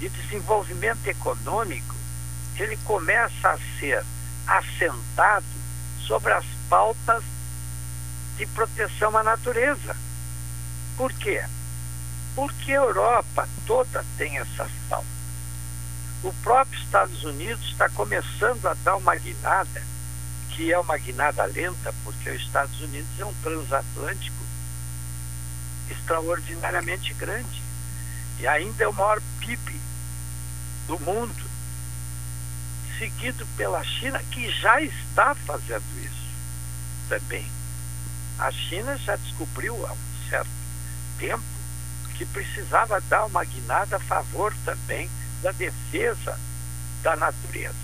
de 0.00 0.08
desenvolvimento 0.08 1.06
econômico 1.06 1.94
ele 2.56 2.76
começa 2.78 3.50
a 3.50 3.58
ser 3.78 4.04
assentado 4.46 5.46
sobre 6.06 6.32
as 6.32 6.44
pautas 6.68 7.22
de 8.36 8.46
proteção 8.46 9.16
à 9.16 9.22
natureza. 9.22 9.96
Por 10.96 11.12
quê? 11.12 11.42
Porque 12.34 12.72
a 12.72 12.76
Europa 12.76 13.48
toda 13.66 14.04
tem 14.16 14.38
essas 14.38 14.70
pautas. 14.88 15.10
O 16.22 16.32
próprio 16.34 16.80
Estados 16.80 17.24
Unidos 17.24 17.64
está 17.66 17.88
começando 17.88 18.66
a 18.66 18.74
dar 18.74 18.96
uma 18.96 19.14
guinada, 19.16 19.82
que 20.50 20.72
é 20.72 20.78
uma 20.78 20.96
guinada 20.96 21.44
lenta, 21.46 21.92
porque 22.04 22.30
os 22.30 22.42
Estados 22.42 22.80
Unidos 22.80 23.08
é 23.18 23.24
um 23.24 23.34
transatlântico 23.42 24.36
extraordinariamente 25.90 27.12
grande. 27.14 27.62
E 28.38 28.46
ainda 28.46 28.84
é 28.84 28.88
o 28.88 28.92
maior 28.92 29.20
PIB 29.40 29.80
do 30.86 30.98
mundo, 31.00 31.44
seguido 32.98 33.46
pela 33.56 33.82
China, 33.82 34.18
que 34.30 34.50
já 34.50 34.80
está 34.80 35.34
fazendo 35.34 35.84
isso 36.04 36.28
também. 37.08 37.50
A 38.38 38.50
China 38.50 38.96
já 38.98 39.16
descobriu 39.16 39.74
há 39.86 39.92
um 39.92 40.28
certo 40.28 40.61
tempo 41.22 41.44
que 42.18 42.26
precisava 42.26 43.00
dar 43.02 43.26
uma 43.26 43.44
guinada 43.44 43.96
a 43.96 44.00
favor 44.00 44.52
também 44.64 45.08
da 45.40 45.52
defesa 45.52 46.36
da 47.00 47.14
natureza. 47.14 47.74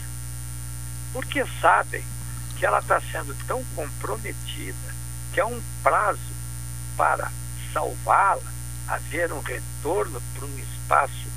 Porque 1.12 1.44
sabem 1.60 2.04
que 2.56 2.66
ela 2.66 2.80
está 2.80 3.00
sendo 3.00 3.34
tão 3.46 3.64
comprometida 3.76 4.94
que 5.32 5.40
há 5.40 5.46
um 5.46 5.62
prazo 5.84 6.18
para 6.96 7.30
salvá-la, 7.72 8.42
haver 8.88 9.32
um 9.32 9.40
retorno 9.40 10.20
para 10.34 10.44
um 10.44 10.58
espaço 10.58 11.28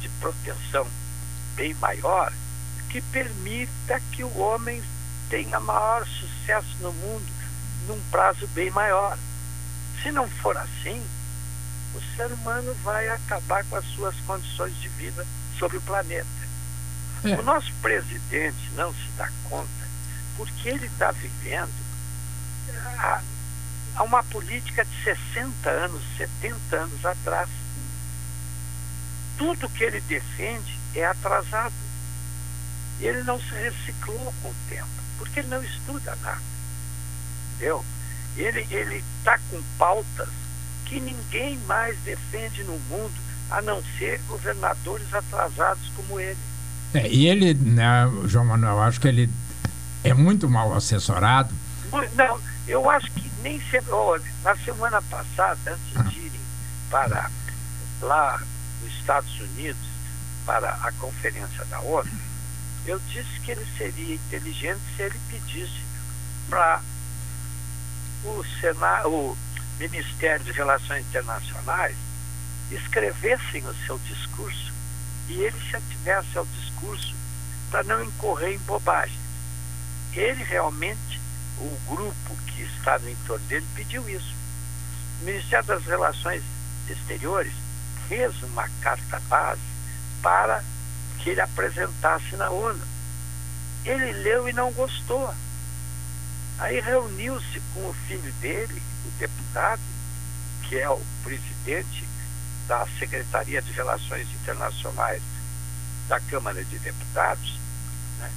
de 0.00 0.08
proteção 0.20 0.86
bem 1.54 1.72
maior, 1.74 2.32
que 2.90 3.00
permita 3.00 4.00
que 4.10 4.24
o 4.24 4.38
homem 4.38 4.82
tenha 5.30 5.60
maior 5.60 6.04
sucesso 6.06 6.76
no 6.80 6.92
mundo 6.92 7.32
num 7.86 8.00
prazo 8.10 8.46
bem 8.48 8.70
maior. 8.70 9.16
Se 10.02 10.10
não 10.10 10.28
for 10.28 10.56
assim, 10.56 11.02
o 11.94 12.16
ser 12.16 12.32
humano 12.32 12.74
vai 12.82 13.08
acabar 13.08 13.64
com 13.64 13.76
as 13.76 13.84
suas 13.94 14.14
condições 14.26 14.74
de 14.80 14.88
vida 14.88 15.26
sobre 15.58 15.76
o 15.78 15.82
planeta. 15.82 16.26
É. 17.24 17.36
O 17.36 17.42
nosso 17.42 17.72
presidente 17.80 18.70
não 18.74 18.92
se 18.92 19.08
dá 19.16 19.30
conta 19.48 19.84
porque 20.36 20.68
ele 20.68 20.86
está 20.86 21.10
vivendo 21.12 21.72
a, 22.98 23.22
a 23.96 24.02
uma 24.02 24.22
política 24.24 24.84
de 24.84 25.04
60 25.04 25.70
anos, 25.70 26.02
70 26.16 26.76
anos 26.76 27.04
atrás. 27.04 27.48
Tudo 29.38 29.68
que 29.70 29.84
ele 29.84 30.00
defende 30.02 30.78
é 30.94 31.04
atrasado. 31.04 31.74
Ele 33.00 33.22
não 33.24 33.40
se 33.40 33.52
reciclou 33.54 34.32
com 34.40 34.48
o 34.48 34.54
tempo, 34.68 34.88
porque 35.18 35.40
ele 35.40 35.48
não 35.48 35.62
estuda 35.62 36.16
nada. 36.16 36.42
Entendeu? 37.54 37.84
Ele 38.36 39.04
está 39.18 39.38
com 39.50 39.62
pautas 39.78 40.28
que 40.84 41.00
ninguém 41.00 41.58
mais 41.66 41.98
defende 42.00 42.62
no 42.64 42.78
mundo, 42.90 43.14
a 43.50 43.60
não 43.62 43.82
ser 43.98 44.20
governadores 44.28 45.12
atrasados 45.12 45.90
como 45.96 46.18
ele. 46.20 46.38
É, 46.94 47.08
e 47.08 47.26
ele, 47.26 47.54
né, 47.54 48.10
João 48.26 48.44
Manuel, 48.44 48.82
acho 48.82 49.00
que 49.00 49.08
ele 49.08 49.30
é 50.02 50.14
muito 50.14 50.48
mal 50.48 50.72
assessorado. 50.74 51.54
Não, 52.14 52.40
eu 52.66 52.88
acho 52.88 53.10
que 53.12 53.30
nem 53.42 53.60
sempre. 53.70 53.90
Olha, 53.90 54.24
na 54.42 54.56
semana 54.56 55.02
passada, 55.02 55.58
antes 55.66 56.10
de 56.12 56.20
irem 56.20 56.40
para 56.90 57.30
lá 58.00 58.40
nos 58.82 58.92
Estados 58.94 59.40
Unidos, 59.40 59.94
para 60.44 60.70
a 60.82 60.92
conferência 60.92 61.64
da 61.66 61.80
ONU, 61.80 62.10
eu 62.86 63.00
disse 63.08 63.40
que 63.40 63.52
ele 63.52 63.66
seria 63.78 64.14
inteligente 64.14 64.80
se 64.96 65.02
ele 65.02 65.18
pedisse 65.30 65.82
para 66.48 66.80
o, 68.24 68.44
Sena, 68.60 69.06
o 69.06 69.36
Ministério 69.78 70.44
de 70.44 70.52
Relações 70.52 71.04
Internacionais 71.06 71.96
escrevessem 72.70 73.66
o 73.66 73.74
seu 73.86 73.98
discurso 73.98 74.72
e 75.28 75.40
ele 75.40 75.56
se 75.68 75.76
ativesse 75.76 76.38
ao 76.38 76.46
discurso 76.46 77.14
para 77.70 77.82
não 77.82 78.02
incorrer 78.04 78.54
em 78.54 78.58
bobagem. 78.58 79.18
Ele 80.12 80.44
realmente, 80.44 81.20
o 81.58 81.78
grupo 81.88 82.36
que 82.46 82.62
está 82.62 82.98
no 82.98 83.10
entorno 83.10 83.44
dele, 83.46 83.66
pediu 83.74 84.08
isso. 84.08 84.34
O 85.20 85.24
Ministério 85.24 85.66
das 85.66 85.84
Relações 85.84 86.42
Exteriores 86.88 87.52
fez 88.08 88.42
uma 88.42 88.68
carta 88.80 89.20
base 89.28 89.60
para 90.22 90.62
que 91.18 91.30
ele 91.30 91.40
apresentasse 91.40 92.36
na 92.36 92.50
ONU. 92.50 92.82
Ele 93.84 94.12
leu 94.12 94.48
e 94.48 94.52
não 94.52 94.70
gostou. 94.72 95.34
Aí 96.58 96.80
reuniu-se 96.80 97.60
com 97.72 97.88
o 97.88 97.94
filho 98.06 98.32
dele, 98.34 98.82
o 99.06 99.10
deputado, 99.18 99.80
que 100.62 100.78
é 100.78 100.88
o 100.88 101.00
presidente 101.22 102.08
da 102.66 102.86
Secretaria 102.98 103.60
de 103.60 103.72
Relações 103.72 104.26
Internacionais 104.42 105.22
da 106.08 106.20
Câmara 106.20 106.64
de 106.64 106.78
Deputados, 106.78 107.58
né, 108.18 108.30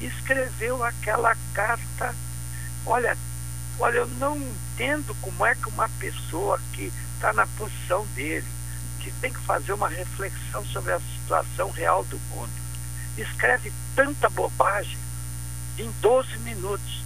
escreveu 0.00 0.82
aquela 0.82 1.36
carta. 1.52 2.14
Olha, 2.86 3.16
olha, 3.78 3.98
eu 3.98 4.06
não 4.06 4.36
entendo 4.36 5.14
como 5.20 5.44
é 5.44 5.54
que 5.54 5.68
uma 5.68 5.88
pessoa 5.88 6.60
que 6.72 6.92
está 7.14 7.32
na 7.32 7.46
posição 7.46 8.06
dele, 8.14 8.46
que 9.00 9.10
tem 9.12 9.32
que 9.32 9.40
fazer 9.40 9.72
uma 9.72 9.88
reflexão 9.88 10.64
sobre 10.66 10.92
a 10.92 11.00
situação 11.00 11.70
real 11.70 12.04
do 12.04 12.18
mundo, 12.30 12.52
escreve 13.16 13.72
tanta 13.94 14.28
bobagem 14.28 14.98
em 15.78 15.90
12 16.00 16.38
minutos 16.38 17.04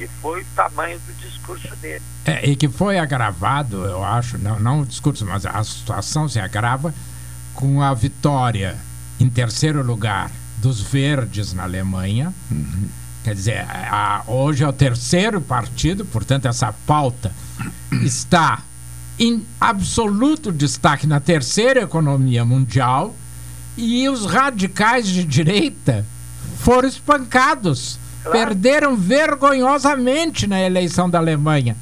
que 0.00 0.08
foi 0.22 0.40
o 0.40 0.46
tamanho 0.56 0.98
do 1.00 1.12
discurso 1.12 1.76
dele. 1.76 2.02
É, 2.24 2.48
e 2.48 2.56
que 2.56 2.70
foi 2.70 2.98
agravado, 2.98 3.84
eu 3.84 4.02
acho, 4.02 4.38
não, 4.38 4.58
não 4.58 4.80
o 4.80 4.86
discurso, 4.86 5.26
mas 5.26 5.44
a 5.44 5.62
situação 5.62 6.26
se 6.26 6.40
agrava 6.40 6.94
com 7.52 7.82
a 7.82 7.92
vitória 7.92 8.78
em 9.18 9.28
terceiro 9.28 9.82
lugar 9.82 10.30
dos 10.56 10.80
verdes 10.80 11.52
na 11.52 11.64
Alemanha. 11.64 12.32
Uhum. 12.50 12.88
Quer 13.22 13.34
dizer, 13.34 13.66
a, 13.68 14.22
hoje 14.26 14.64
é 14.64 14.68
o 14.68 14.72
terceiro 14.72 15.38
partido, 15.38 16.06
portanto, 16.06 16.46
essa 16.46 16.72
pauta 16.86 17.30
está 18.02 18.62
em 19.18 19.44
absoluto 19.60 20.50
destaque 20.50 21.06
na 21.06 21.20
terceira 21.20 21.82
economia 21.82 22.42
mundial 22.42 23.14
e 23.76 24.08
os 24.08 24.24
radicais 24.24 25.06
de 25.06 25.24
direita 25.24 26.06
foram 26.56 26.88
espancados 26.88 27.98
Claro. 28.22 28.38
Perderam 28.38 28.96
vergonhosamente 28.96 30.46
na 30.46 30.60
eleição 30.60 31.08
da 31.08 31.18
Alemanha. 31.18 31.76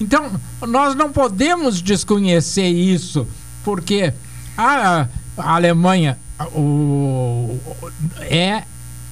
Então, 0.00 0.32
nós 0.66 0.94
não 0.94 1.12
podemos 1.12 1.80
desconhecer 1.80 2.68
isso, 2.68 3.26
porque 3.62 4.12
a, 4.56 5.06
a 5.36 5.54
Alemanha 5.54 6.18
o, 6.54 7.58
é 8.22 8.64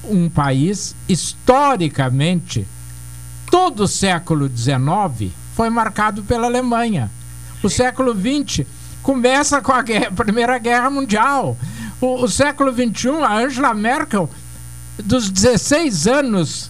um 0.05 0.29
país 0.29 0.97
historicamente, 1.09 2.67
todo 3.51 3.85
o 3.85 3.89
século 3.89 4.49
XIX 4.49 5.31
foi 5.55 5.69
marcado 5.71 6.23
pela 6.23 6.47
Alemanha. 6.47 7.11
O 7.63 7.69
século 7.69 8.15
XX 8.15 8.67
começa 9.03 9.61
com 9.61 9.73
a 9.73 9.83
guerra, 9.83 10.11
Primeira 10.17 10.59
Guerra 10.59 10.91
Mundial. 10.91 11.57
O, 12.01 12.25
o 12.25 12.29
século 12.29 12.73
XXI, 12.73 13.23
a 13.23 13.37
Angela 13.37 13.75
Merkel, 13.75 14.31
dos 15.05 15.31
16 15.31 16.07
anos 16.07 16.70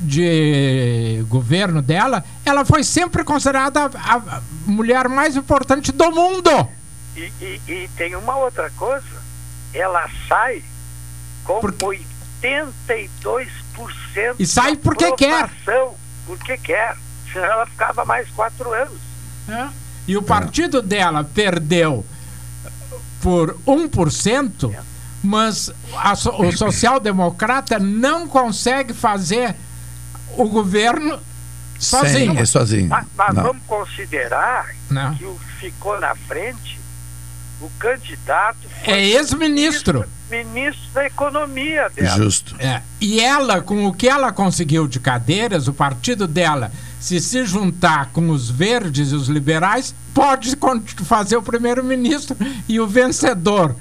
de 0.00 1.24
governo 1.28 1.82
dela, 1.82 2.24
ela 2.44 2.64
foi 2.64 2.84
sempre 2.84 3.24
considerada 3.24 3.90
a, 3.94 4.40
mulher 4.66 5.08
mais 5.08 5.34
importante 5.36 5.92
do 5.92 6.10
mundo. 6.10 6.50
E, 7.16 7.32
e, 7.40 7.60
e, 7.66 7.88
tem 7.96 8.14
uma 8.14 8.36
outra 8.36 8.70
coisa, 8.70 9.06
ela 9.72 10.08
sai 10.28 10.62
com 11.44 11.60
Por... 11.60 11.72
82% 11.72 14.36
e 14.38 14.46
sai 14.46 14.76
porque 14.76 15.10
quer. 15.12 15.50
Porque 16.26 16.58
quer. 16.58 16.96
Senão 17.32 17.46
ela 17.46 17.66
ficava 17.66 18.04
mais 18.04 18.28
quatro 18.30 18.72
anos. 18.72 19.00
É. 19.48 19.68
E 20.08 20.16
o 20.16 20.22
partido 20.22 20.82
dela 20.82 21.24
perdeu 21.24 22.04
por 23.20 23.56
1%, 23.66 24.72
é. 24.72 24.80
mas 25.22 25.72
a, 25.94 26.12
o 26.12 26.56
social-democrata 26.56 27.78
não 27.78 28.28
consegue 28.28 28.92
fazer 28.92 29.56
o 30.36 30.48
governo 30.48 31.18
sozinho. 31.78 32.32
Sim, 32.32 32.38
é 32.38 32.44
sozinho. 32.44 32.88
Mas, 32.88 33.06
mas 33.16 33.34
vamos 33.34 33.62
considerar 33.66 34.74
Não. 34.90 35.14
que 35.14 35.24
o 35.24 35.38
ficou 35.58 35.98
na 36.00 36.14
frente 36.14 36.76
o 37.60 37.70
candidato 37.78 38.58
é 38.84 39.02
ex-ministro. 39.02 40.04
Ministro 40.30 40.90
da 40.92 41.06
Economia 41.06 41.88
dela. 41.88 42.16
Justo. 42.16 42.54
É. 42.58 42.82
E 43.00 43.20
ela, 43.20 43.62
com 43.62 43.86
o 43.86 43.94
que 43.94 44.08
ela 44.08 44.32
conseguiu 44.32 44.86
de 44.86 45.00
cadeiras, 45.00 45.68
o 45.68 45.72
partido 45.72 46.26
dela, 46.26 46.70
se 47.00 47.20
se 47.20 47.44
juntar 47.46 48.10
com 48.12 48.28
os 48.30 48.50
verdes 48.50 49.12
e 49.12 49.14
os 49.14 49.28
liberais, 49.28 49.94
pode 50.12 50.54
fazer 51.04 51.36
o 51.36 51.42
primeiro-ministro 51.42 52.36
e 52.68 52.78
o 52.78 52.86
vencedor 52.86 53.74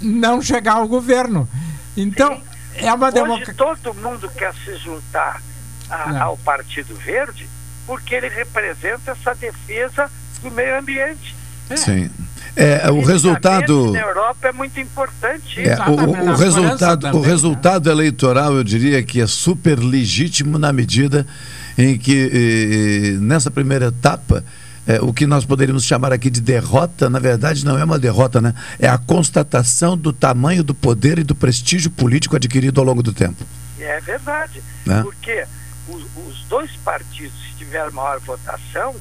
não 0.00 0.40
chegar 0.40 0.74
ao 0.74 0.88
governo. 0.88 1.48
Então, 1.96 2.36
Sim. 2.36 2.42
é 2.86 2.92
uma 2.92 3.10
democracia. 3.10 3.54
todo 3.54 3.94
mundo 3.94 4.30
quer 4.30 4.54
se 4.64 4.76
juntar 4.78 5.42
a, 5.88 6.22
ao 6.22 6.36
Partido 6.38 6.94
Verde, 6.94 7.48
porque 7.86 8.14
ele 8.14 8.28
representa 8.28 9.12
essa 9.12 9.34
defesa 9.34 10.10
do 10.42 10.50
meio 10.50 10.78
ambiente. 10.78 11.34
É. 11.70 11.76
Sim. 11.76 12.10
É, 12.56 12.88
o 12.88 13.00
resultado 13.00 13.90
na 13.90 13.98
Europa 13.98 14.48
é 14.48 14.52
muito 14.52 14.78
importante. 14.78 15.60
É, 15.60 15.76
o, 15.88 16.30
o 16.30 16.36
resultado, 16.36 17.08
o 17.08 17.20
né? 17.20 17.26
resultado 17.26 17.90
eleitoral, 17.90 18.54
eu 18.54 18.62
diria 18.62 19.02
que 19.02 19.20
é 19.20 19.26
super 19.26 19.78
legítimo 19.78 20.56
na 20.56 20.72
medida 20.72 21.26
em 21.76 21.98
que 21.98 22.30
eh, 22.32 23.18
nessa 23.20 23.50
primeira 23.50 23.86
etapa 23.86 24.44
é, 24.86 25.00
o 25.00 25.12
que 25.12 25.26
nós 25.26 25.44
poderíamos 25.44 25.84
chamar 25.84 26.12
aqui 26.12 26.30
de 26.30 26.40
derrota, 26.40 27.08
na 27.08 27.18
verdade 27.18 27.64
não 27.64 27.78
é 27.78 27.84
uma 27.84 27.98
derrota, 27.98 28.40
né? 28.40 28.54
É 28.78 28.86
a 28.86 28.98
constatação 28.98 29.96
do 29.96 30.12
tamanho 30.12 30.62
do 30.62 30.74
poder 30.74 31.18
e 31.18 31.24
do 31.24 31.34
prestígio 31.34 31.90
político 31.90 32.36
adquirido 32.36 32.80
ao 32.80 32.86
longo 32.86 33.02
do 33.02 33.12
tempo. 33.12 33.44
É 33.80 34.00
verdade, 34.00 34.62
né? 34.86 35.02
porque 35.02 35.44
os, 35.88 36.04
os 36.28 36.44
dois 36.48 36.70
partidos 36.76 37.38
que 37.48 37.56
tiveram 37.56 37.92
maior 37.92 38.20
votação 38.20 38.94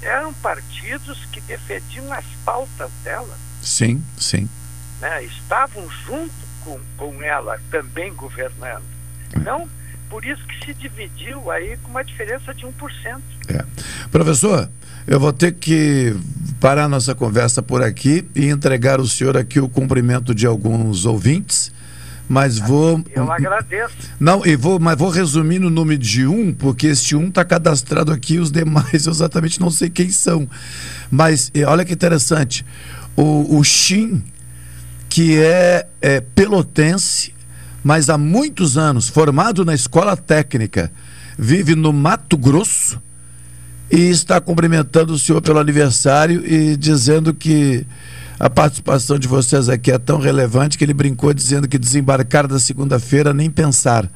eram 0.00 0.32
partidos 0.34 1.18
que 1.32 1.40
defendiam 1.40 2.12
as 2.12 2.24
pautas 2.44 2.90
dela. 3.02 3.36
Sim, 3.60 4.02
sim. 4.16 4.48
Né? 5.00 5.24
Estavam 5.24 5.88
junto 6.06 6.32
com, 6.64 6.78
com 6.96 7.22
ela 7.22 7.60
também 7.70 8.12
governando. 8.14 8.84
Não 9.44 9.68
por 10.08 10.24
isso 10.24 10.42
que 10.46 10.66
se 10.66 10.74
dividiu 10.74 11.50
aí 11.50 11.76
com 11.82 11.90
uma 11.90 12.02
diferença 12.02 12.54
de 12.54 12.64
1%. 12.64 13.20
É. 13.48 13.64
Professor, 14.10 14.68
eu 15.06 15.20
vou 15.20 15.32
ter 15.32 15.52
que 15.52 16.16
parar 16.60 16.88
nossa 16.88 17.14
conversa 17.14 17.62
por 17.62 17.82
aqui 17.82 18.26
e 18.34 18.48
entregar 18.48 18.98
ao 18.98 19.06
senhor 19.06 19.36
aqui 19.36 19.60
o 19.60 19.68
cumprimento 19.68 20.34
de 20.34 20.46
alguns 20.46 21.04
ouvintes. 21.04 21.70
Mas 22.28 22.58
vou. 22.58 23.02
Eu 23.14 23.30
agradeço. 23.32 23.94
Não, 24.20 24.44
e 24.44 24.54
vou, 24.54 24.78
mas 24.78 24.98
vou 24.98 25.08
resumir 25.08 25.58
no 25.58 25.70
nome 25.70 25.96
de 25.96 26.26
um, 26.26 26.52
porque 26.52 26.88
este 26.88 27.16
um 27.16 27.28
está 27.28 27.44
cadastrado 27.44 28.12
aqui, 28.12 28.38
os 28.38 28.50
demais 28.50 29.06
eu 29.06 29.12
exatamente 29.12 29.58
não 29.58 29.70
sei 29.70 29.88
quem 29.88 30.10
são. 30.10 30.48
Mas 31.10 31.50
olha 31.66 31.84
que 31.84 31.94
interessante. 31.94 32.64
O, 33.16 33.58
o 33.58 33.64
Shin, 33.64 34.22
que 35.08 35.38
é, 35.38 35.86
é 36.02 36.20
pelotense, 36.20 37.34
mas 37.82 38.10
há 38.10 38.18
muitos 38.18 38.76
anos, 38.76 39.08
formado 39.08 39.64
na 39.64 39.74
escola 39.74 40.16
técnica, 40.16 40.92
vive 41.38 41.74
no 41.74 41.92
Mato 41.92 42.36
Grosso 42.36 43.00
e 43.90 44.10
está 44.10 44.40
cumprimentando 44.40 45.14
o 45.14 45.18
senhor 45.18 45.40
pelo 45.40 45.58
aniversário 45.58 46.44
e 46.46 46.76
dizendo 46.76 47.32
que 47.32 47.86
a 48.38 48.48
participação 48.48 49.18
de 49.18 49.26
vocês 49.26 49.68
aqui 49.68 49.90
é 49.90 49.98
tão 49.98 50.18
relevante 50.18 50.78
que 50.78 50.84
ele 50.84 50.94
brincou 50.94 51.32
dizendo 51.34 51.68
que 51.68 51.78
desembarcar 51.78 52.46
da 52.46 52.58
segunda-feira 52.58 53.34
nem 53.34 53.50
pensar. 53.50 54.08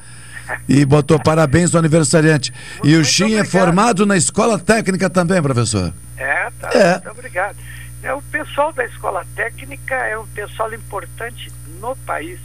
E 0.69 0.85
botou 0.85 1.19
parabéns 1.19 1.75
ao 1.75 1.79
aniversariante. 1.79 2.53
e 2.85 2.97
o 2.97 3.05
Xim 3.05 3.35
é 3.35 3.45
formado 3.45 4.05
na 4.05 4.17
escola 4.17 4.59
técnica 4.59 5.09
também, 5.09 5.41
professor. 5.41 5.93
É, 6.17 6.51
tá. 6.61 6.71
É. 6.73 6.93
Muito 6.93 7.11
obrigado. 7.11 7.57
É, 8.03 8.13
o 8.13 8.23
pessoal 8.23 8.73
da 8.73 8.85
escola 8.85 9.25
técnica 9.35 9.95
é 9.95 10.19
um 10.19 10.27
pessoal 10.27 10.73
importante 10.75 11.53
no 11.81 11.97
país, 11.97 12.41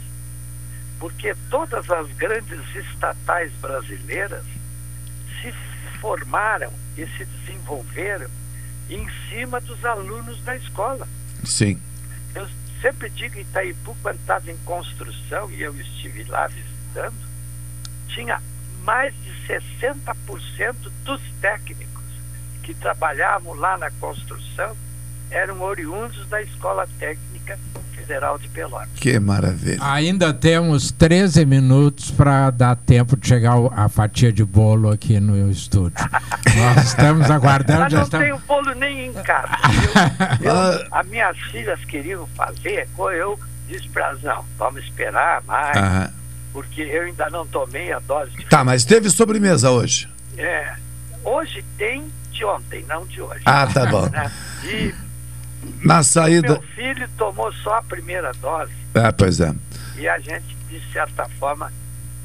porque 0.98 1.34
todas 1.50 1.90
as 1.90 2.08
grandes 2.12 2.60
estatais 2.74 3.52
brasileiras 3.60 4.44
se 5.40 5.52
formaram 6.00 6.72
e 6.96 7.06
se 7.06 7.24
desenvolveram 7.24 8.26
em 8.88 9.06
cima 9.28 9.60
dos 9.60 9.84
alunos 9.84 10.42
da 10.42 10.56
escola. 10.56 11.06
Sim. 11.44 11.80
Eu 12.34 12.46
sempre 12.80 13.10
digo 13.10 13.38
Itaipu, 13.38 13.96
quando 14.02 14.16
estava 14.16 14.50
em 14.50 14.56
construção, 14.58 15.50
e 15.50 15.62
eu 15.62 15.74
estive 15.80 16.24
lá 16.24 16.46
visitando, 16.46 17.16
tinha 18.08 18.40
mais 18.84 19.14
de 19.22 19.30
60% 19.46 20.90
dos 21.04 21.20
técnicos 21.40 22.04
que 22.62 22.74
trabalhavam 22.74 23.54
lá 23.54 23.76
na 23.76 23.90
construção 23.92 24.76
eram 25.30 25.60
oriundos 25.62 26.26
da 26.28 26.40
Escola 26.42 26.88
Técnica 26.98 27.58
Federal 28.08 28.38
de 28.38 28.48
Pelotas. 28.48 28.88
Que 28.96 29.20
maravilha. 29.20 29.78
Ainda 29.82 30.32
temos 30.32 30.90
13 30.90 31.44
minutos 31.44 32.10
para 32.10 32.48
dar 32.48 32.74
tempo 32.74 33.14
de 33.18 33.28
chegar 33.28 33.54
a 33.72 33.86
fatia 33.90 34.32
de 34.32 34.42
bolo 34.42 34.90
aqui 34.90 35.20
no 35.20 35.50
estúdio. 35.50 35.92
Nós 36.56 36.86
estamos 36.86 37.30
aguardando. 37.30 37.80
Mas 37.80 37.92
já 37.92 37.98
não 37.98 38.04
estamos... 38.04 38.26
tenho 38.26 38.38
bolo 38.38 38.74
nem 38.74 39.08
em 39.08 39.12
casa. 39.12 39.50
Eu, 40.40 40.54
eu, 40.54 40.86
as 40.90 41.06
minhas 41.06 41.36
filhas 41.50 41.84
queriam 41.84 42.26
fazer, 42.28 42.88
eu 42.96 43.38
disse 43.68 43.88
para 43.88 44.08
elas, 44.08 44.22
não, 44.22 44.44
vamos 44.56 44.82
esperar 44.84 45.42
mais, 45.42 45.76
Aham. 45.76 46.10
porque 46.52 46.82
eu 46.82 47.02
ainda 47.02 47.28
não 47.28 47.46
tomei 47.46 47.92
a 47.92 47.98
dose 47.98 48.30
de 48.32 48.46
Tá, 48.46 48.64
mas 48.64 48.84
teve 48.84 49.10
sobremesa 49.10 49.70
hoje. 49.70 50.08
É, 50.36 50.74
hoje 51.24 51.64
tem 51.76 52.04
de 52.32 52.44
ontem, 52.44 52.84
não 52.88 53.04
de 53.06 53.20
hoje. 53.20 53.42
Ah, 53.44 53.66
tá 53.66 53.84
bom. 53.86 54.08
Né? 54.08 54.30
E 54.64 54.94
Na 55.82 56.02
saída. 56.02 56.54
meu 56.54 56.62
filho 56.74 57.08
tomou 57.16 57.52
só 57.52 57.78
a 57.78 57.82
primeira 57.82 58.32
dose 58.40 58.72
Ah, 58.94 59.12
pois 59.12 59.40
é. 59.40 59.52
e 59.96 60.08
a 60.08 60.18
gente, 60.18 60.56
de 60.68 60.80
certa 60.92 61.28
forma, 61.38 61.72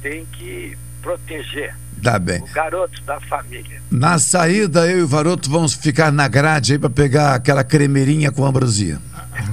tem 0.02 0.26
que 0.26 0.78
proteger 1.02 1.76
Tá 2.02 2.20
bem. 2.20 2.42
o 2.42 2.48
garoto 2.54 3.02
da 3.04 3.20
família. 3.22 3.82
Na 3.90 4.20
saída, 4.20 4.86
eu 4.88 5.00
e 5.00 5.02
o 5.04 5.08
Varoto 5.08 5.50
vamos 5.50 5.74
ficar 5.74 6.12
na 6.12 6.28
grade 6.28 6.74
aí 6.74 6.80
para 6.80 6.90
pegar 6.90 7.34
aquela 7.36 7.64
cremeirinha 7.64 8.32
com 8.32 8.46
ambrosia. 8.46 9.00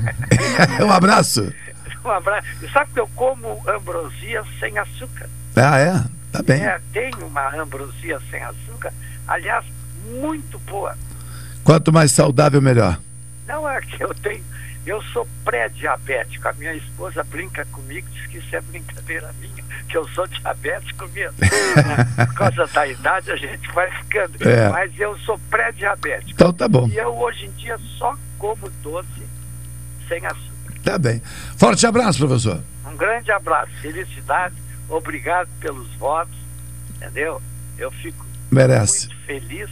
um 0.84 0.90
abraço. 0.90 1.52
Um 2.02 2.08
abraço. 2.10 2.46
Sabe 2.72 2.92
que 2.94 2.98
eu 3.00 3.06
como 3.14 3.62
ambrosia 3.68 4.42
sem 4.58 4.78
açúcar? 4.78 5.28
Ah, 5.54 5.78
é? 5.78 6.02
Tá 6.32 6.42
bem. 6.42 6.62
É, 6.62 6.80
tem 6.94 7.12
uma 7.22 7.54
ambrosia 7.60 8.18
sem 8.30 8.42
açúcar, 8.42 8.90
aliás, 9.28 9.66
muito 10.10 10.58
boa. 10.60 10.96
Quanto 11.62 11.92
mais 11.92 12.10
saudável, 12.10 12.62
melhor. 12.62 12.98
Não 13.50 13.68
é 13.68 13.80
que 13.80 14.02
eu 14.02 14.14
tenho. 14.14 14.44
Eu 14.86 15.02
sou 15.02 15.26
pré-diabético. 15.44 16.46
A 16.48 16.52
minha 16.52 16.72
esposa 16.74 17.24
brinca 17.24 17.64
comigo, 17.66 18.08
diz 18.10 18.26
que 18.26 18.38
isso 18.38 18.54
é 18.54 18.60
brincadeira 18.60 19.34
minha, 19.40 19.64
que 19.88 19.96
eu 19.96 20.08
sou 20.10 20.26
diabético 20.28 21.08
mesmo. 21.08 21.36
Por 22.16 22.34
causa 22.34 22.66
da 22.68 22.86
idade 22.86 23.32
a 23.32 23.36
gente 23.36 23.70
vai 23.72 23.90
ficando. 23.90 24.48
É. 24.48 24.68
Mas 24.68 24.98
eu 24.98 25.18
sou 25.18 25.38
pré-diabético. 25.50 26.30
Então 26.30 26.52
tá 26.52 26.68
bom. 26.68 26.86
E 26.88 26.96
eu 26.96 27.12
hoje 27.18 27.46
em 27.46 27.50
dia 27.52 27.76
só 27.98 28.16
como 28.38 28.70
doce 28.82 29.26
sem 30.08 30.24
açúcar. 30.24 30.74
Tá 30.84 30.96
bem. 30.96 31.20
Forte 31.56 31.86
abraço, 31.86 32.18
professor. 32.18 32.62
Um 32.86 32.96
grande 32.96 33.30
abraço, 33.30 33.70
felicidade, 33.82 34.54
obrigado 34.88 35.48
pelos 35.60 35.92
votos, 35.94 36.34
entendeu? 36.96 37.40
Eu 37.76 37.90
fico 37.90 38.24
Merece. 38.50 39.08
muito 39.08 39.24
feliz 39.26 39.70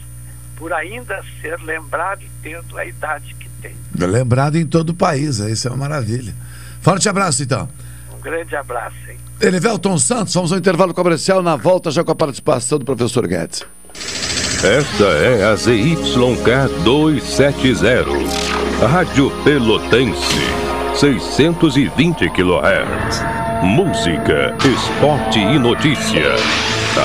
por 0.55 0.71
ainda 0.71 1.23
ser 1.41 1.59
lembrado 1.61 2.21
e 2.21 2.29
tendo 2.41 2.77
a 2.77 2.85
idade 2.85 3.33
que 3.33 3.48
tem. 3.61 3.75
Lembrado 3.95 4.57
em 4.57 4.65
todo 4.65 4.89
o 4.89 4.93
país, 4.93 5.39
isso 5.39 5.67
é 5.67 5.71
uma 5.71 5.77
maravilha. 5.77 6.33
Forte 6.81 7.09
abraço, 7.09 7.43
então. 7.43 7.67
Um 8.17 8.21
grande 8.21 8.55
abraço, 8.55 8.95
hein? 9.09 9.17
Elivelton 9.41 9.97
Santos, 9.97 10.33
vamos 10.33 10.51
ao 10.51 10.57
intervalo 10.57 10.93
comercial 10.93 11.41
na 11.41 11.55
volta 11.55 11.89
já 11.91 12.03
com 12.03 12.11
a 12.11 12.15
participação 12.15 12.77
do 12.77 12.85
professor 12.85 13.25
Guedes. 13.25 13.65
Esta 14.63 15.05
é 15.05 15.45
a 15.45 15.55
ZYK 15.55 16.83
270, 16.83 18.05
Rádio 18.85 19.31
Pelotense, 19.45 20.35
620 20.95 22.29
kHz. 22.29 23.23
Música, 23.63 24.53
esporte 24.65 25.39
e 25.39 25.57
notícia. 25.57 26.35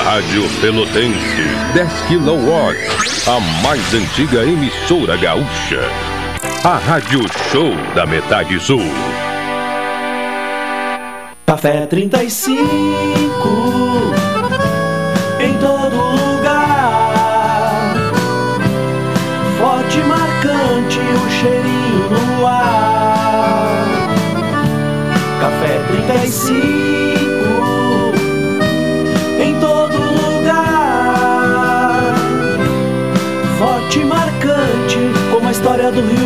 Rádio 0.03 0.43
Pelotense, 0.59 1.43
10 1.73 1.91
kW, 2.09 3.31
a 3.31 3.39
mais 3.61 3.93
antiga 3.93 4.43
emissora 4.43 5.15
gaúcha. 5.15 6.14
A 6.67 6.77
Rádio 6.79 7.19
Show 7.51 7.75
da 7.93 8.07
Metade 8.07 8.59
Sul. 8.59 8.81
Café 11.45 11.85
35 11.85 12.59
em 15.39 15.53
todo 15.59 15.95
lugar. 15.95 17.13
Forte 19.59 19.99
marcante 19.99 20.99
o 20.99 21.29
cheirinho 21.29 22.09
no 22.09 22.47
ar. 22.47 23.85
Café 25.39 25.79
35 25.87 26.55
em 29.39 29.59
todo 29.59 29.97
lugar. 29.99 30.55
Forte 33.59 33.99
e 33.99 34.03
marcante 34.03 34.97
como 35.31 35.47
a 35.47 35.51
história 35.51 35.91
do 35.91 36.01
Rio 36.01 36.24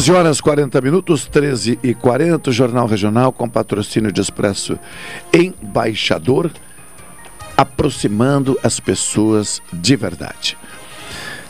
13 0.00 0.12
horas 0.12 0.40
40 0.40 0.80
minutos, 0.80 1.26
13 1.26 1.78
e 1.82 1.92
40, 1.92 2.50
Jornal 2.50 2.86
Regional 2.86 3.30
com 3.32 3.46
patrocínio 3.46 4.10
de 4.10 4.18
Expresso 4.18 4.78
Embaixador, 5.30 6.50
aproximando 7.54 8.58
as 8.62 8.80
pessoas 8.80 9.60
de 9.70 9.96
verdade. 9.96 10.56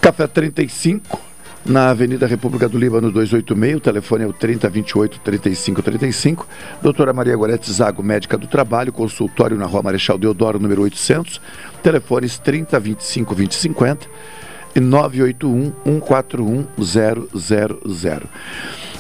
Café 0.01 0.26
35, 0.26 1.20
na 1.64 1.90
Avenida 1.90 2.26
República 2.26 2.68
do 2.68 2.76
Líbano 2.76 3.12
286, 3.12 3.76
o 3.76 3.80
telefone 3.80 4.24
é 4.24 4.26
o 4.26 4.32
3028 4.32 5.20
3535. 5.20 6.48
Doutora 6.82 7.12
Maria 7.12 7.36
Gorete 7.36 7.70
Zago, 7.72 8.03
médica 8.03 8.36
do 8.36 8.48
trabalho, 8.48 8.92
consultório 8.92 9.57
na 9.57 9.66
Rua 9.66 9.84
Marechal 9.84 10.18
Deodoro, 10.18 10.59
número 10.59 10.82
800, 10.82 11.40
telefones 11.84 12.36
3025 12.36 13.32
2050 13.32 14.09
e 14.09 14.39
981 14.79 15.73
141 15.85 16.66
000. 16.79 18.23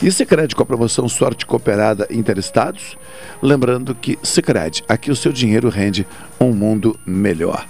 E 0.02 0.10
Sicredi 0.10 0.56
com 0.56 0.62
a 0.62 0.66
promoção 0.66 1.06
Sorte 1.08 1.44
Cooperada 1.44 2.08
Interestados, 2.10 2.96
lembrando 3.42 3.94
que 3.94 4.18
Sicredi, 4.22 4.82
aqui 4.88 5.10
o 5.10 5.16
seu 5.16 5.30
dinheiro 5.30 5.68
rende 5.68 6.06
um 6.40 6.52
mundo 6.52 6.98
melhor. 7.06 7.66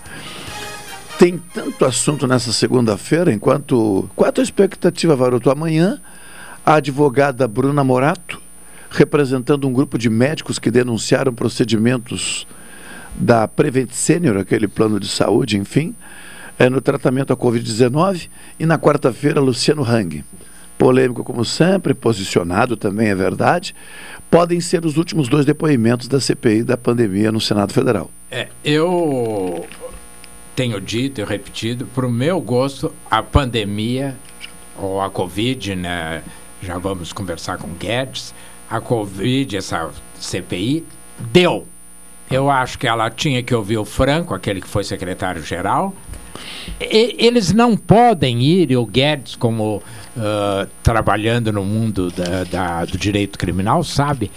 Tem 1.19 1.37
tanto 1.53 1.85
assunto 1.85 2.27
nessa 2.27 2.53
segunda-feira, 2.53 3.33
enquanto 3.33 4.09
qual 4.17 4.29
a 4.29 4.33
tua 4.33 4.45
expectativa, 4.45 5.15
Varoto? 5.15 5.51
Amanhã, 5.51 6.01
a 6.65 6.75
advogada 6.75 7.47
Bruna 7.47 7.85
Morato, 7.85 8.41
representando 8.91 9.69
um 9.69 9.73
grupo 9.73 9.99
de 9.99 10.09
médicos 10.09 10.59
que 10.59 10.71
denunciaram 10.71 11.35
procedimentos 11.35 12.47
da 13.15 13.47
Prevent 13.47 13.91
Senior, 13.91 14.37
aquele 14.37 14.67
plano 14.67 14.99
de 14.99 15.09
saúde, 15.09 15.59
enfim, 15.59 15.95
é, 16.61 16.69
no 16.69 16.83
tratamento 16.83 17.33
à 17.33 17.37
Covid-19. 17.37 18.29
E 18.59 18.67
na 18.67 18.79
quarta-feira, 18.79 19.41
Luciano 19.41 19.83
Hang. 19.83 20.23
Polêmico 20.77 21.25
como 21.25 21.43
sempre, 21.43 21.95
posicionado 21.95 22.77
também 22.77 23.09
é 23.09 23.15
verdade. 23.15 23.75
Podem 24.31 24.61
ser 24.61 24.85
os 24.85 24.99
últimos 24.99 25.27
dois 25.27 25.47
depoimentos 25.47 26.07
da 26.07 26.21
CPI 26.21 26.63
da 26.63 26.77
pandemia 26.77 27.33
no 27.33 27.41
Senado 27.41 27.73
Federal. 27.73 28.11
É, 28.31 28.49
eu 28.63 29.67
tenho 30.55 30.79
dito 30.81 31.23
e 31.23 31.25
repetido, 31.25 31.87
para 31.87 32.07
o 32.07 32.11
meu 32.11 32.39
gosto, 32.41 32.93
a 33.11 33.23
pandemia, 33.23 34.15
ou 34.77 35.01
a 35.01 35.09
Covid, 35.09 35.75
né? 35.75 36.23
Já 36.63 36.77
vamos 36.77 37.11
conversar 37.11 37.57
com 37.57 37.69
Guedes. 37.69 38.35
A 38.69 38.81
Covid, 38.81 39.57
essa 39.57 39.91
CPI, 40.19 40.85
deu. 41.19 41.67
Eu 42.31 42.51
acho 42.51 42.79
que 42.79 42.87
ela 42.87 43.11
tinha 43.11 43.43
que 43.43 43.55
ouvir 43.55 43.79
o 43.79 43.85
Franco, 43.85 44.35
aquele 44.35 44.61
que 44.61 44.69
foi 44.69 44.85
secretário-geral, 44.85 45.95
eles 46.81 47.53
não 47.53 47.77
podem 47.77 48.43
ir, 48.43 48.71
e 48.71 48.77
o 48.77 48.87
Guedes, 48.87 49.37
como 49.37 49.77
uh, 49.77 50.69
trabalhando 50.83 51.53
no 51.53 51.65
mundo 51.65 52.11
da, 52.11 52.45
da, 52.45 52.85
do 52.85 52.97
direito 52.97 53.39
criminal, 53.39 53.83
sabe, 53.85 54.31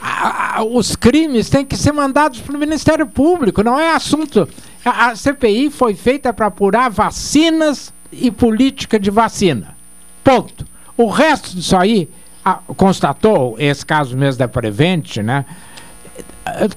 a, 0.00 0.58
a, 0.58 0.64
os 0.64 0.94
crimes 0.94 1.50
têm 1.50 1.64
que 1.64 1.76
ser 1.76 1.92
mandados 1.92 2.40
para 2.40 2.56
o 2.56 2.58
Ministério 2.58 3.06
Público, 3.06 3.62
não 3.62 3.78
é 3.78 3.94
assunto. 3.94 4.48
A, 4.84 5.08
a 5.08 5.16
CPI 5.16 5.70
foi 5.70 5.94
feita 5.94 6.32
para 6.32 6.46
apurar 6.46 6.88
vacinas 6.88 7.92
e 8.12 8.30
política 8.30 8.98
de 8.98 9.10
vacina. 9.10 9.76
Ponto. 10.22 10.66
O 10.96 11.06
resto 11.08 11.54
disso 11.54 11.76
aí, 11.76 12.08
constatou, 12.76 13.56
esse 13.58 13.84
caso 13.84 14.16
mesmo 14.16 14.38
da 14.38 14.48
Prevent, 14.48 15.18
né? 15.18 15.44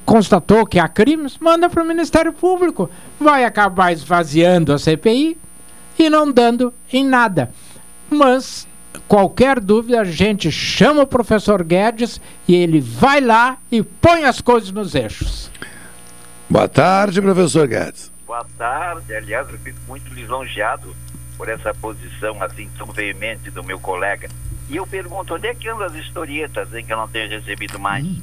Constatou 0.05 0.65
que 0.65 0.79
há 0.79 0.87
crimes, 0.87 1.37
manda 1.39 1.69
para 1.69 1.83
o 1.83 1.87
Ministério 1.87 2.33
Público. 2.33 2.89
Vai 3.19 3.45
acabar 3.45 3.91
esvaziando 3.91 4.73
a 4.73 4.79
CPI 4.79 5.37
e 5.97 6.09
não 6.09 6.31
dando 6.31 6.73
em 6.91 7.05
nada. 7.05 7.51
Mas, 8.09 8.67
qualquer 9.07 9.59
dúvida, 9.59 10.01
a 10.01 10.03
gente 10.03 10.51
chama 10.51 11.03
o 11.03 11.07
professor 11.07 11.63
Guedes 11.63 12.19
e 12.47 12.55
ele 12.55 12.79
vai 12.79 13.21
lá 13.21 13.57
e 13.71 13.81
põe 13.83 14.25
as 14.25 14.41
coisas 14.41 14.71
nos 14.71 14.95
eixos. 14.95 15.51
Boa 16.49 16.67
tarde, 16.67 17.21
professor 17.21 17.67
Guedes. 17.67 18.11
Boa 18.27 18.45
tarde. 18.57 19.13
Aliás, 19.13 19.49
eu 19.49 19.57
fico 19.59 19.79
muito 19.87 20.13
lisonjeado 20.13 20.95
por 21.37 21.49
essa 21.49 21.73
posição 21.73 22.41
assim 22.43 22.69
tão 22.77 22.87
veemente 22.87 23.49
do 23.49 23.63
meu 23.63 23.79
colega. 23.79 24.29
E 24.69 24.75
eu 24.75 24.85
pergunto, 24.87 25.35
onde 25.35 25.47
é 25.47 25.55
que 25.55 25.67
andam 25.67 25.85
as 25.85 25.95
historietas 25.95 26.73
em 26.73 26.85
que 26.85 26.93
eu 26.93 26.97
não 26.97 27.07
tenho 27.07 27.29
recebido 27.29 27.79
mais? 27.79 28.05
Hum. 28.05 28.21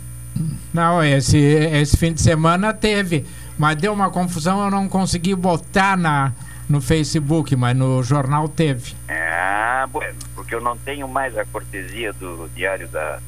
Não, 0.72 1.02
esse, 1.02 1.38
esse 1.38 1.96
fim 1.96 2.12
de 2.12 2.22
semana 2.22 2.72
teve, 2.72 3.26
mas 3.58 3.76
deu 3.76 3.92
uma 3.92 4.10
confusão, 4.10 4.64
eu 4.64 4.70
não 4.70 4.88
consegui 4.88 5.34
botar 5.34 5.96
na, 5.96 6.32
no 6.68 6.80
Facebook, 6.80 7.56
mas 7.56 7.76
no 7.76 8.02
jornal 8.02 8.48
teve. 8.48 8.94
Ah, 9.08 9.86
bueno, 9.90 10.18
porque 10.34 10.54
eu 10.54 10.60
não 10.60 10.76
tenho 10.76 11.08
mais 11.08 11.36
a 11.36 11.44
cortesia 11.44 12.12
do 12.12 12.48
Diário 12.54 12.88
da. 12.88 13.20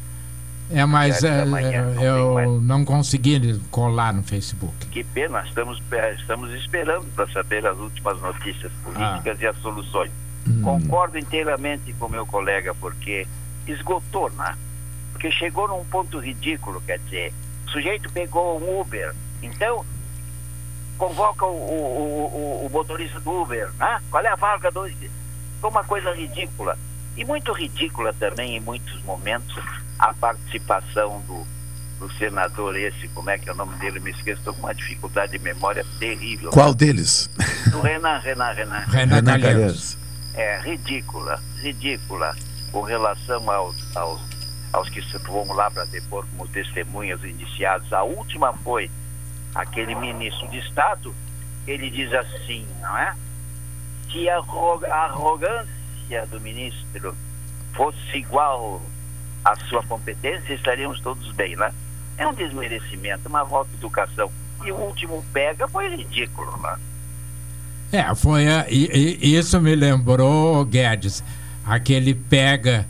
É, 0.72 0.86
mas 0.86 1.24
é, 1.24 1.44
manhã, 1.44 1.84
não 1.94 2.02
eu 2.40 2.60
não 2.60 2.84
consegui 2.84 3.60
colar 3.72 4.12
no 4.12 4.22
Facebook. 4.22 4.86
Que 4.86 5.02
pena, 5.02 5.42
estamos, 5.44 5.82
estamos 6.16 6.52
esperando 6.54 7.06
para 7.16 7.26
saber 7.32 7.66
as 7.66 7.76
últimas 7.76 8.20
notícias 8.20 8.70
políticas 8.84 9.38
ah. 9.40 9.44
e 9.44 9.46
as 9.46 9.56
soluções. 9.56 10.12
Hum. 10.46 10.62
Concordo 10.62 11.18
inteiramente 11.18 11.92
com 11.94 12.08
meu 12.08 12.24
colega, 12.24 12.72
porque 12.74 13.26
esgotou, 13.66 14.30
né? 14.30 14.54
Porque 15.20 15.30
chegou 15.32 15.68
num 15.68 15.84
ponto 15.84 16.18
ridículo, 16.18 16.80
quer 16.80 16.98
dizer, 17.00 17.34
o 17.66 17.70
sujeito 17.70 18.10
pegou 18.10 18.58
um 18.58 18.80
Uber, 18.80 19.14
então 19.42 19.84
convoca 20.96 21.44
o, 21.44 21.50
o, 21.50 22.62
o, 22.62 22.66
o 22.66 22.70
motorista 22.70 23.20
do 23.20 23.42
Uber, 23.42 23.70
né? 23.78 24.00
Qual 24.10 24.24
é 24.24 24.28
a 24.28 24.34
vaga 24.34 24.70
do. 24.70 24.90
Foi 25.60 25.70
uma 25.70 25.84
coisa 25.84 26.14
ridícula. 26.14 26.78
E 27.18 27.24
muito 27.24 27.52
ridícula 27.52 28.14
também, 28.14 28.56
em 28.56 28.60
muitos 28.60 29.02
momentos, 29.02 29.62
a 29.98 30.14
participação 30.14 31.20
do, 31.26 31.46
do 31.98 32.10
senador 32.14 32.74
esse, 32.76 33.06
como 33.08 33.28
é 33.28 33.36
que 33.36 33.50
é 33.50 33.52
o 33.52 33.56
nome 33.56 33.76
dele? 33.76 34.00
Me 34.00 34.12
esqueço, 34.12 34.38
estou 34.38 34.54
com 34.54 34.60
uma 34.60 34.74
dificuldade 34.74 35.32
de 35.32 35.38
memória 35.38 35.84
terrível. 35.98 36.50
Qual 36.50 36.72
deles? 36.72 37.28
Do 37.70 37.82
Renan, 37.82 38.18
Renan, 38.20 38.52
Renan. 38.52 38.78
Renan, 38.88 39.14
Renan 39.16 39.40
Calheiros. 39.40 39.98
É, 40.32 40.60
ridícula, 40.60 41.42
ridícula 41.60 42.34
com 42.72 42.80
relação 42.82 43.50
aos, 43.50 43.96
aos 43.96 44.30
aos 44.72 44.88
que 44.88 45.00
vão 45.26 45.52
lá 45.52 45.70
para 45.70 45.84
depor 45.86 46.24
como 46.30 46.48
testemunhas 46.48 47.22
iniciadas. 47.24 47.92
A 47.92 48.02
última 48.02 48.52
foi 48.52 48.90
aquele 49.54 49.94
ministro 49.94 50.48
de 50.48 50.58
Estado, 50.58 51.14
ele 51.66 51.90
diz 51.90 52.12
assim, 52.12 52.66
não 52.80 52.96
é? 52.96 53.14
Se 54.10 54.28
a 54.28 54.38
arrogância 55.04 56.26
do 56.30 56.40
ministro 56.40 57.16
fosse 57.74 58.16
igual 58.16 58.80
à 59.44 59.56
sua 59.68 59.82
competência, 59.84 60.52
estaríamos 60.52 61.00
todos 61.00 61.30
bem, 61.32 61.56
né? 61.56 61.72
É 62.18 62.26
um 62.26 62.34
desmerecimento, 62.34 63.28
uma 63.28 63.44
volta 63.44 63.70
de 63.70 63.76
educação. 63.76 64.30
E 64.64 64.72
o 64.72 64.76
último 64.76 65.24
pega 65.32 65.66
foi 65.68 65.88
ridículo, 65.88 66.56
né? 66.58 66.76
É, 67.92 68.14
foi. 68.14 68.44
E, 68.68 69.18
e, 69.20 69.36
isso 69.36 69.60
me 69.60 69.74
lembrou, 69.74 70.64
Guedes, 70.64 71.24
aquele 71.64 72.14
pega 72.14 72.86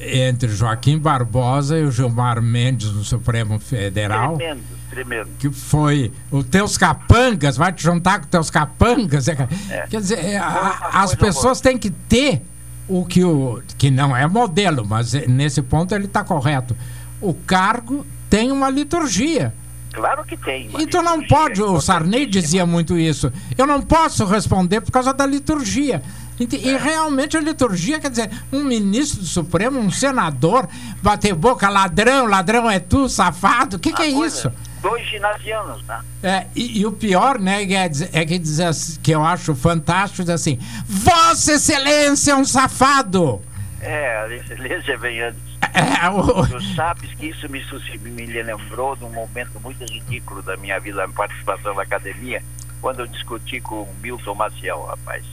entre 0.00 0.48
Joaquim 0.48 0.98
Barbosa 0.98 1.78
e 1.78 1.84
o 1.84 1.90
Gilmar 1.92 2.40
Mendes 2.42 2.90
no 2.92 3.04
Supremo 3.04 3.58
Federal. 3.58 4.36
Tremendo. 4.36 4.60
tremendo. 4.90 5.28
que 5.38 5.50
foi 5.50 6.12
os 6.30 6.44
teus 6.46 6.76
capangas, 6.76 7.56
vai 7.56 7.72
te 7.72 7.82
juntar 7.82 8.20
com 8.20 8.26
teus 8.26 8.50
capangas. 8.50 9.28
é, 9.28 9.48
É. 9.70 9.86
Quer 9.88 10.00
dizer, 10.00 10.18
é, 10.24 10.36
a- 10.38 10.90
as 10.94 11.14
pessoas 11.14 11.60
têm 11.60 11.78
que 11.78 11.90
ter 11.90 12.42
o 12.88 13.04
que 13.06 13.24
o 13.24 13.62
que 13.78 13.90
não 13.90 14.14
é 14.16 14.26
modelo, 14.26 14.84
mas 14.86 15.14
é, 15.14 15.26
nesse 15.26 15.62
ponto 15.62 15.94
ele 15.94 16.06
está 16.06 16.22
correto. 16.24 16.76
O 17.20 17.32
cargo 17.32 18.04
tem 18.28 18.50
uma 18.50 18.68
liturgia. 18.68 19.54
Claro 19.92 20.24
que 20.24 20.36
tem. 20.38 20.70
E 20.78 20.86
tu 20.86 21.02
não 21.02 21.22
pode, 21.26 21.62
o 21.62 21.78
Sarney 21.80 22.24
dizia 22.26 22.64
muito 22.64 22.96
isso. 22.98 23.30
Eu 23.58 23.66
não 23.66 23.82
posso 23.82 24.24
responder 24.24 24.80
por 24.80 24.90
causa 24.90 25.12
da 25.12 25.26
liturgia. 25.26 26.02
E 26.40 26.76
realmente 26.76 27.36
a 27.36 27.40
liturgia, 27.40 28.00
quer 28.00 28.10
dizer, 28.10 28.30
um 28.52 28.64
ministro 28.64 29.20
do 29.20 29.26
Supremo, 29.26 29.78
um 29.78 29.90
senador, 29.90 30.68
bater 31.02 31.34
boca, 31.34 31.68
ladrão, 31.68 32.26
ladrão 32.26 32.70
é 32.70 32.80
tu, 32.80 33.08
safado, 33.08 33.76
o 33.76 33.78
que, 33.78 33.92
que 33.92 34.02
é 34.02 34.08
isso? 34.08 34.50
Dois 34.80 35.06
ginasianos, 35.08 35.84
né? 35.84 36.00
É, 36.22 36.46
e, 36.56 36.80
e 36.80 36.86
o 36.86 36.90
pior, 36.90 37.38
né, 37.38 37.64
Guedes, 37.64 38.02
é 38.12 38.24
que 38.26 38.38
diz 38.38 38.58
assim, 38.58 38.98
que 39.00 39.12
eu 39.12 39.24
acho 39.24 39.54
fantástico, 39.54 40.22
diz 40.22 40.30
assim, 40.30 40.58
Vossa 40.86 41.52
Excelência 41.52 42.32
é 42.32 42.34
um 42.36 42.44
safado! 42.44 43.40
É, 43.80 44.16
a 44.24 44.34
excelência 44.34 44.96
vem 44.98 45.20
antes. 45.22 45.40
É, 45.74 46.08
o- 46.10 46.46
Tu 46.46 46.74
sabes 46.74 47.12
que 47.14 47.26
isso 47.26 47.48
me, 47.48 47.62
me 48.10 48.26
lembrou 48.26 48.96
de 48.96 49.04
um 49.04 49.10
momento 49.10 49.60
muito 49.60 49.84
ridículo 49.84 50.42
da 50.42 50.56
minha 50.56 50.78
vida, 50.80 51.06
minha 51.06 51.16
participação 51.16 51.74
na 51.74 51.82
academia, 51.82 52.42
quando 52.80 53.00
eu 53.00 53.06
discuti 53.06 53.60
com 53.60 53.82
o 53.82 53.94
Milton 54.02 54.34
Maciel, 54.34 54.82
rapaz. 54.84 55.24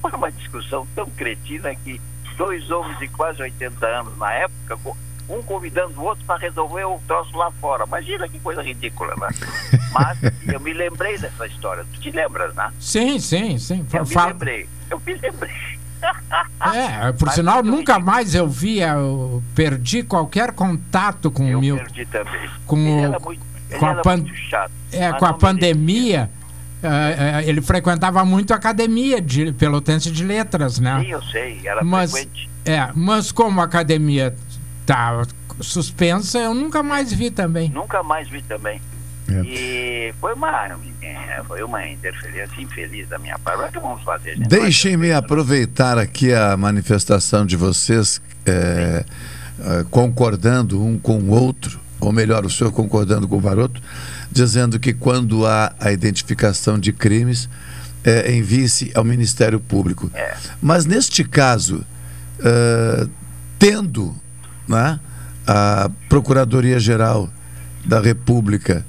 Foi 0.00 0.10
uma 0.12 0.30
discussão 0.32 0.86
tão 0.94 1.06
cretina 1.10 1.74
que 1.74 2.00
dois 2.36 2.70
homens 2.70 2.98
de 2.98 3.08
quase 3.08 3.42
80 3.42 3.86
anos 3.86 4.16
na 4.18 4.32
época, 4.32 4.78
um 5.28 5.42
convidando 5.42 6.00
o 6.00 6.04
outro 6.04 6.24
para 6.24 6.40
resolver 6.40 6.84
o 6.84 6.98
troço 7.06 7.36
lá 7.36 7.50
fora. 7.60 7.84
Imagina 7.86 8.28
que 8.28 8.38
coisa 8.40 8.62
ridícula, 8.62 9.14
né? 9.16 9.28
Mas 9.92 10.18
eu 10.52 10.58
me 10.60 10.72
lembrei 10.72 11.18
dessa 11.18 11.46
história. 11.46 11.84
Tu 11.92 12.00
te 12.00 12.10
lembras, 12.10 12.54
né? 12.54 12.70
Sim, 12.80 13.18
sim, 13.18 13.58
sim. 13.58 13.86
Eu 13.92 14.04
me 14.06 14.14
lembrei. 14.26 14.68
Eu 14.90 15.00
me 15.06 15.14
lembrei. 15.14 15.52
É, 16.74 17.12
por 17.12 17.30
sinal, 17.30 17.62
nunca 17.62 17.98
mais 17.98 18.34
eu 18.34 18.48
via, 18.48 18.88
eu 18.94 19.42
perdi 19.54 20.02
qualquer 20.02 20.52
contato 20.52 21.30
com 21.30 21.42
o 21.54 21.60
Milton. 21.60 21.84
Perdi 21.84 22.06
também. 22.06 22.50
Com 22.66 22.76
ele 22.78 22.90
o- 23.06 23.08
era 23.10 23.18
muito, 23.20 23.42
ele 23.68 23.78
com 23.78 23.86
a 23.86 23.94
pan-. 23.96 24.24
É, 24.92 25.10
mas 25.10 25.18
com 25.18 25.26
a 25.26 25.34
pandemia, 25.34 26.30
eh, 26.82 27.42
ele 27.46 27.60
frequentava 27.60 28.24
muito 28.24 28.52
a 28.52 28.56
academia 28.56 29.20
de 29.20 29.52
Pelotense 29.52 30.10
de 30.10 30.24
Letras, 30.24 30.78
né? 30.78 31.00
Sim, 31.00 31.10
eu 31.10 31.22
sei, 31.22 31.60
era 31.64 31.84
mas, 31.84 32.12
frequente. 32.12 32.50
é, 32.64 32.90
mas 32.94 33.32
como 33.32 33.60
a 33.60 33.64
academia 33.64 34.34
tá 34.86 35.22
suspensa, 35.60 36.38
eu 36.38 36.54
nunca 36.54 36.82
mais 36.82 37.12
vi 37.12 37.30
também. 37.30 37.68
Nunca 37.70 38.02
mais 38.02 38.28
vi 38.28 38.42
também. 38.42 38.80
E 39.46 40.12
foi 40.20 40.34
uma, 40.34 40.76
é, 41.00 41.42
foi 41.46 41.62
uma 41.62 41.86
interferência 41.86 42.60
infeliz 42.60 43.08
da 43.08 43.18
minha 43.18 43.38
parte. 43.38 43.68
O 43.68 43.72
que 43.72 43.78
vamos 43.78 44.02
fazer, 44.02 44.36
gente? 44.36 44.48
Deixem-me 44.48 45.12
aproveitar 45.12 45.98
aqui 45.98 46.34
a 46.34 46.56
manifestação 46.56 47.46
de 47.46 47.56
vocês 47.56 48.20
é, 48.44 49.04
é, 49.60 49.84
concordando 49.90 50.84
um 50.84 50.98
com 50.98 51.18
o 51.18 51.30
outro, 51.30 51.78
ou 52.00 52.12
melhor, 52.12 52.44
o 52.44 52.50
senhor 52.50 52.72
concordando 52.72 53.28
com 53.28 53.36
o 53.36 53.40
Varoto, 53.40 53.80
dizendo 54.30 54.78
que 54.78 54.92
quando 54.92 55.46
há 55.46 55.74
a 55.78 55.92
identificação 55.92 56.78
de 56.78 56.92
crimes, 56.92 57.48
é, 58.04 58.34
envie-se 58.34 58.92
ao 58.94 59.04
Ministério 59.04 59.60
Público. 59.60 60.10
Mas 60.60 60.86
neste 60.86 61.24
caso, 61.24 61.84
é, 62.42 63.06
tendo 63.58 64.14
né, 64.66 64.98
a 65.46 65.90
Procuradoria-Geral 66.08 67.28
da 67.84 68.00
República 68.00 68.84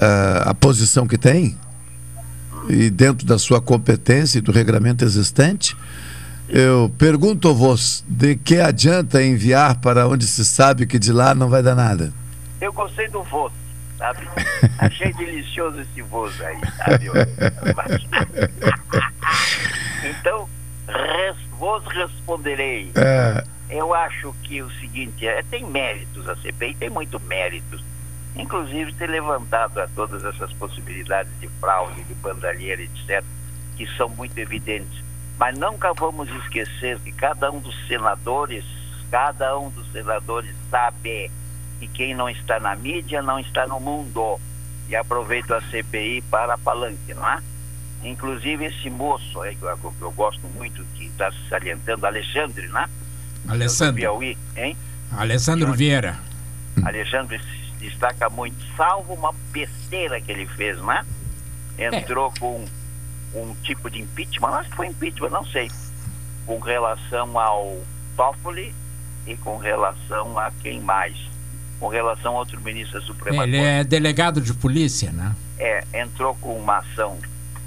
é, 0.00 0.42
a 0.44 0.54
posição 0.54 1.06
que 1.06 1.18
tem, 1.18 1.56
e 2.68 2.90
dentro 2.90 3.26
da 3.26 3.38
sua 3.38 3.60
competência 3.60 4.38
e 4.38 4.40
do 4.40 4.52
regramento 4.52 5.04
existente, 5.04 5.76
eu 6.48 6.92
pergunto-vos 6.96 8.04
de 8.08 8.36
que 8.36 8.60
adianta 8.60 9.22
enviar 9.22 9.76
para 9.80 10.06
onde 10.06 10.26
se 10.26 10.44
sabe 10.44 10.86
que 10.86 10.98
de 10.98 11.12
lá 11.12 11.34
não 11.34 11.48
vai 11.48 11.62
dar 11.62 11.74
nada? 11.74 12.12
Eu 12.60 12.72
gostei 12.72 13.08
do 13.08 13.22
voz, 13.24 13.52
sabe? 13.96 14.28
Achei 14.78 15.12
delicioso 15.12 15.80
esse 15.80 16.02
voz 16.02 16.40
aí, 16.40 16.60
sabe? 16.76 17.10
então, 20.04 20.48
res, 20.86 21.36
vos 21.58 21.84
responderei. 21.86 22.92
É. 22.94 23.44
Eu 23.68 23.92
acho 23.92 24.32
que 24.42 24.62
o 24.62 24.70
seguinte, 24.72 25.26
é, 25.26 25.42
tem 25.42 25.64
méritos 25.64 26.28
a 26.28 26.36
CPI, 26.36 26.74
tem 26.74 26.90
muito 26.90 27.18
méritos. 27.20 27.84
Inclusive 28.36 28.92
ter 28.92 29.08
levantado 29.08 29.78
a 29.80 29.88
todas 29.88 30.22
essas 30.24 30.52
possibilidades 30.52 31.32
de 31.40 31.48
fraude, 31.60 32.04
de 32.04 32.14
bandalheira, 32.14 32.82
etc., 32.82 33.24
que 33.76 33.86
são 33.96 34.08
muito 34.10 34.36
evidentes. 34.38 35.04
Mas 35.38 35.58
nunca 35.58 35.92
vamos 35.94 36.28
esquecer 36.42 36.98
que 37.00 37.12
cada 37.12 37.50
um 37.50 37.58
dos 37.60 37.74
senadores, 37.88 38.64
cada 39.10 39.58
um 39.58 39.70
dos 39.70 39.90
senadores 39.90 40.54
sabe 40.70 41.30
que 41.78 41.88
quem 41.88 42.14
não 42.14 42.28
está 42.28 42.58
na 42.60 42.74
mídia 42.74 43.22
não 43.22 43.38
está 43.38 43.66
no 43.66 43.80
mundo. 43.80 44.40
E 44.88 44.94
aproveito 44.94 45.52
a 45.52 45.60
CPI 45.62 46.22
para 46.30 46.56
palanque, 46.56 47.12
não 47.14 47.28
é? 47.28 47.42
Inclusive 48.04 48.66
esse 48.66 48.88
moço 48.88 49.40
aí, 49.40 49.56
que 49.56 49.64
eu, 49.64 49.76
que 49.76 50.02
eu 50.02 50.12
gosto 50.12 50.46
muito, 50.48 50.84
que 50.94 51.06
está 51.06 51.30
se 51.32 51.48
salientando, 51.48 52.06
Alexandre, 52.06 52.68
né? 52.68 52.88
Alessandro. 53.48 53.96
Piauí, 53.96 54.38
hein? 54.56 54.76
Alessandro 55.10 55.72
Vieira. 55.72 56.18
Alexandre 56.84 57.38
se 57.38 57.84
destaca 57.84 58.28
muito, 58.28 58.56
salvo 58.76 59.14
uma 59.14 59.32
besteira 59.52 60.20
que 60.20 60.30
ele 60.30 60.46
fez, 60.46 60.80
né? 60.82 61.04
Entrou 61.78 62.32
com 62.38 62.64
um 63.34 63.54
tipo 63.62 63.90
de 63.90 64.00
impeachment, 64.00 64.48
acho 64.48 64.70
que 64.70 64.76
foi 64.76 64.86
impeachment, 64.86 65.30
não 65.30 65.44
sei, 65.46 65.70
com 66.46 66.58
relação 66.58 67.38
ao 67.38 67.80
Toffoli 68.16 68.74
e 69.26 69.36
com 69.36 69.58
relação 69.58 70.38
a 70.38 70.50
quem 70.62 70.80
mais? 70.80 71.16
Com 71.78 71.88
relação 71.88 72.36
a 72.36 72.38
outro 72.38 72.60
ministro 72.60 73.00
da 73.00 73.06
Suprema 73.06 73.42
Ele 73.42 73.58
Corte. 73.58 73.70
é 73.70 73.84
delegado 73.84 74.40
de 74.40 74.54
polícia, 74.54 75.12
né? 75.12 75.34
É, 75.58 75.84
entrou 75.94 76.34
com 76.36 76.56
uma 76.56 76.78
ação 76.78 77.18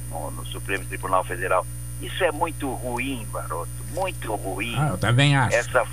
no, 0.09 0.31
no 0.31 0.45
Supremo 0.45 0.83
Tribunal 0.85 1.23
Federal. 1.23 1.65
Isso 2.01 2.23
é 2.23 2.31
muito 2.31 2.71
ruim, 2.73 3.27
Baroto, 3.31 3.69
muito 3.93 4.33
ruim. 4.35 4.75
Ah, 4.77 4.89
eu 4.91 4.97
também 4.97 5.35
acho. 5.35 5.55
Essa 5.55 5.85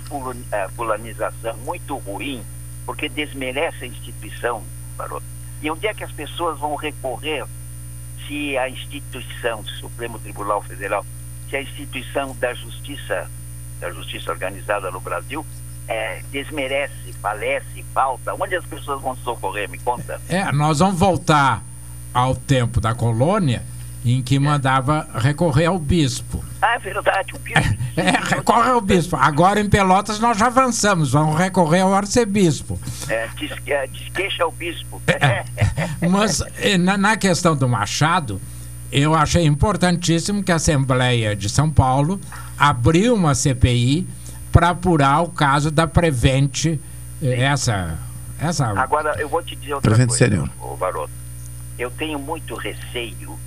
eh, 0.51 0.67
fulanização 0.75 1.55
muito 1.57 1.97
ruim, 1.97 2.43
porque 2.85 3.09
desmerece 3.09 3.83
a 3.83 3.87
instituição, 3.87 4.63
Baroto. 4.95 5.25
E 5.61 5.69
onde 5.69 5.85
é 5.85 5.93
que 5.93 6.03
as 6.03 6.11
pessoas 6.11 6.59
vão 6.59 6.75
recorrer 6.75 7.45
se 8.25 8.57
a 8.57 8.69
instituição 8.69 9.65
Supremo 9.65 10.17
Tribunal 10.19 10.61
Federal, 10.61 11.05
se 11.49 11.55
a 11.55 11.61
instituição 11.61 12.35
da 12.35 12.53
justiça, 12.53 13.29
da 13.79 13.91
justiça 13.91 14.31
organizada 14.31 14.89
no 14.91 15.01
Brasil, 15.01 15.45
eh, 15.87 16.21
desmerece, 16.31 17.13
falece, 17.21 17.85
falta? 17.93 18.33
Onde 18.33 18.55
as 18.55 18.65
pessoas 18.65 19.01
vão 19.01 19.15
socorrer? 19.17 19.69
Me 19.69 19.77
conta. 19.77 20.19
É, 20.27 20.51
nós 20.51 20.79
vamos 20.79 20.99
voltar 20.99 21.63
ao 22.13 22.35
tempo 22.35 22.81
da 22.81 22.93
colônia 22.93 23.63
em 24.05 24.21
que 24.21 24.39
mandava 24.39 25.07
recorrer 25.15 25.65
ao 25.65 25.77
bispo. 25.77 26.43
Ah, 26.61 26.75
é 26.75 26.79
verdade, 26.79 27.33
o 27.33 27.39
bispo. 27.39 27.77
É, 27.97 28.11
recorre 28.11 28.69
ao 28.69 28.79
bispo. 28.79 29.15
Agora 29.15 29.59
em 29.59 29.67
Pelotas 29.67 30.19
nós 30.19 30.37
já 30.37 30.45
avançamos, 30.45 31.13
vamos 31.13 31.35
recorrer 31.35 31.79
ao 31.79 31.95
arcebispo. 31.95 32.79
É, 33.09 33.27
diz, 33.35 33.51
é, 33.65 33.87
desqueixa 33.87 34.45
o 34.45 34.51
bispo. 34.51 35.01
Mas 36.07 36.43
eh, 36.59 36.77
na, 36.77 36.95
na 36.95 37.17
questão 37.17 37.57
do 37.57 37.67
Machado, 37.67 38.39
eu 38.91 39.15
achei 39.15 39.45
importantíssimo 39.45 40.43
que 40.43 40.51
a 40.51 40.57
Assembleia 40.57 41.35
de 41.35 41.49
São 41.49 41.71
Paulo 41.71 42.21
abriu 42.55 43.15
uma 43.15 43.33
CPI 43.33 44.07
para 44.57 44.69
apurar 44.69 45.21
o 45.21 45.29
caso 45.29 45.69
da 45.69 45.85
Prevente, 45.85 46.81
eh, 47.21 47.43
essa, 47.43 47.95
essa 48.39 48.65
Agora, 48.69 49.13
eu 49.21 49.29
vou 49.29 49.43
te 49.43 49.55
dizer 49.55 49.75
outra 49.75 49.91
Prevent 49.91 50.07
coisa, 50.09 50.25
Senior. 50.25 50.49
ô 50.59 50.75
Baroto. 50.75 51.13
Eu 51.77 51.91
tenho 51.91 52.17
muito 52.17 52.55
receio, 52.55 53.37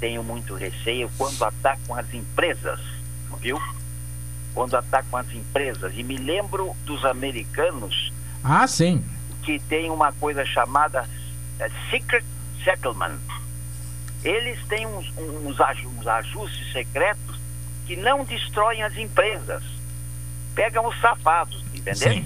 tenho 0.00 0.24
muito 0.24 0.54
receio 0.54 1.10
quando 1.18 1.44
atacam 1.44 1.94
as 1.96 2.14
empresas, 2.14 2.80
viu? 3.42 3.60
Quando 4.54 4.74
atacam 4.74 5.18
as 5.18 5.30
empresas. 5.34 5.92
E 5.94 6.02
me 6.02 6.16
lembro 6.16 6.74
dos 6.86 7.04
americanos 7.04 8.10
Ah, 8.42 8.66
sim. 8.66 9.04
que 9.42 9.58
tem 9.68 9.90
uma 9.90 10.12
coisa 10.12 10.46
chamada 10.46 11.06
eh, 11.60 11.70
Secret 11.90 12.24
Settlement. 12.64 13.20
Eles 14.22 14.58
têm 14.66 14.86
uns, 14.86 15.12
uns, 15.18 15.60
uns 15.84 16.06
ajustes 16.06 16.72
secretos 16.72 17.38
que 17.86 17.96
não 17.96 18.24
destroem 18.24 18.82
as 18.82 18.96
empresas. 18.96 19.62
Pegam 20.54 20.86
os 20.86 21.00
safados, 21.00 21.62
entendeu? 21.74 22.12
Sim. 22.12 22.24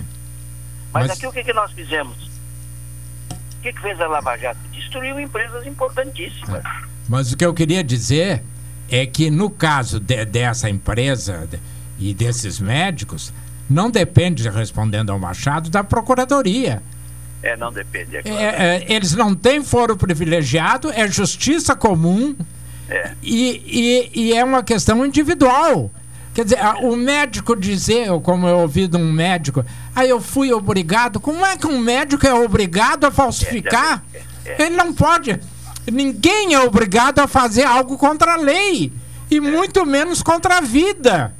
Mas, 0.93 1.09
Mas- 1.09 1.17
aqui 1.19 1.27
o 1.27 1.33
que, 1.33 1.43
que 1.45 1.53
nós 1.53 1.71
fizemos? 1.73 2.17
O 3.31 3.61
que, 3.63 3.73
que 3.73 3.81
fez 3.81 4.01
a 4.01 4.07
Lava 4.07 4.37
Jato? 4.37 4.59
Destruiu 4.73 5.19
empresas 5.21 5.67
importantíssimas. 5.67 6.63
Mas 7.09 7.33
o 7.33 7.37
que 7.37 7.45
eu 7.45 7.53
queria 7.55 7.83
dizer 7.83 8.43
é 8.91 9.05
que 9.07 9.31
no 9.31 9.51
caso 9.51 9.99
de- 9.99 10.25
dessa 10.25 10.71
empresa 10.71 11.49
e 11.99 12.15
desses 12.15 12.61
médicos, 12.61 13.33
não 13.69 13.91
depende, 13.91 14.49
respondendo 14.49 15.11
ao 15.11 15.19
Machado, 15.19 15.69
da 15.69 15.83
Procuradoria. 15.85 16.83
É, 17.43 17.57
não 17.57 17.73
depende. 17.73 18.17
É 18.17 18.21
É, 18.21 18.23
claro. 18.23 18.39
é, 18.41 18.85
eles 18.89 19.15
não 19.15 19.35
têm 19.35 19.63
foro 19.63 19.97
privilegiado, 19.97 20.91
é 20.93 21.07
justiça 21.09 21.75
comum 21.77 22.35
É. 22.89 23.13
e, 23.23 24.11
e, 24.15 24.21
e 24.31 24.33
é 24.35 24.43
uma 24.45 24.63
questão 24.63 25.05
individual. 25.05 25.91
Quer 26.39 26.45
dizer, 26.45 26.61
o 26.83 26.95
médico 26.95 27.57
dizer, 27.57 28.09
como 28.23 28.47
eu 28.47 28.59
ouvi 28.59 28.87
de 28.87 28.97
um 28.97 29.13
médico, 29.13 29.65
ah, 29.93 30.07
eu 30.07 30.21
fui 30.21 30.53
obrigado. 30.53 31.19
Como 31.19 31.45
é 31.45 31.57
que 31.57 31.67
um 31.67 31.81
médico 31.81 32.25
é 32.25 32.33
obrigado 32.33 33.07
a 33.07 33.11
falsificar? 33.11 34.05
Ele 34.57 34.77
não 34.77 34.95
pode. 34.95 35.41
Ninguém 35.93 36.55
é 36.55 36.61
obrigado 36.61 37.19
a 37.19 37.27
fazer 37.27 37.65
algo 37.65 37.99
contra 37.99 38.35
a 38.35 38.37
lei. 38.37 38.93
E 39.29 39.41
muito 39.41 39.85
menos 39.85 40.23
contra 40.23 40.59
a 40.59 40.61
vida. 40.61 41.35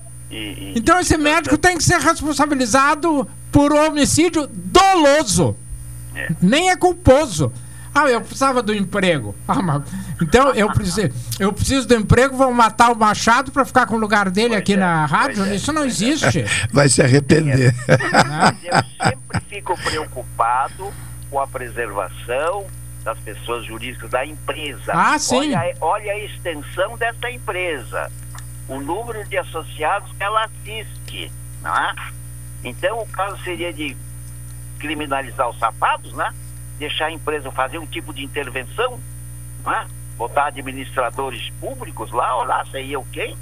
Então 0.75 0.99
esse 0.99 1.17
médico 1.17 1.57
tem 1.57 1.77
que 1.77 1.85
ser 1.85 2.01
responsabilizado 2.01 3.25
por 3.53 3.73
homicídio 3.73 4.49
doloso. 4.53 5.55
Nem 6.43 6.71
é 6.71 6.77
culposo. 6.77 7.53
Ah, 7.95 8.09
eu 8.09 8.21
precisava 8.21 8.63
do 8.63 8.75
emprego. 8.75 9.35
Ah, 9.49 9.63
mas- 9.63 9.83
então 10.23 10.53
eu 10.55 10.71
preciso, 10.73 11.09
eu 11.41 11.53
preciso 11.53 11.87
do 11.89 11.95
emprego, 11.95 12.37
vou 12.37 12.53
matar 12.53 12.93
o 12.93 12.97
Machado 12.97 13.51
para 13.51 13.65
ficar 13.65 13.87
com 13.87 13.95
o 13.97 13.99
lugar 13.99 14.31
dele 14.31 14.55
aqui 14.55 14.77
na 14.77 15.07
rádio. 15.07 15.47
Isso 15.55 15.73
não 15.73 15.85
existe. 15.85 16.45
Vai 16.73 16.89
se 16.89 17.03
arrepender. 17.03 17.75
Eu 18.63 18.83
sempre 19.11 19.41
fico 19.49 19.75
preocupado 19.83 20.93
com 21.31 21.41
a 21.41 21.47
preservação 21.47 22.67
das 23.05 23.19
pessoas 23.21 23.65
jurídicas 23.65 24.11
da 24.11 24.25
empresa. 24.27 24.93
Ah, 24.93 25.19
sim. 25.19 25.37
Olha, 25.55 25.59
a- 25.61 25.75
olha 25.85 26.13
a 26.13 26.19
extensão 26.19 26.97
dessa 26.99 27.31
empresa, 27.31 28.11
o 28.69 28.81
número 28.81 29.25
de 29.29 29.39
associados 29.39 30.11
que 30.17 30.23
ela 30.23 30.45
assiste, 30.45 31.33
não 31.63 31.75
é? 31.75 31.95
Então 32.65 33.01
o 33.01 33.07
caso 33.07 33.39
seria 33.45 33.73
de 33.73 33.97
criminalizar 34.79 35.49
os 35.49 35.59
safados, 35.59 36.13
né? 36.13 36.31
Deixar 36.79 37.07
a 37.07 37.13
empresa 37.13 37.51
fazer 37.51 37.79
um 37.79 37.87
tipo 37.87 38.13
de 38.13 38.25
intervenção, 38.25 38.99
é? 39.67 39.87
Botar 40.17 40.47
administradores 40.47 41.51
públicos 41.61 42.11
lá, 42.13 42.37
ou 42.37 42.45
lá 42.45 42.65
sei 42.71 42.95
eu 42.95 43.07
quem, 43.13 43.37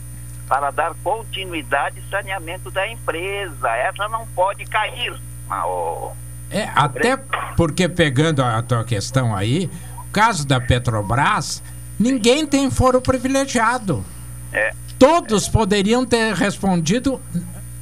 para 0.48 0.70
dar 0.70 0.94
continuidade 1.02 2.00
e 2.00 2.10
saneamento 2.10 2.70
da 2.70 2.86
empresa. 2.88 3.68
Essa 3.70 4.08
não 4.08 4.26
pode 4.28 4.64
cair. 4.66 5.14
Ô, 5.50 6.12
É, 6.50 6.70
até 6.74 7.16
porque 7.56 7.88
pegando 7.88 8.42
a 8.42 8.60
tua 8.62 8.84
questão 8.84 9.34
aí, 9.34 9.70
o 10.06 10.10
caso 10.10 10.46
da 10.46 10.60
Petrobras, 10.60 11.62
ninguém 11.98 12.46
tem 12.46 12.70
foro 12.70 13.00
privilegiado. 13.00 14.04
É. 14.52 14.72
Todos 14.98 15.48
poderiam 15.48 16.06
ter 16.06 16.34
respondido 16.34 17.20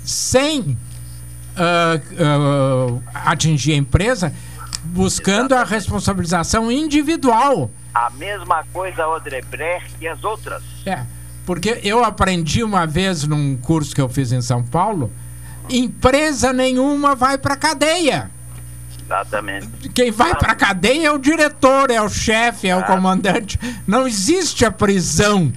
sem 0.04 0.76
ah, 1.56 2.00
ah, 2.18 3.30
atingir 3.30 3.74
a 3.74 3.76
empresa, 3.76 4.34
buscando 4.94 5.54
a 5.54 5.64
responsabilização 5.64 6.70
individual. 6.70 7.68
A 7.92 8.10
mesma 8.10 8.64
coisa 8.72 9.08
Odebrecht 9.08 9.96
e 10.00 10.06
as 10.06 10.22
outras. 10.22 10.62
É, 10.86 11.04
porque 11.44 11.80
eu 11.82 12.04
aprendi 12.04 12.62
uma 12.62 12.86
vez 12.86 13.24
num 13.24 13.56
curso 13.56 13.92
que 13.92 14.00
eu 14.00 14.08
fiz 14.08 14.30
em 14.30 14.40
São 14.40 14.62
Paulo, 14.62 15.10
empresa 15.68 16.52
nenhuma 16.52 17.16
vai 17.16 17.36
para 17.36 17.56
cadeia. 17.56 18.30
Exatamente. 19.04 19.68
Quem 19.92 20.12
vai 20.12 20.34
para 20.36 20.54
cadeia 20.54 21.08
é 21.08 21.10
o 21.10 21.18
diretor, 21.18 21.90
é 21.90 22.00
o 22.00 22.08
chefe, 22.08 22.68
é 22.68 22.76
o 22.76 22.84
comandante. 22.84 23.58
Não 23.86 24.06
existe 24.06 24.64
a 24.64 24.70
prisão 24.70 25.52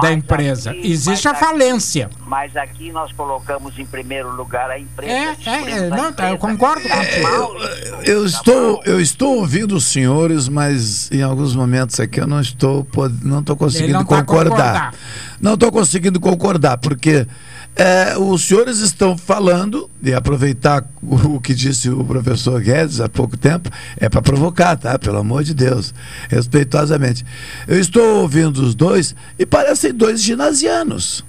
da 0.00 0.12
empresa, 0.12 0.70
aqui- 0.70 0.90
existe 0.90 1.28
a 1.28 1.32
mas 1.32 1.42
aqui- 1.42 1.50
falência. 1.52 2.10
Mas 2.26 2.56
aqui 2.56 2.90
nós 2.92 3.12
colocamos 3.12 3.78
em 3.78 3.84
primeiro 3.84 4.34
lugar 4.34 4.70
a 4.70 4.78
empresa. 4.78 5.12
É, 5.12 5.36
é, 5.44 5.86
a 5.86 5.90
não, 5.90 6.12
tá, 6.12 6.28
eu 6.30 6.34
empresa. 6.34 6.38
concordo 6.38 6.88
contigo. 6.88 8.02
Eu 8.04 8.24
estou, 8.24 8.82
eu 8.84 9.00
estou 9.00 9.36
ouvindo 9.38 9.76
os 9.76 9.84
senhores, 9.84 10.48
mas 10.48 11.10
em 11.12 11.22
alguns 11.22 11.54
momentos 11.54 12.00
aqui 12.00 12.20
eu 12.20 12.26
não 12.26 12.40
estou, 12.40 12.86
não 13.22 13.40
estou 13.40 13.56
conseguindo 13.56 13.92
não 13.92 14.04
tá 14.04 14.16
concordar. 14.16 14.50
concordar. 14.50 14.94
Não 15.40 15.54
estou 15.54 15.70
conseguindo 15.72 16.18
concordar, 16.20 16.78
porque 16.78 17.26
é, 17.74 18.18
os 18.18 18.44
senhores 18.44 18.78
estão 18.78 19.16
falando, 19.16 19.90
e 20.02 20.12
aproveitar 20.12 20.84
o, 21.02 21.40
que 21.40 21.54
disse 21.54 21.88
o 21.88 22.04
professor 22.04 22.60
Guedes 22.60 23.00
há 23.00 23.08
pouco 23.08 23.36
tempo, 23.36 23.70
é 23.96 24.08
para 24.08 24.20
provocar, 24.22 24.76
tá? 24.76 24.98
Pelo 24.98 25.18
amor 25.18 25.42
de 25.42 25.54
Deus, 25.54 25.94
respeitosamente. 26.28 27.24
Eu 27.66 27.78
estou 27.78 28.20
ouvindo 28.20 28.58
os 28.62 28.74
dois 28.74 29.14
e 29.38 29.46
parecem 29.46 29.92
dois 29.92 30.22
ginasianos 30.22 31.24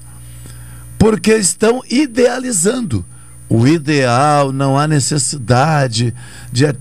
porque 1.03 1.33
estão 1.33 1.81
idealizando. 1.91 3.05
O 3.49 3.67
ideal, 3.67 4.53
não 4.53 4.79
há 4.79 4.87
necessidade 4.87 6.15
de 6.49 6.65
eh, 6.65 6.73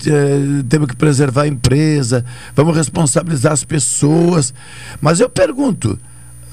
temos 0.69 0.87
que 0.87 0.95
preservar 0.95 1.41
a 1.41 1.47
empresa, 1.49 2.23
vamos 2.55 2.73
responsabilizar 2.73 3.51
as 3.51 3.65
pessoas. 3.65 4.53
Mas 5.01 5.19
eu 5.19 5.29
pergunto, 5.29 5.99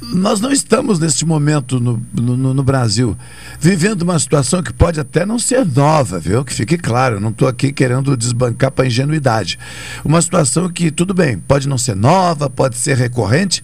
nós 0.02 0.40
não 0.40 0.50
estamos 0.50 0.98
neste 0.98 1.24
momento 1.24 1.78
no, 1.78 2.02
no, 2.12 2.54
no 2.54 2.62
Brasil 2.62 3.16
vivendo 3.58 4.02
uma 4.02 4.18
situação 4.18 4.62
que 4.62 4.72
pode 4.72 4.98
até 4.98 5.26
não 5.26 5.38
ser 5.38 5.64
nova, 5.66 6.18
viu? 6.18 6.44
Que 6.44 6.54
fique 6.54 6.78
claro, 6.78 7.16
eu 7.16 7.20
não 7.20 7.30
estou 7.30 7.46
aqui 7.46 7.72
querendo 7.72 8.16
desbancar 8.16 8.70
para 8.70 8.86
ingenuidade. 8.86 9.58
Uma 10.04 10.20
situação 10.22 10.68
que, 10.68 10.90
tudo 10.90 11.12
bem, 11.12 11.38
pode 11.38 11.68
não 11.68 11.78
ser 11.78 11.94
nova, 11.94 12.48
pode 12.48 12.76
ser 12.76 12.96
recorrente, 12.96 13.62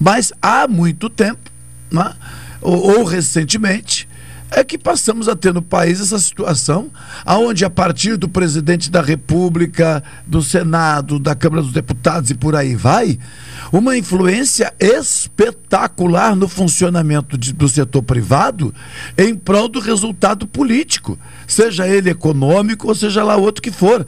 mas 0.00 0.32
há 0.40 0.66
muito 0.66 1.08
tempo, 1.10 1.50
né? 1.90 2.14
ou, 2.64 2.98
ou 2.98 3.04
recentemente, 3.04 4.08
é 4.56 4.62
que 4.62 4.78
passamos 4.78 5.28
a 5.28 5.34
ter 5.34 5.52
no 5.52 5.60
país 5.60 6.00
essa 6.00 6.18
situação 6.18 6.90
aonde 7.24 7.64
a 7.64 7.70
partir 7.70 8.16
do 8.16 8.28
presidente 8.28 8.90
da 8.90 9.02
República, 9.02 10.02
do 10.26 10.40
Senado, 10.42 11.18
da 11.18 11.34
Câmara 11.34 11.60
dos 11.62 11.72
Deputados 11.72 12.30
e 12.30 12.34
por 12.34 12.54
aí 12.54 12.76
vai, 12.76 13.18
uma 13.72 13.96
influência 13.96 14.72
espetacular 14.78 16.36
no 16.36 16.46
funcionamento 16.48 17.36
de- 17.36 17.52
do 17.52 17.68
setor 17.68 18.02
privado 18.02 18.72
em 19.18 19.34
prol 19.34 19.68
do 19.68 19.80
resultado 19.80 20.46
político, 20.46 21.18
seja 21.46 21.88
ele 21.88 22.10
econômico 22.10 22.86
ou 22.88 22.94
seja 22.94 23.24
lá 23.24 23.36
outro 23.36 23.60
que 23.62 23.72
for. 23.72 24.06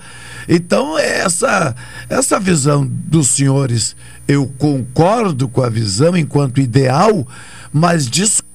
Então, 0.49 0.97
essa 0.99 1.75
essa 2.09 2.39
visão 2.39 2.87
dos 2.87 3.29
senhores, 3.29 3.97
eu 4.29 4.47
concordo 4.59 5.49
com 5.49 5.63
a 5.63 5.69
visão 5.69 6.17
enquanto 6.17 6.61
ideal, 6.61 7.27
mas 7.73 8.09
discordo 8.09 8.47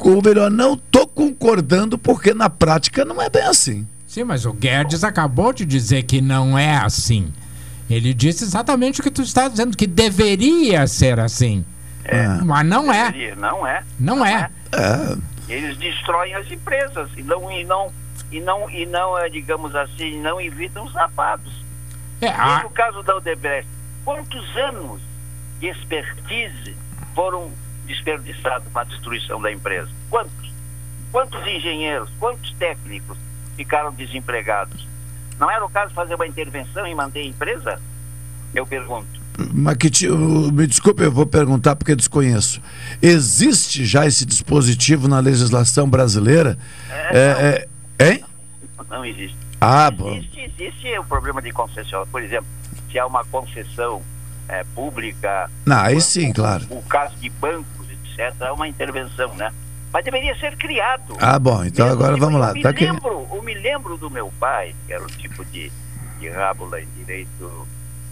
ou 0.00 0.22
melhor, 0.22 0.48
não 0.48 0.74
estou 0.74 1.07
concordando 1.38 1.96
porque 1.96 2.34
na 2.34 2.50
prática 2.50 3.04
não 3.04 3.22
é 3.22 3.30
bem 3.30 3.44
assim. 3.44 3.86
Sim, 4.06 4.24
mas 4.24 4.44
o 4.44 4.52
Guedes 4.52 5.04
acabou 5.04 5.52
de 5.52 5.64
dizer 5.64 6.02
que 6.02 6.20
não 6.20 6.58
é 6.58 6.76
assim. 6.76 7.32
Ele 7.88 8.12
disse 8.12 8.44
exatamente 8.44 9.00
o 9.00 9.02
que 9.02 9.10
tu 9.10 9.22
está 9.22 9.48
dizendo, 9.48 9.76
que 9.76 9.86
deveria 9.86 10.86
ser 10.86 11.20
assim. 11.20 11.64
Mas 12.44 12.66
não 12.66 12.92
é. 12.92 13.12
Deveria, 13.12 13.36
Não 13.36 13.66
é. 13.66 13.82
Não 13.98 14.24
é. 14.24 14.50
Eles 15.48 15.76
destroem 15.76 16.34
as 16.34 16.50
empresas 16.50 17.08
e 17.16 17.22
não 17.22 17.50
e 17.50 17.64
não 17.64 17.92
e 18.30 18.40
não 18.40 18.68
e 18.68 18.84
não 18.84 19.18
eh, 19.18 19.30
digamos 19.30 19.74
assim 19.74 20.20
não 20.20 20.40
evitam 20.40 20.84
os 20.84 20.92
sapados. 20.92 21.52
É, 22.20 22.30
Veja 22.30 22.66
o 22.66 22.70
caso 22.70 23.02
da 23.02 23.16
Odebrecht. 23.16 23.68
Quantos 24.04 24.56
anos 24.56 25.00
de 25.60 25.68
expertise 25.68 26.76
foram 27.14 27.50
desperdiçados 27.86 28.68
para 28.72 28.82
a 28.82 28.84
destruição 28.84 29.40
da 29.40 29.50
empresa? 29.52 29.88
Quantos? 30.10 30.47
Quantos 31.10 31.40
engenheiros, 31.46 32.08
quantos 32.18 32.52
técnicos 32.58 33.16
ficaram 33.56 33.92
desempregados? 33.92 34.86
Não 35.38 35.50
era 35.50 35.64
o 35.64 35.68
caso 35.68 35.88
de 35.90 35.94
fazer 35.94 36.14
uma 36.14 36.26
intervenção 36.26 36.86
e 36.86 36.94
manter 36.94 37.20
a 37.20 37.24
empresa? 37.24 37.80
Eu 38.54 38.66
pergunto. 38.66 39.06
Mas 39.54 39.76
que 39.76 39.88
ti- 39.88 40.08
o- 40.08 40.50
me 40.52 40.66
desculpe, 40.66 41.02
eu 41.02 41.12
vou 41.12 41.24
perguntar 41.24 41.76
porque 41.76 41.94
desconheço. 41.94 42.60
Existe 43.00 43.84
já 43.86 44.04
esse 44.04 44.24
dispositivo 44.26 45.06
na 45.06 45.20
legislação 45.20 45.88
brasileira? 45.88 46.58
É, 46.90 47.68
é, 48.00 48.08
hein? 48.10 48.24
Não 48.90 49.04
existe. 49.04 49.36
Ah, 49.60 49.90
bom. 49.90 50.14
Existe, 50.14 50.40
existe 50.58 50.98
o 50.98 51.04
problema 51.04 51.40
de 51.40 51.52
concessão. 51.52 52.06
Por 52.08 52.20
exemplo, 52.22 52.46
se 52.90 52.98
há 52.98 53.06
uma 53.06 53.24
concessão 53.26 54.02
eh, 54.48 54.64
pública, 54.74 55.48
Não, 55.66 55.76
aí 55.78 56.00
sim, 56.00 56.32
claro. 56.32 56.64
o 56.70 56.82
caso 56.82 57.14
de 57.16 57.28
bancos, 57.30 57.86
etc., 57.90 58.34
é 58.40 58.50
uma 58.52 58.66
intervenção, 58.66 59.34
né? 59.36 59.52
Mas 59.92 60.04
deveria 60.04 60.34
ser 60.38 60.56
criado. 60.56 61.16
Ah, 61.18 61.38
bom, 61.38 61.64
então 61.64 61.88
agora 61.88 62.16
vamos 62.16 62.40
lá. 62.40 62.48
Eu 62.50 62.54
me, 62.54 62.62
Tá 62.62 62.68
aqui. 62.70 62.84
lembro, 62.84 63.26
eu 63.32 63.42
me 63.42 63.54
lembro 63.54 63.96
do 63.96 64.10
meu 64.10 64.30
pai, 64.38 64.74
que 64.86 64.92
era 64.92 65.02
um 65.02 65.06
tipo 65.06 65.44
de, 65.46 65.72
de 66.20 66.28
rábula 66.28 66.80
em 66.80 66.86
direito 66.96 67.66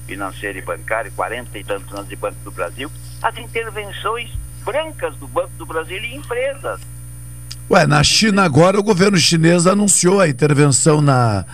financeiro 0.07 0.59
e 0.59 0.63
bancário, 0.63 1.13
40 1.15 1.59
e 1.59 1.65
tantos 1.65 1.93
anos 1.93 2.09
de 2.09 2.17
Banco 2.17 2.37
do 2.45 2.51
Brasil, 2.51 2.91
as 3.23 3.37
intervenções 3.39 4.31
brancas 4.65 5.15
do 5.17 5.27
Banco 5.29 5.51
do 5.59 5.67
Brasil 5.67 5.99
em 5.99 6.17
empresas. 6.17 6.81
Ué, 7.69 7.85
na 7.87 8.03
China 8.05 8.45
agora 8.45 8.79
o 8.79 8.83
governo 8.83 9.19
chinês 9.19 9.67
anunciou 9.67 10.21
a 10.21 10.29
intervenção 10.29 11.01
na, 11.01 11.45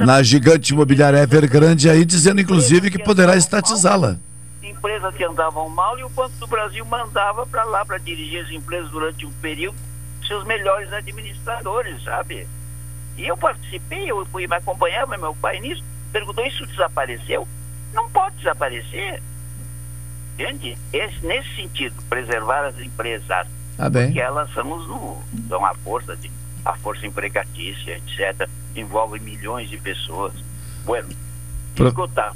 na 0.00 0.20
gigante 0.22 0.72
imobiliária 0.72 1.18
Evergrande 1.18 1.88
aí, 1.88 2.04
dizendo 2.04 2.40
inclusive 2.40 2.90
que 2.90 2.98
poderá 2.98 3.36
estatizá-la. 3.36 4.18
Empresas 4.62 5.14
que 5.14 5.24
andavam 5.24 5.68
mal 5.68 5.98
e 5.98 6.04
o 6.04 6.08
Banco 6.08 6.36
do 6.36 6.46
Brasil 6.46 6.84
mandava 6.84 7.44
para 7.46 7.64
lá 7.64 7.84
para 7.84 7.98
dirigir 7.98 8.44
as 8.44 8.50
empresas 8.50 8.90
durante 8.90 9.26
um 9.26 9.32
período 9.34 9.76
seus 10.26 10.44
melhores 10.44 10.92
administradores, 10.92 12.02
sabe? 12.04 12.46
E 13.18 13.26
eu 13.26 13.36
participei, 13.36 14.08
eu 14.10 14.24
fui 14.26 14.46
me 14.46 14.54
acompanhava 14.54 15.16
meu 15.18 15.34
pai 15.34 15.58
nisso. 15.60 15.82
perguntou, 16.12 16.46
isso 16.46 16.64
desapareceu? 16.66 17.46
Não 17.92 18.08
pode 18.10 18.36
desaparecer. 18.36 19.20
Entende? 20.34 20.78
Esse, 20.92 21.26
nesse 21.26 21.54
sentido, 21.56 21.94
preservar 22.08 22.64
as 22.66 22.78
empresas, 22.78 23.46
Tá 23.76 23.90
bem. 23.90 24.06
porque 24.06 24.20
elas 24.20 24.50
são, 24.54 24.64
no, 24.64 25.22
são 25.48 25.64
a 25.66 25.74
força 25.74 26.16
de 26.16 26.30
a 26.64 26.74
força 26.76 27.04
empregatícia, 27.06 27.96
etc. 27.98 28.48
Envolve 28.76 29.18
milhões 29.18 29.68
de 29.68 29.76
pessoas. 29.76 30.32
Bueno, 30.84 31.08
Pro- 31.74 31.88
escuta, 31.88 32.32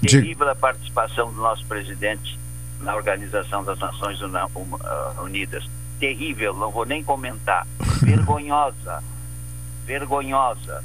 Terrível 0.00 0.48
a 0.48 0.54
participação 0.54 1.32
do 1.32 1.40
nosso 1.40 1.64
presidente 1.66 2.38
na 2.80 2.94
Organização 2.94 3.64
das 3.64 3.78
Nações 3.78 4.18
ah, 4.22 5.22
Unidas. 5.22 5.64
Terrível, 5.98 6.54
não 6.54 6.70
vou 6.70 6.84
nem 6.84 7.02
comentar. 7.02 7.66
Vergonhosa. 8.02 9.02
Vergonhosa, 9.86 10.84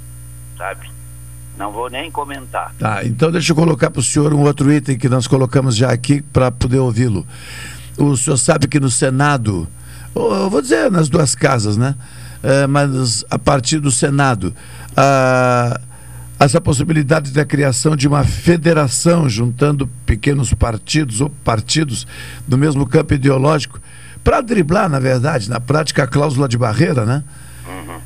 sabe? 0.58 0.90
Não 1.58 1.72
vou 1.72 1.90
nem 1.90 2.10
comentar. 2.10 2.74
Tá, 2.80 3.04
então 3.04 3.32
deixa 3.32 3.52
eu 3.52 3.56
colocar 3.56 3.92
para 3.92 4.00
o 4.00 4.04
senhor 4.04 4.34
um 4.34 4.42
outro 4.42 4.72
item 4.72 4.98
que 4.98 5.08
nós 5.08 5.28
colocamos 5.28 5.76
já 5.76 5.92
aqui 5.92 6.22
para 6.22 6.50
poder 6.50 6.80
ouvi-lo. 6.80 7.28
O 7.98 8.18
senhor 8.18 8.38
sabe 8.38 8.68
que 8.68 8.80
no 8.80 8.90
Senado, 8.90 9.68
vou 10.16 10.62
dizer 10.62 10.90
nas 10.90 11.10
duas 11.10 11.36
casas, 11.36 11.78
né? 11.78 11.96
É, 12.42 12.66
mas 12.66 13.24
a 13.30 13.38
partir 13.38 13.80
do 13.80 13.92
Senado, 13.92 14.54
ah, 14.98 15.80
essa 16.46 16.60
possibilidade 16.60 17.32
da 17.32 17.46
criação 17.46 17.96
de 17.96 18.08
uma 18.08 18.24
federação 18.24 19.30
juntando 19.30 19.88
pequenos 20.06 20.54
partidos 20.54 21.22
ou 21.22 21.30
partidos 21.30 22.06
do 22.48 22.58
mesmo 22.58 22.86
campo 22.86 23.14
ideológico 23.14 23.80
para 24.24 24.42
driblar, 24.42 24.90
na 24.90 25.00
verdade, 25.00 25.50
na 25.50 25.60
prática, 25.60 26.04
a 26.04 26.08
cláusula 26.08 26.48
de 26.48 26.58
barreira, 26.58 27.06
né? 27.06 27.24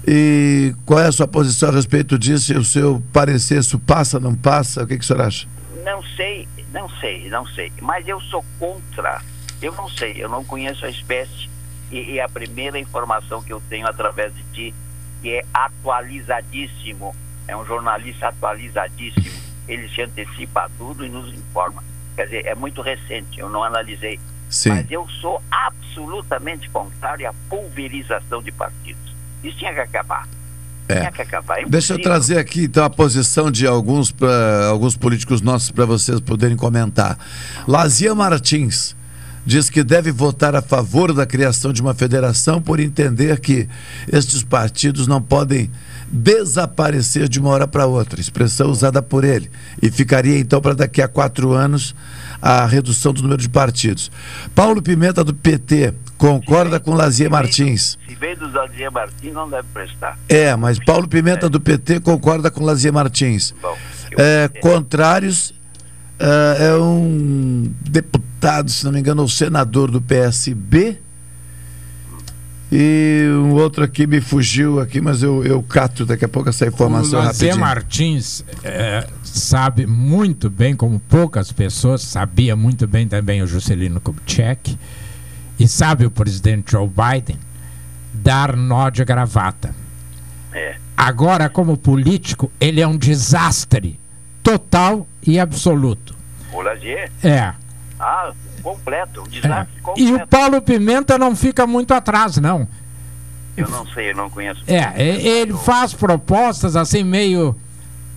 E 0.07 0.73
qual 0.85 0.99
é 0.99 1.07
a 1.07 1.11
sua 1.11 1.27
posição 1.27 1.69
a 1.69 1.71
respeito 1.71 2.17
disso? 2.17 2.53
E 2.53 2.57
o 2.57 2.63
seu 2.63 3.03
parecer, 3.11 3.59
isso 3.59 3.77
passa, 3.77 4.19
não 4.19 4.33
passa? 4.35 4.83
O 4.83 4.87
que, 4.87 4.97
que 4.97 5.03
o 5.03 5.07
senhor 5.07 5.21
acha? 5.21 5.47
Não 5.83 6.01
sei, 6.15 6.47
não 6.71 6.89
sei, 6.89 7.29
não 7.29 7.45
sei. 7.47 7.71
Mas 7.81 8.07
eu 8.07 8.19
sou 8.21 8.43
contra. 8.59 9.21
Eu 9.61 9.73
não 9.73 9.89
sei, 9.89 10.13
eu 10.17 10.29
não 10.29 10.43
conheço 10.43 10.85
a 10.85 10.89
espécie. 10.89 11.49
E, 11.91 12.13
e 12.13 12.19
a 12.19 12.29
primeira 12.29 12.79
informação 12.79 13.41
que 13.41 13.51
eu 13.51 13.61
tenho 13.69 13.87
através 13.87 14.33
de 14.33 14.43
ti, 14.53 14.75
que 15.21 15.33
é 15.33 15.45
atualizadíssimo, 15.53 17.15
é 17.47 17.55
um 17.55 17.65
jornalista 17.65 18.27
atualizadíssimo. 18.27 19.37
Ele 19.67 19.87
se 19.89 20.01
antecipa 20.01 20.61
a 20.61 20.69
tudo 20.77 21.05
e 21.05 21.09
nos 21.09 21.33
informa. 21.33 21.83
Quer 22.15 22.25
dizer, 22.25 22.45
é 22.45 22.55
muito 22.55 22.81
recente, 22.81 23.39
eu 23.39 23.49
não 23.49 23.63
analisei. 23.63 24.19
Sim. 24.49 24.69
Mas 24.69 24.89
eu 24.89 25.07
sou 25.21 25.41
absolutamente 25.51 26.69
contrário 26.69 27.29
à 27.29 27.33
pulverização 27.49 28.41
de 28.41 28.51
partidos. 28.51 29.13
Isso 29.43 29.57
tinha 29.57 29.73
que 29.73 29.79
acabar. 29.79 30.27
Tinha 30.87 31.11
que 31.11 31.21
acabar. 31.21 31.59
É 31.59 31.65
Deixa 31.65 31.93
eu 31.93 32.01
trazer 32.01 32.37
aqui 32.37 32.63
então 32.63 32.83
a 32.83 32.89
posição 32.89 33.51
de 33.51 33.67
alguns, 33.67 34.11
pra, 34.11 34.67
alguns 34.67 34.95
políticos 34.95 35.41
nossos 35.41 35.69
para 35.69 35.85
vocês 35.85 36.19
poderem 36.21 36.55
comentar. 36.55 37.17
Lazia 37.67 38.15
Martins 38.15 38.95
diz 39.45 39.69
que 39.69 39.83
deve 39.83 40.11
votar 40.11 40.55
a 40.55 40.61
favor 40.61 41.13
da 41.13 41.25
criação 41.25 41.73
de 41.73 41.81
uma 41.81 41.93
federação 41.93 42.61
por 42.61 42.79
entender 42.79 43.39
que 43.39 43.67
estes 44.11 44.43
partidos 44.43 45.07
não 45.07 45.21
podem 45.21 45.69
desaparecer 46.09 47.27
de 47.27 47.39
uma 47.39 47.49
hora 47.49 47.67
para 47.67 47.85
outra, 47.85 48.19
expressão 48.19 48.69
usada 48.69 49.01
por 49.01 49.23
ele, 49.23 49.49
e 49.81 49.91
ficaria 49.91 50.37
então 50.39 50.61
para 50.61 50.73
daqui 50.73 51.01
a 51.01 51.07
quatro 51.07 51.53
anos 51.53 51.95
a 52.41 52.65
redução 52.65 53.13
do 53.13 53.21
número 53.21 53.41
de 53.41 53.49
partidos. 53.49 54.11
Paulo 54.53 54.81
Pimenta 54.81 55.23
do 55.23 55.33
PT 55.33 55.93
concorda 56.17 56.79
com 56.79 56.93
Lazia 56.93 57.29
Martins. 57.29 57.97
Se 58.07 58.15
veio 58.15 58.37
do 58.37 58.51
Zaldier 58.51 58.91
Martins, 58.91 59.33
não 59.33 59.49
deve 59.49 59.67
prestar. 59.73 60.17
É, 60.29 60.55
mas 60.55 60.79
Paulo 60.79 61.07
Pimenta 61.07 61.49
do 61.49 61.59
PT 61.59 61.99
concorda 61.99 62.49
com 62.49 62.63
Lazia 62.63 62.91
Martins. 62.91 63.53
É, 64.17 64.49
contrários 64.61 65.53
é, 66.19 66.67
é 66.69 66.75
um 66.75 67.71
deputado, 67.81 68.69
se 68.71 68.85
não 68.85 68.91
me 68.91 68.99
engano, 68.99 69.21
ou 69.21 69.27
senador 69.27 69.91
do 69.91 70.01
PSB. 70.01 70.99
E 72.71 73.25
um 73.31 73.53
outro 73.53 73.83
aqui 73.83 74.05
me 74.05 74.19
fugiu 74.19 74.79
aqui, 74.79 74.99
mas 74.99 75.23
eu, 75.23 75.43
eu 75.45 75.63
cato 75.63 76.05
daqui 76.05 76.25
a 76.25 76.27
pouco 76.27 76.49
essa 76.49 76.65
informação 76.65 77.19
o 77.19 77.23
Lazé 77.23 77.45
rapidinho. 77.45 77.59
Martins 77.65 78.45
é, 78.63 79.07
sabe 79.23 79.85
muito 79.85 80.49
bem, 80.49 80.75
como 80.75 80.99
poucas 80.99 81.51
pessoas, 81.51 82.01
sabia 82.01 82.55
muito 82.55 82.85
bem 82.85 83.07
também 83.07 83.41
o 83.41 83.47
Juscelino 83.47 84.01
Kubitschek, 84.01 84.77
e 85.57 85.67
sabe 85.67 86.05
o 86.05 86.11
presidente 86.11 86.73
Joe 86.73 86.87
Biden, 86.87 87.39
dar 88.13 88.55
nó 88.55 88.89
de 88.89 89.05
gravata. 89.05 89.73
É. 90.53 90.75
Agora, 90.95 91.47
como 91.47 91.77
político, 91.77 92.51
ele 92.59 92.81
é 92.81 92.87
um 92.87 92.97
desastre 92.97 93.97
total 94.43 95.07
e 95.25 95.39
absoluto. 95.39 96.15
O 96.51 96.61
Lazier? 96.61 97.11
É. 97.23 97.53
Ah, 97.99 98.31
completo, 98.75 99.21
um 99.21 99.27
desastre 99.27 99.77
E 99.77 99.81
completo. 99.81 100.23
o 100.23 100.27
Paulo 100.27 100.61
Pimenta 100.61 101.17
não 101.17 101.35
fica 101.35 101.65
muito 101.67 101.93
atrás, 101.93 102.37
não. 102.37 102.67
Eu 103.55 103.67
não 103.69 103.85
sei, 103.87 104.11
eu 104.11 104.15
não 104.15 104.29
conheço. 104.29 104.61
É, 104.67 104.93
e- 105.01 105.27
ele 105.27 105.53
faz 105.53 105.93
propostas 105.93 106.75
assim 106.75 107.03
meio. 107.03 107.55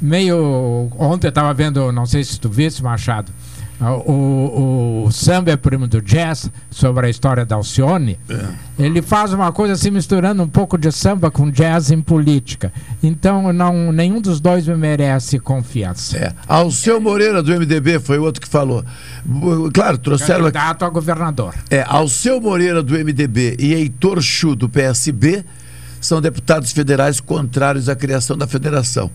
meio. 0.00 0.90
Ontem 0.98 1.26
eu 1.28 1.30
estava 1.30 1.52
vendo, 1.54 1.90
não 1.92 2.04
sei 2.06 2.22
se 2.24 2.38
tu 2.38 2.48
viste, 2.48 2.82
Machado. 2.82 3.32
O, 3.80 4.12
o, 4.12 5.04
o 5.06 5.12
samba 5.12 5.52
é 5.52 5.56
primo 5.56 5.88
do 5.88 6.02
jazz, 6.02 6.50
sobre 6.70 7.06
a 7.06 7.10
história 7.10 7.46
da 7.46 7.56
Alcione. 7.56 8.18
Ele 8.78 9.00
faz 9.00 9.32
uma 9.32 9.50
coisa 9.52 9.72
assim, 9.74 9.90
misturando 9.90 10.42
um 10.42 10.48
pouco 10.48 10.76
de 10.76 10.92
samba 10.92 11.30
com 11.30 11.50
jazz 11.50 11.90
em 11.90 12.00
política. 12.00 12.72
Então, 13.02 13.52
não, 13.52 13.90
nenhum 13.90 14.20
dos 14.20 14.40
dois 14.40 14.66
me 14.66 14.76
merece 14.76 15.38
confiança. 15.38 16.16
É. 16.18 16.32
Alceu 16.46 17.00
Moreira 17.00 17.42
do 17.42 17.52
MDB 17.52 17.98
foi 18.00 18.18
o 18.18 18.22
outro 18.22 18.40
que 18.40 18.48
falou. 18.48 18.84
Claro, 19.72 19.98
trouxeram. 19.98 20.40
Candidato 20.44 20.84
a 20.84 20.88
governador. 20.90 21.54
É, 21.70 21.84
Alceu 21.86 22.40
Moreira 22.40 22.82
do 22.82 22.94
MDB 22.94 23.56
e 23.58 23.72
Heitor 23.72 24.20
Chu 24.20 24.54
do 24.54 24.68
PSB 24.68 25.44
são 26.00 26.20
deputados 26.20 26.72
federais 26.72 27.20
contrários 27.20 27.88
à 27.88 27.94
criação 27.94 28.36
da 28.36 28.46
federação. 28.46 29.10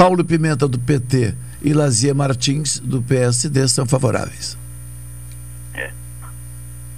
Paulo 0.00 0.24
Pimenta 0.24 0.66
do 0.66 0.78
PT 0.78 1.34
e 1.60 1.74
Lazia 1.74 2.14
Martins 2.14 2.78
do 2.80 3.02
PSD 3.02 3.68
são 3.68 3.84
favoráveis. 3.84 4.56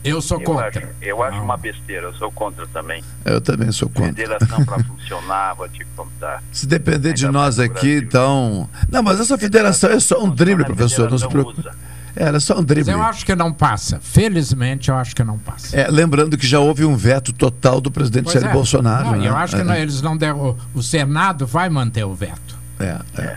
Eu 0.04 0.22
sou 0.22 0.38
Eu 0.38 0.44
contra. 0.44 0.68
acho, 0.68 0.80
eu 1.00 1.20
acho 1.22 1.40
uma 1.40 1.56
besteira, 1.56 2.06
eu 2.06 2.14
sou 2.14 2.30
contra 2.30 2.64
também. 2.68 3.02
Eu 3.24 3.40
também 3.40 3.72
sou 3.72 3.88
contra. 3.88 4.12
Federação 4.14 4.64
para 4.64 4.82
funcionar, 4.86 5.54
vou 5.54 5.68
te 5.68 5.84
contar. 5.96 6.44
Se 6.52 6.64
depender 6.64 7.12
de 7.12 7.26
nós 7.26 7.58
aqui, 7.58 7.96
então. 8.04 8.68
Não, 8.88 9.02
mas 9.02 9.18
essa 9.18 9.36
federação 9.36 9.90
é 9.90 9.98
só 9.98 10.22
um 10.22 10.30
drible, 10.32 10.64
professor. 10.64 11.10
Não 11.10 11.18
se 11.18 11.26
preocupe. 11.26 11.68
É, 12.14 12.22
Era 12.24 12.38
só 12.38 12.54
um 12.54 12.58
Mas 12.58 12.66
drible. 12.66 12.92
eu 12.92 13.02
acho 13.02 13.26
que 13.26 13.34
não 13.34 13.52
passa. 13.52 13.98
Felizmente, 14.00 14.90
eu 14.90 14.94
acho 14.96 15.14
que 15.16 15.24
não 15.24 15.38
passa. 15.38 15.76
É, 15.76 15.88
lembrando 15.90 16.38
que 16.38 16.46
já 16.46 16.60
houve 16.60 16.84
um 16.84 16.96
veto 16.96 17.32
total 17.32 17.80
do 17.80 17.90
presidente 17.90 18.24
Pois 18.24 18.34
Jair 18.34 18.46
é. 18.48 18.52
Bolsonaro. 18.52 19.04
Não, 19.10 19.16
né? 19.18 19.28
Eu 19.28 19.36
acho 19.36 19.56
que 19.56 19.60
É. 19.62 19.64
não, 19.64 19.74
eles 19.74 20.00
não 20.02 20.16
deram. 20.16 20.56
O 20.72 20.82
Senado 20.84 21.48
vai 21.48 21.68
manter 21.68 22.04
o 22.04 22.14
veto. 22.14 22.61
É, 22.82 23.22
é. 23.22 23.36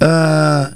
Ah, 0.00 0.72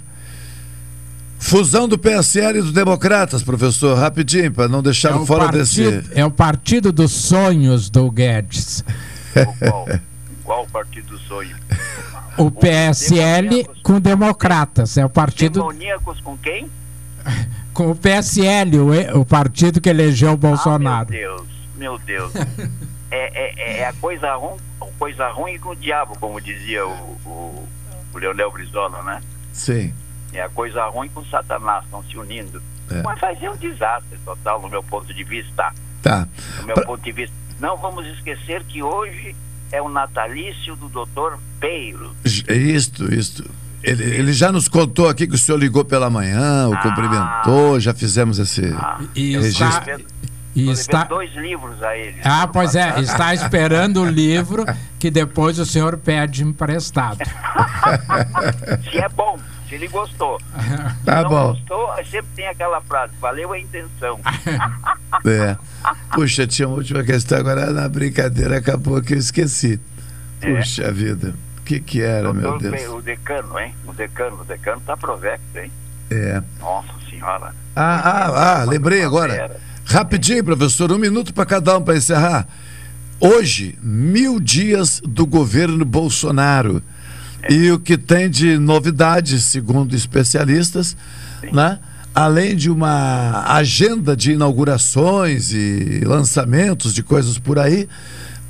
fusão 1.38 1.88
do 1.88 1.98
PSL 1.98 2.58
e 2.58 2.62
dos 2.62 2.72
Democratas, 2.72 3.42
professor, 3.42 3.96
rapidinho, 3.98 4.52
para 4.52 4.68
não 4.68 4.82
deixar 4.82 5.10
É 5.10 5.14
o, 5.14 5.26
fora 5.26 5.46
partido, 5.46 6.02
desse. 6.02 6.18
é 6.18 6.24
o 6.24 6.30
partido 6.30 6.92
dos 6.92 7.12
sonhos 7.12 7.90
do 7.90 8.10
Guedes. 8.10 8.84
Qual 10.44 10.62
o 10.62 10.68
partido 10.68 11.08
do 11.08 11.18
sonho? 11.18 11.56
O 12.38 12.50
PSL 12.50 13.66
com 13.82 13.98
democratas. 14.00 14.96
É 14.96 15.04
o 15.04 15.08
partido 15.10 15.60
Demoníacos 15.60 16.20
com 16.20 16.36
quem? 16.36 16.70
com 17.72 17.90
o 17.90 17.94
PSL, 17.96 18.78
o, 18.78 19.20
o 19.20 19.24
partido 19.26 19.80
que 19.80 19.88
elegeu 19.88 20.32
o 20.32 20.36
Bolsonaro. 20.36 21.10
Meu 21.10 21.18
Deus, 21.18 21.46
meu 21.76 21.98
Deus. 21.98 22.32
é, 23.10 23.78
é, 23.78 23.78
é 23.80 23.86
a 23.88 23.92
coisa 23.94 24.34
ruim, 24.36 24.56
coisa 24.98 25.28
ruim 25.28 25.58
com 25.58 25.70
o 25.70 25.76
diabo, 25.76 26.16
como 26.18 26.40
dizia 26.40 26.86
o, 26.86 26.90
o, 27.26 27.68
o 28.16 28.18
Leonel 28.20 28.50
Brizola, 28.50 29.02
né? 29.02 29.20
Sim. 29.52 29.92
É 30.32 30.42
a 30.42 30.48
coisa 30.48 30.84
ruim 30.86 31.08
com 31.08 31.24
Satanás, 31.26 31.84
estão 31.84 32.02
se 32.04 32.16
unindo. 32.18 32.62
É. 32.90 33.02
Mas 33.02 33.20
vai 33.20 33.34
ser 33.36 33.50
um 33.50 33.56
desastre 33.56 34.18
total, 34.24 34.60
no 34.60 34.68
meu 34.68 34.82
ponto 34.82 35.12
de 35.12 35.24
vista. 35.24 35.72
Tá. 36.02 36.28
No 36.60 36.66
meu 36.66 36.76
ponto 36.84 37.02
de 37.02 37.12
vista. 37.12 37.34
Não 37.58 37.76
vamos 37.76 38.06
esquecer 38.06 38.62
que 38.64 38.82
hoje 38.82 39.34
é 39.72 39.80
o 39.80 39.88
natalício 39.88 40.76
do 40.76 40.88
doutor 40.88 41.38
Peiro. 41.58 42.14
Isto, 42.24 43.12
isto. 43.12 43.48
Ele, 43.82 44.02
ele 44.02 44.32
já 44.32 44.50
nos 44.50 44.68
contou 44.68 45.08
aqui 45.08 45.26
que 45.26 45.34
o 45.34 45.38
senhor 45.38 45.58
ligou 45.58 45.84
pela 45.84 46.10
manhã, 46.10 46.68
o 46.68 46.76
cumprimentou, 46.78 47.78
já 47.78 47.94
fizemos 47.94 48.38
esse 48.38 48.62
E 49.14 49.36
registro. 49.38 49.68
está, 49.68 49.98
e 50.56 50.70
está, 50.70 51.04
dois 51.04 51.32
livros 51.34 51.82
a 51.82 51.96
ele. 51.96 52.18
ah, 52.24 52.46
pois 52.46 52.74
é, 52.74 52.98
está 53.00 53.34
esperando 53.34 54.00
o 54.02 54.04
livro 54.08 54.64
que 54.98 55.10
depois 55.10 55.58
o 55.58 55.66
senhor 55.66 55.96
pede 55.98 56.42
emprestado. 56.42 57.18
Se 58.90 58.98
é 58.98 59.08
bom, 59.08 59.38
se 59.68 59.74
ele 59.74 59.88
gostou. 59.88 60.40
Tá 61.04 61.18
Se 61.18 61.22
não 61.24 61.28
bom. 61.30 61.48
gostou, 61.52 61.90
sempre 62.10 62.26
tem 62.34 62.46
aquela 62.48 62.80
frase, 62.80 63.12
valeu 63.20 63.52
a 63.52 63.58
intenção. 63.58 64.18
É. 65.24 65.56
Puxa, 66.12 66.46
tinha 66.46 66.68
uma 66.68 66.76
última 66.76 67.02
questão 67.02 67.38
agora 67.38 67.72
na 67.72 67.88
brincadeira, 67.88 68.58
acabou 68.58 69.00
que 69.02 69.14
eu 69.14 69.18
esqueci. 69.18 69.80
É. 70.42 70.54
Puxa 70.54 70.92
vida. 70.92 71.34
que 71.64 71.80
que 71.80 72.02
era, 72.02 72.32
meu 72.32 72.42
Doutor 72.52 72.70
Deus? 72.70 72.82
Be- 72.82 72.88
O 72.88 73.00
decano, 73.02 73.58
hein? 73.58 73.74
O 73.86 73.92
decano, 73.92 74.40
o 74.42 74.44
decano 74.44 74.80
tá 74.84 74.96
provecto, 74.96 75.58
hein? 75.58 75.72
É. 76.10 76.42
Nossa 76.60 76.92
senhora. 77.08 77.54
Ah, 77.74 78.00
ah, 78.04 78.60
ah, 78.60 78.64
lembrei 78.64 79.02
agora. 79.04 79.56
Rapidinho, 79.88 80.42
professor, 80.42 80.90
um 80.90 80.98
minuto 80.98 81.32
para 81.32 81.46
cada 81.46 81.78
um 81.78 81.82
para 81.82 81.96
encerrar. 81.96 82.46
Hoje, 83.20 83.78
mil 83.80 84.40
dias 84.40 85.00
do 85.04 85.24
governo 85.24 85.84
Bolsonaro. 85.84 86.82
E 87.48 87.70
o 87.70 87.78
que 87.78 87.96
tem 87.96 88.28
de 88.28 88.58
novidades, 88.58 89.44
segundo 89.44 89.94
especialistas, 89.94 90.96
né? 91.52 91.78
além 92.12 92.56
de 92.56 92.68
uma 92.68 93.44
agenda 93.46 94.16
de 94.16 94.32
inaugurações 94.32 95.52
e 95.52 96.00
lançamentos 96.04 96.92
de 96.92 97.04
coisas 97.04 97.38
por 97.38 97.56
aí, 97.56 97.88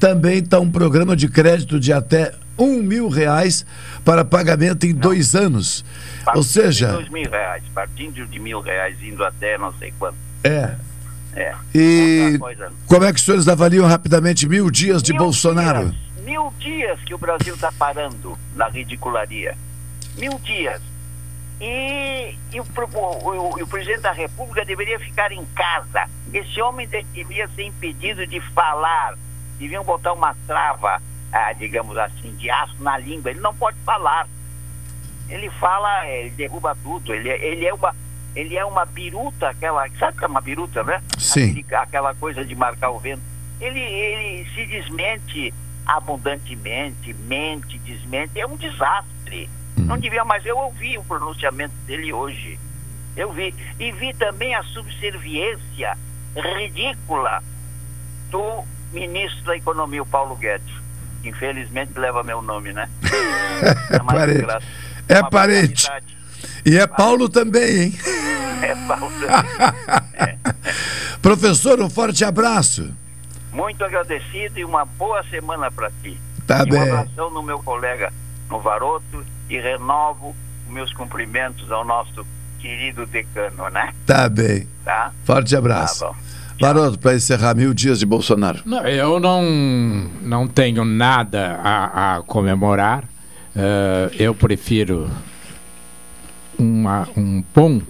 também 0.00 0.38
está 0.38 0.58
um 0.58 0.70
programa 0.70 1.14
de 1.14 1.28
crédito 1.28 1.78
de 1.78 1.92
até 1.92 2.32
um 2.58 2.82
mil 2.82 3.10
reais 3.10 3.66
para 4.02 4.24
pagamento 4.24 4.86
em 4.86 4.94
dois 4.94 5.34
anos. 5.34 5.84
Ou 6.28 6.32
Partindo 6.32 6.44
seja, 6.44 6.86
De 6.86 6.92
dois 6.94 7.08
mil 7.10 7.30
reais, 7.30 7.62
partindo 7.74 8.26
de 8.26 8.38
mil 8.38 8.60
reais, 8.60 8.96
indo 9.02 9.22
até 9.22 9.58
não 9.58 9.74
sei 9.78 9.92
quanto. 9.98 10.16
é. 10.42 10.74
É. 11.36 11.54
E 11.74 12.38
como 12.86 13.04
é 13.04 13.12
que 13.12 13.18
os 13.18 13.24
senhores 13.24 13.46
avaliam 13.46 13.86
rapidamente 13.86 14.48
mil 14.48 14.70
dias 14.70 15.02
de 15.02 15.12
Mil 15.12 15.22
Bolsonaro? 15.22 15.94
mil 16.24 16.52
dias 16.58 16.98
que 17.02 17.14
o 17.14 17.18
Brasil 17.18 17.54
está 17.54 17.70
parando 17.72 18.36
na 18.54 18.68
ridicularia. 18.68 19.56
Mil 20.16 20.38
dias. 20.40 20.80
E, 21.60 22.34
e 22.52 22.60
o, 22.60 22.64
o- 22.94 23.62
o- 23.62 23.66
presidente 23.66 24.00
da 24.00 24.12
República 24.12 24.64
deveria 24.64 24.98
ficar 24.98 25.30
em 25.30 25.44
casa. 25.54 26.08
Esse 26.32 26.60
homem 26.60 26.86
de- 26.88 27.04
devia 27.14 27.46
ser 27.48 27.64
impedido 27.64 28.26
de 28.26 28.40
falar. 28.52 29.14
Deviam 29.58 29.84
botar 29.84 30.12
uma 30.14 30.34
trava, 30.46 31.00
ah, 31.32 31.52
digamos 31.52 31.96
assim, 31.96 32.34
de 32.36 32.50
aço 32.50 32.74
na 32.80 32.98
língua. 32.98 33.30
Ele 33.30 33.40
não 33.40 33.54
pode 33.54 33.76
falar. 33.86 34.26
Ele 35.28 35.48
fala, 35.50 36.06
ele 36.08 36.30
derruba 36.30 36.76
tudo. 36.82 37.14
Ele, 37.14 37.28
é- 37.30 37.44
ele 37.46 37.66
é 37.66 37.72
uma. 37.72 37.94
Ele 38.36 38.54
é 38.54 38.64
uma 38.64 38.84
biruta, 38.84 39.48
aquela. 39.48 39.88
Sabe 39.98 40.12
o 40.12 40.18
que 40.18 40.24
é 40.24 40.28
uma 40.28 40.42
biruta, 40.42 40.84
né? 40.84 41.02
Sim. 41.18 41.64
Aquela 41.72 42.14
coisa 42.14 42.44
de 42.44 42.54
marcar 42.54 42.90
o 42.90 42.98
vento. 42.98 43.22
Ele, 43.58 43.80
ele 43.80 44.48
se 44.50 44.66
desmente 44.66 45.54
abundantemente, 45.86 47.14
mente, 47.14 47.78
desmente. 47.78 48.38
É 48.38 48.46
um 48.46 48.56
desastre. 48.56 49.48
Não 49.78 49.96
devia 49.96 50.22
mais. 50.22 50.44
Eu 50.44 50.58
ouvi 50.58 50.98
o 50.98 51.04
pronunciamento 51.04 51.74
dele 51.86 52.12
hoje. 52.12 52.58
Eu 53.16 53.32
vi. 53.32 53.54
E 53.80 53.90
vi 53.92 54.12
também 54.12 54.54
a 54.54 54.62
subserviência 54.64 55.96
ridícula 56.36 57.42
do 58.30 58.64
ministro 58.92 59.44
da 59.44 59.56
Economia, 59.56 60.02
o 60.02 60.06
Paulo 60.06 60.36
Guedes. 60.36 60.74
que 61.22 61.30
Infelizmente 61.30 61.98
leva 61.98 62.22
meu 62.22 62.42
nome, 62.42 62.74
né? 62.74 62.86
É 63.90 64.02
uma 64.02 64.12
parente. 64.12 64.46
É 65.08 65.22
parente. 65.22 66.15
E 66.66 66.76
é 66.76 66.84
Paulo 66.84 67.28
também, 67.28 67.82
hein? 67.82 67.98
É, 68.60 68.74
Paulo. 68.88 69.12
Professor, 71.22 71.80
um 71.80 71.88
forte 71.88 72.24
abraço. 72.24 72.92
Muito 73.52 73.84
agradecido 73.84 74.58
e 74.58 74.64
uma 74.64 74.84
boa 74.84 75.22
semana 75.30 75.70
para 75.70 75.92
ti. 76.02 76.18
Tá 76.44 76.64
e 76.66 76.70
bem. 76.70 76.80
Um 76.80 76.82
abração 76.82 77.30
no 77.30 77.40
meu 77.40 77.60
colega 77.60 78.12
no 78.50 78.60
Varoto 78.60 79.24
e 79.48 79.60
renovo 79.60 80.34
meus 80.68 80.92
cumprimentos 80.92 81.70
ao 81.70 81.84
nosso 81.84 82.26
querido 82.58 83.06
decano, 83.06 83.70
né? 83.70 83.94
Tá 84.04 84.28
bem. 84.28 84.66
Tá? 84.84 85.12
Forte 85.24 85.54
abraço. 85.54 86.00
Tá 86.00 86.08
bom. 86.08 86.16
Maroto, 86.60 86.98
para 86.98 87.14
encerrar 87.14 87.54
mil 87.54 87.72
dias 87.72 88.00
de 88.00 88.06
Bolsonaro. 88.06 88.60
Não, 88.64 88.84
eu 88.88 89.20
não, 89.20 89.42
não 90.22 90.48
tenho 90.48 90.84
nada 90.84 91.60
a, 91.62 92.16
a 92.16 92.22
comemorar. 92.22 93.04
Eh, 93.54 94.10
eu 94.18 94.34
prefiro 94.34 95.08
uma, 96.58 97.08
um 97.16 97.42
pão 97.42 97.82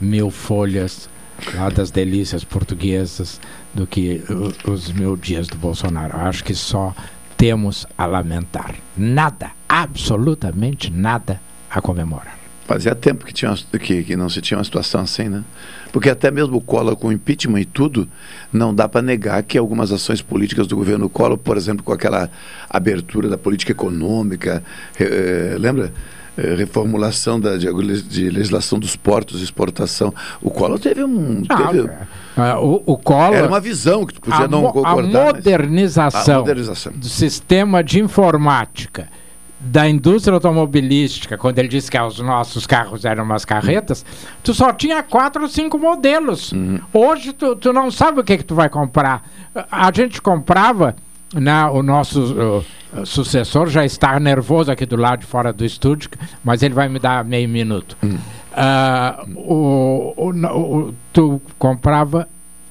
mil 0.00 0.30
folhas 0.30 1.08
lá 1.54 1.68
das 1.70 1.90
delícias 1.90 2.44
portuguesas 2.44 3.40
do 3.74 3.86
que 3.86 4.22
o- 4.66 4.70
os 4.72 4.92
mil 4.92 5.16
dias 5.16 5.46
do 5.48 5.56
Bolsonaro. 5.56 6.16
Acho 6.16 6.44
que 6.44 6.54
só 6.54 6.94
temos 7.36 7.86
a 7.96 8.06
lamentar. 8.06 8.74
Nada, 8.96 9.50
absolutamente 9.68 10.90
nada 10.90 11.40
a 11.70 11.80
comemorar. 11.80 12.38
Fazia 12.64 12.94
tempo 12.94 13.24
que, 13.26 13.32
tinha, 13.32 13.52
que, 13.80 14.02
que 14.04 14.16
não 14.16 14.28
se 14.28 14.40
tinha 14.40 14.56
uma 14.56 14.64
situação 14.64 15.00
assim, 15.02 15.28
né? 15.28 15.42
Porque 15.92 16.08
até 16.08 16.30
mesmo 16.30 16.56
o 16.56 16.60
Collor 16.60 16.96
com 16.96 17.10
impeachment 17.12 17.60
e 17.60 17.64
tudo, 17.64 18.08
não 18.52 18.72
dá 18.74 18.88
para 18.88 19.02
negar 19.02 19.42
que 19.42 19.58
algumas 19.58 19.90
ações 19.90 20.22
políticas 20.22 20.66
do 20.68 20.76
governo 20.76 21.08
Collor, 21.08 21.36
por 21.36 21.56
exemplo, 21.56 21.82
com 21.82 21.92
aquela 21.92 22.30
abertura 22.70 23.28
da 23.28 23.36
política 23.36 23.72
econômica, 23.72 24.62
eh, 24.98 25.56
lembra? 25.58 25.92
Eh, 26.38 26.54
reformulação 26.54 27.38
da, 27.38 27.58
de, 27.58 27.66
de 28.04 28.30
legislação 28.30 28.78
dos 28.78 28.96
portos, 28.96 29.42
exportação. 29.42 30.14
O 30.40 30.50
Collor 30.50 30.78
teve 30.78 31.04
um. 31.04 31.42
Ah, 31.48 31.66
teve- 31.68 31.90
Ah, 32.36 32.58
o, 32.58 32.82
o 32.86 32.96
Collor. 32.96 33.34
Era 33.34 33.46
uma 33.48 33.60
visão 33.60 34.06
que 34.06 34.14
tu 34.14 34.20
podia 34.22 34.46
a 34.46 34.48
não 34.48 34.62
mo- 34.62 34.72
concordar. 34.72 34.92
A 35.20 35.24
mas- 35.26 35.34
modernização, 35.34 36.36
A 36.36 36.38
modernização. 36.38 36.92
do 36.94 37.06
sistema 37.06 37.84
de 37.84 38.00
informática 38.00 39.08
da 39.60 39.88
indústria 39.88 40.34
automobilística, 40.34 41.36
quando 41.38 41.58
ele 41.58 41.68
disse 41.68 41.88
que 41.90 42.00
os 42.00 42.18
nossos 42.18 42.66
carros 42.66 43.04
eram 43.04 43.22
umas 43.24 43.44
carretas, 43.44 44.04
tu 44.42 44.52
só 44.54 44.72
tinha 44.72 45.02
quatro 45.04 45.42
ou 45.42 45.48
cinco 45.48 45.78
modelos. 45.78 46.50
Uhum. 46.50 46.80
Hoje 46.92 47.32
tu, 47.32 47.54
tu 47.54 47.72
não 47.72 47.88
sabe 47.90 48.18
o 48.20 48.24
que, 48.24 48.38
que 48.38 48.44
tu 48.44 48.54
vai 48.56 48.68
comprar. 48.68 49.22
A 49.70 49.92
gente 49.94 50.20
comprava, 50.20 50.96
né, 51.34 51.64
o 51.66 51.82
nosso 51.82 52.62
uh, 52.94 53.06
sucessor 53.06 53.68
já 53.68 53.84
está 53.84 54.18
nervoso 54.20 54.70
aqui 54.70 54.84
do 54.86 54.96
lado 54.96 55.20
de 55.20 55.26
fora 55.26 55.52
do 55.52 55.64
estúdio, 55.64 56.10
mas 56.44 56.62
ele 56.62 56.74
vai 56.74 56.88
me 56.88 56.98
dar 56.98 57.24
meio 57.24 57.48
minuto. 57.48 57.96
Ah, 58.54 59.24
o, 59.34 60.12
o- 60.16 60.30
o- 60.88 60.94
tu 61.12 61.40
comprava 61.58 62.28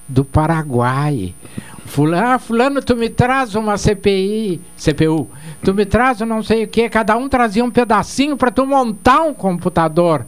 do 0.07 0.23
Paraguai. 0.23 1.33
Fulano, 1.85 2.27
ah, 2.27 2.39
fulano, 2.39 2.81
tu 2.81 2.95
me 2.95 3.09
traz 3.09 3.53
uma 3.55 3.77
CPI, 3.77 4.61
CPU, 4.77 5.27
tu 5.63 5.73
me 5.73 5.85
traz 5.85 6.21
um 6.21 6.25
não 6.25 6.41
sei 6.43 6.63
o 6.63 6.67
que, 6.67 6.87
cada 6.87 7.17
um 7.17 7.27
trazia 7.27 7.63
um 7.65 7.71
pedacinho 7.71 8.37
para 8.37 8.51
tu 8.51 8.65
montar 8.65 9.23
um 9.23 9.33
computador. 9.33 10.25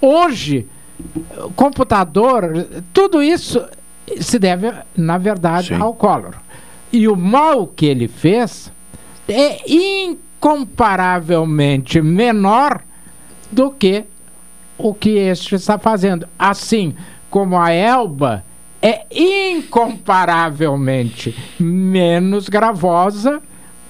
Hoje, 0.00 0.66
computador, 1.56 2.66
tudo 2.92 3.22
isso 3.22 3.64
se 4.20 4.38
deve, 4.38 4.72
na 4.96 5.18
verdade, 5.18 5.72
ao 5.74 5.94
Collor. 5.94 6.34
E 6.92 7.08
o 7.08 7.16
mal 7.16 7.66
que 7.66 7.86
ele 7.86 8.06
fez 8.08 8.70
é 9.28 9.62
incomparavelmente 9.66 12.02
menor 12.02 12.82
do 13.50 13.70
que 13.70 14.04
o 14.76 14.92
que 14.92 15.10
este 15.10 15.54
está 15.54 15.78
fazendo. 15.78 16.28
Assim 16.38 16.94
como 17.30 17.58
a 17.58 17.70
Elba 17.70 18.44
é 18.82 19.06
incomparavelmente 19.10 21.34
menos 21.58 22.48
gravosa 22.48 23.40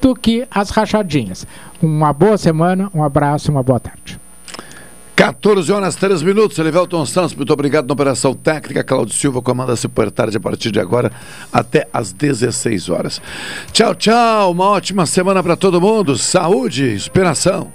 do 0.00 0.14
que 0.14 0.46
as 0.50 0.70
rachadinhas. 0.70 1.46
Uma 1.80 2.12
boa 2.12 2.36
semana, 2.36 2.90
um 2.94 3.02
abraço, 3.02 3.50
uma 3.50 3.62
boa 3.62 3.80
tarde. 3.80 4.19
14 5.20 5.70
horas 5.70 5.96
3 5.96 6.22
minutos, 6.22 6.58
Elivelton 6.58 7.04
Santos, 7.04 7.34
muito 7.34 7.52
obrigado 7.52 7.86
na 7.86 7.92
operação 7.92 8.32
técnica. 8.32 8.82
Cláudio 8.82 9.14
Silva 9.14 9.42
comanda 9.42 9.76
Super 9.76 10.10
Tarde 10.10 10.38
a 10.38 10.40
partir 10.40 10.70
de 10.70 10.80
agora 10.80 11.12
até 11.52 11.86
às 11.92 12.10
16 12.10 12.88
horas. 12.88 13.20
Tchau, 13.70 13.94
tchau, 13.94 14.50
uma 14.50 14.64
ótima 14.68 15.04
semana 15.04 15.42
para 15.42 15.56
todo 15.56 15.78
mundo. 15.78 16.16
Saúde, 16.16 16.94
inspiração. 16.94 17.70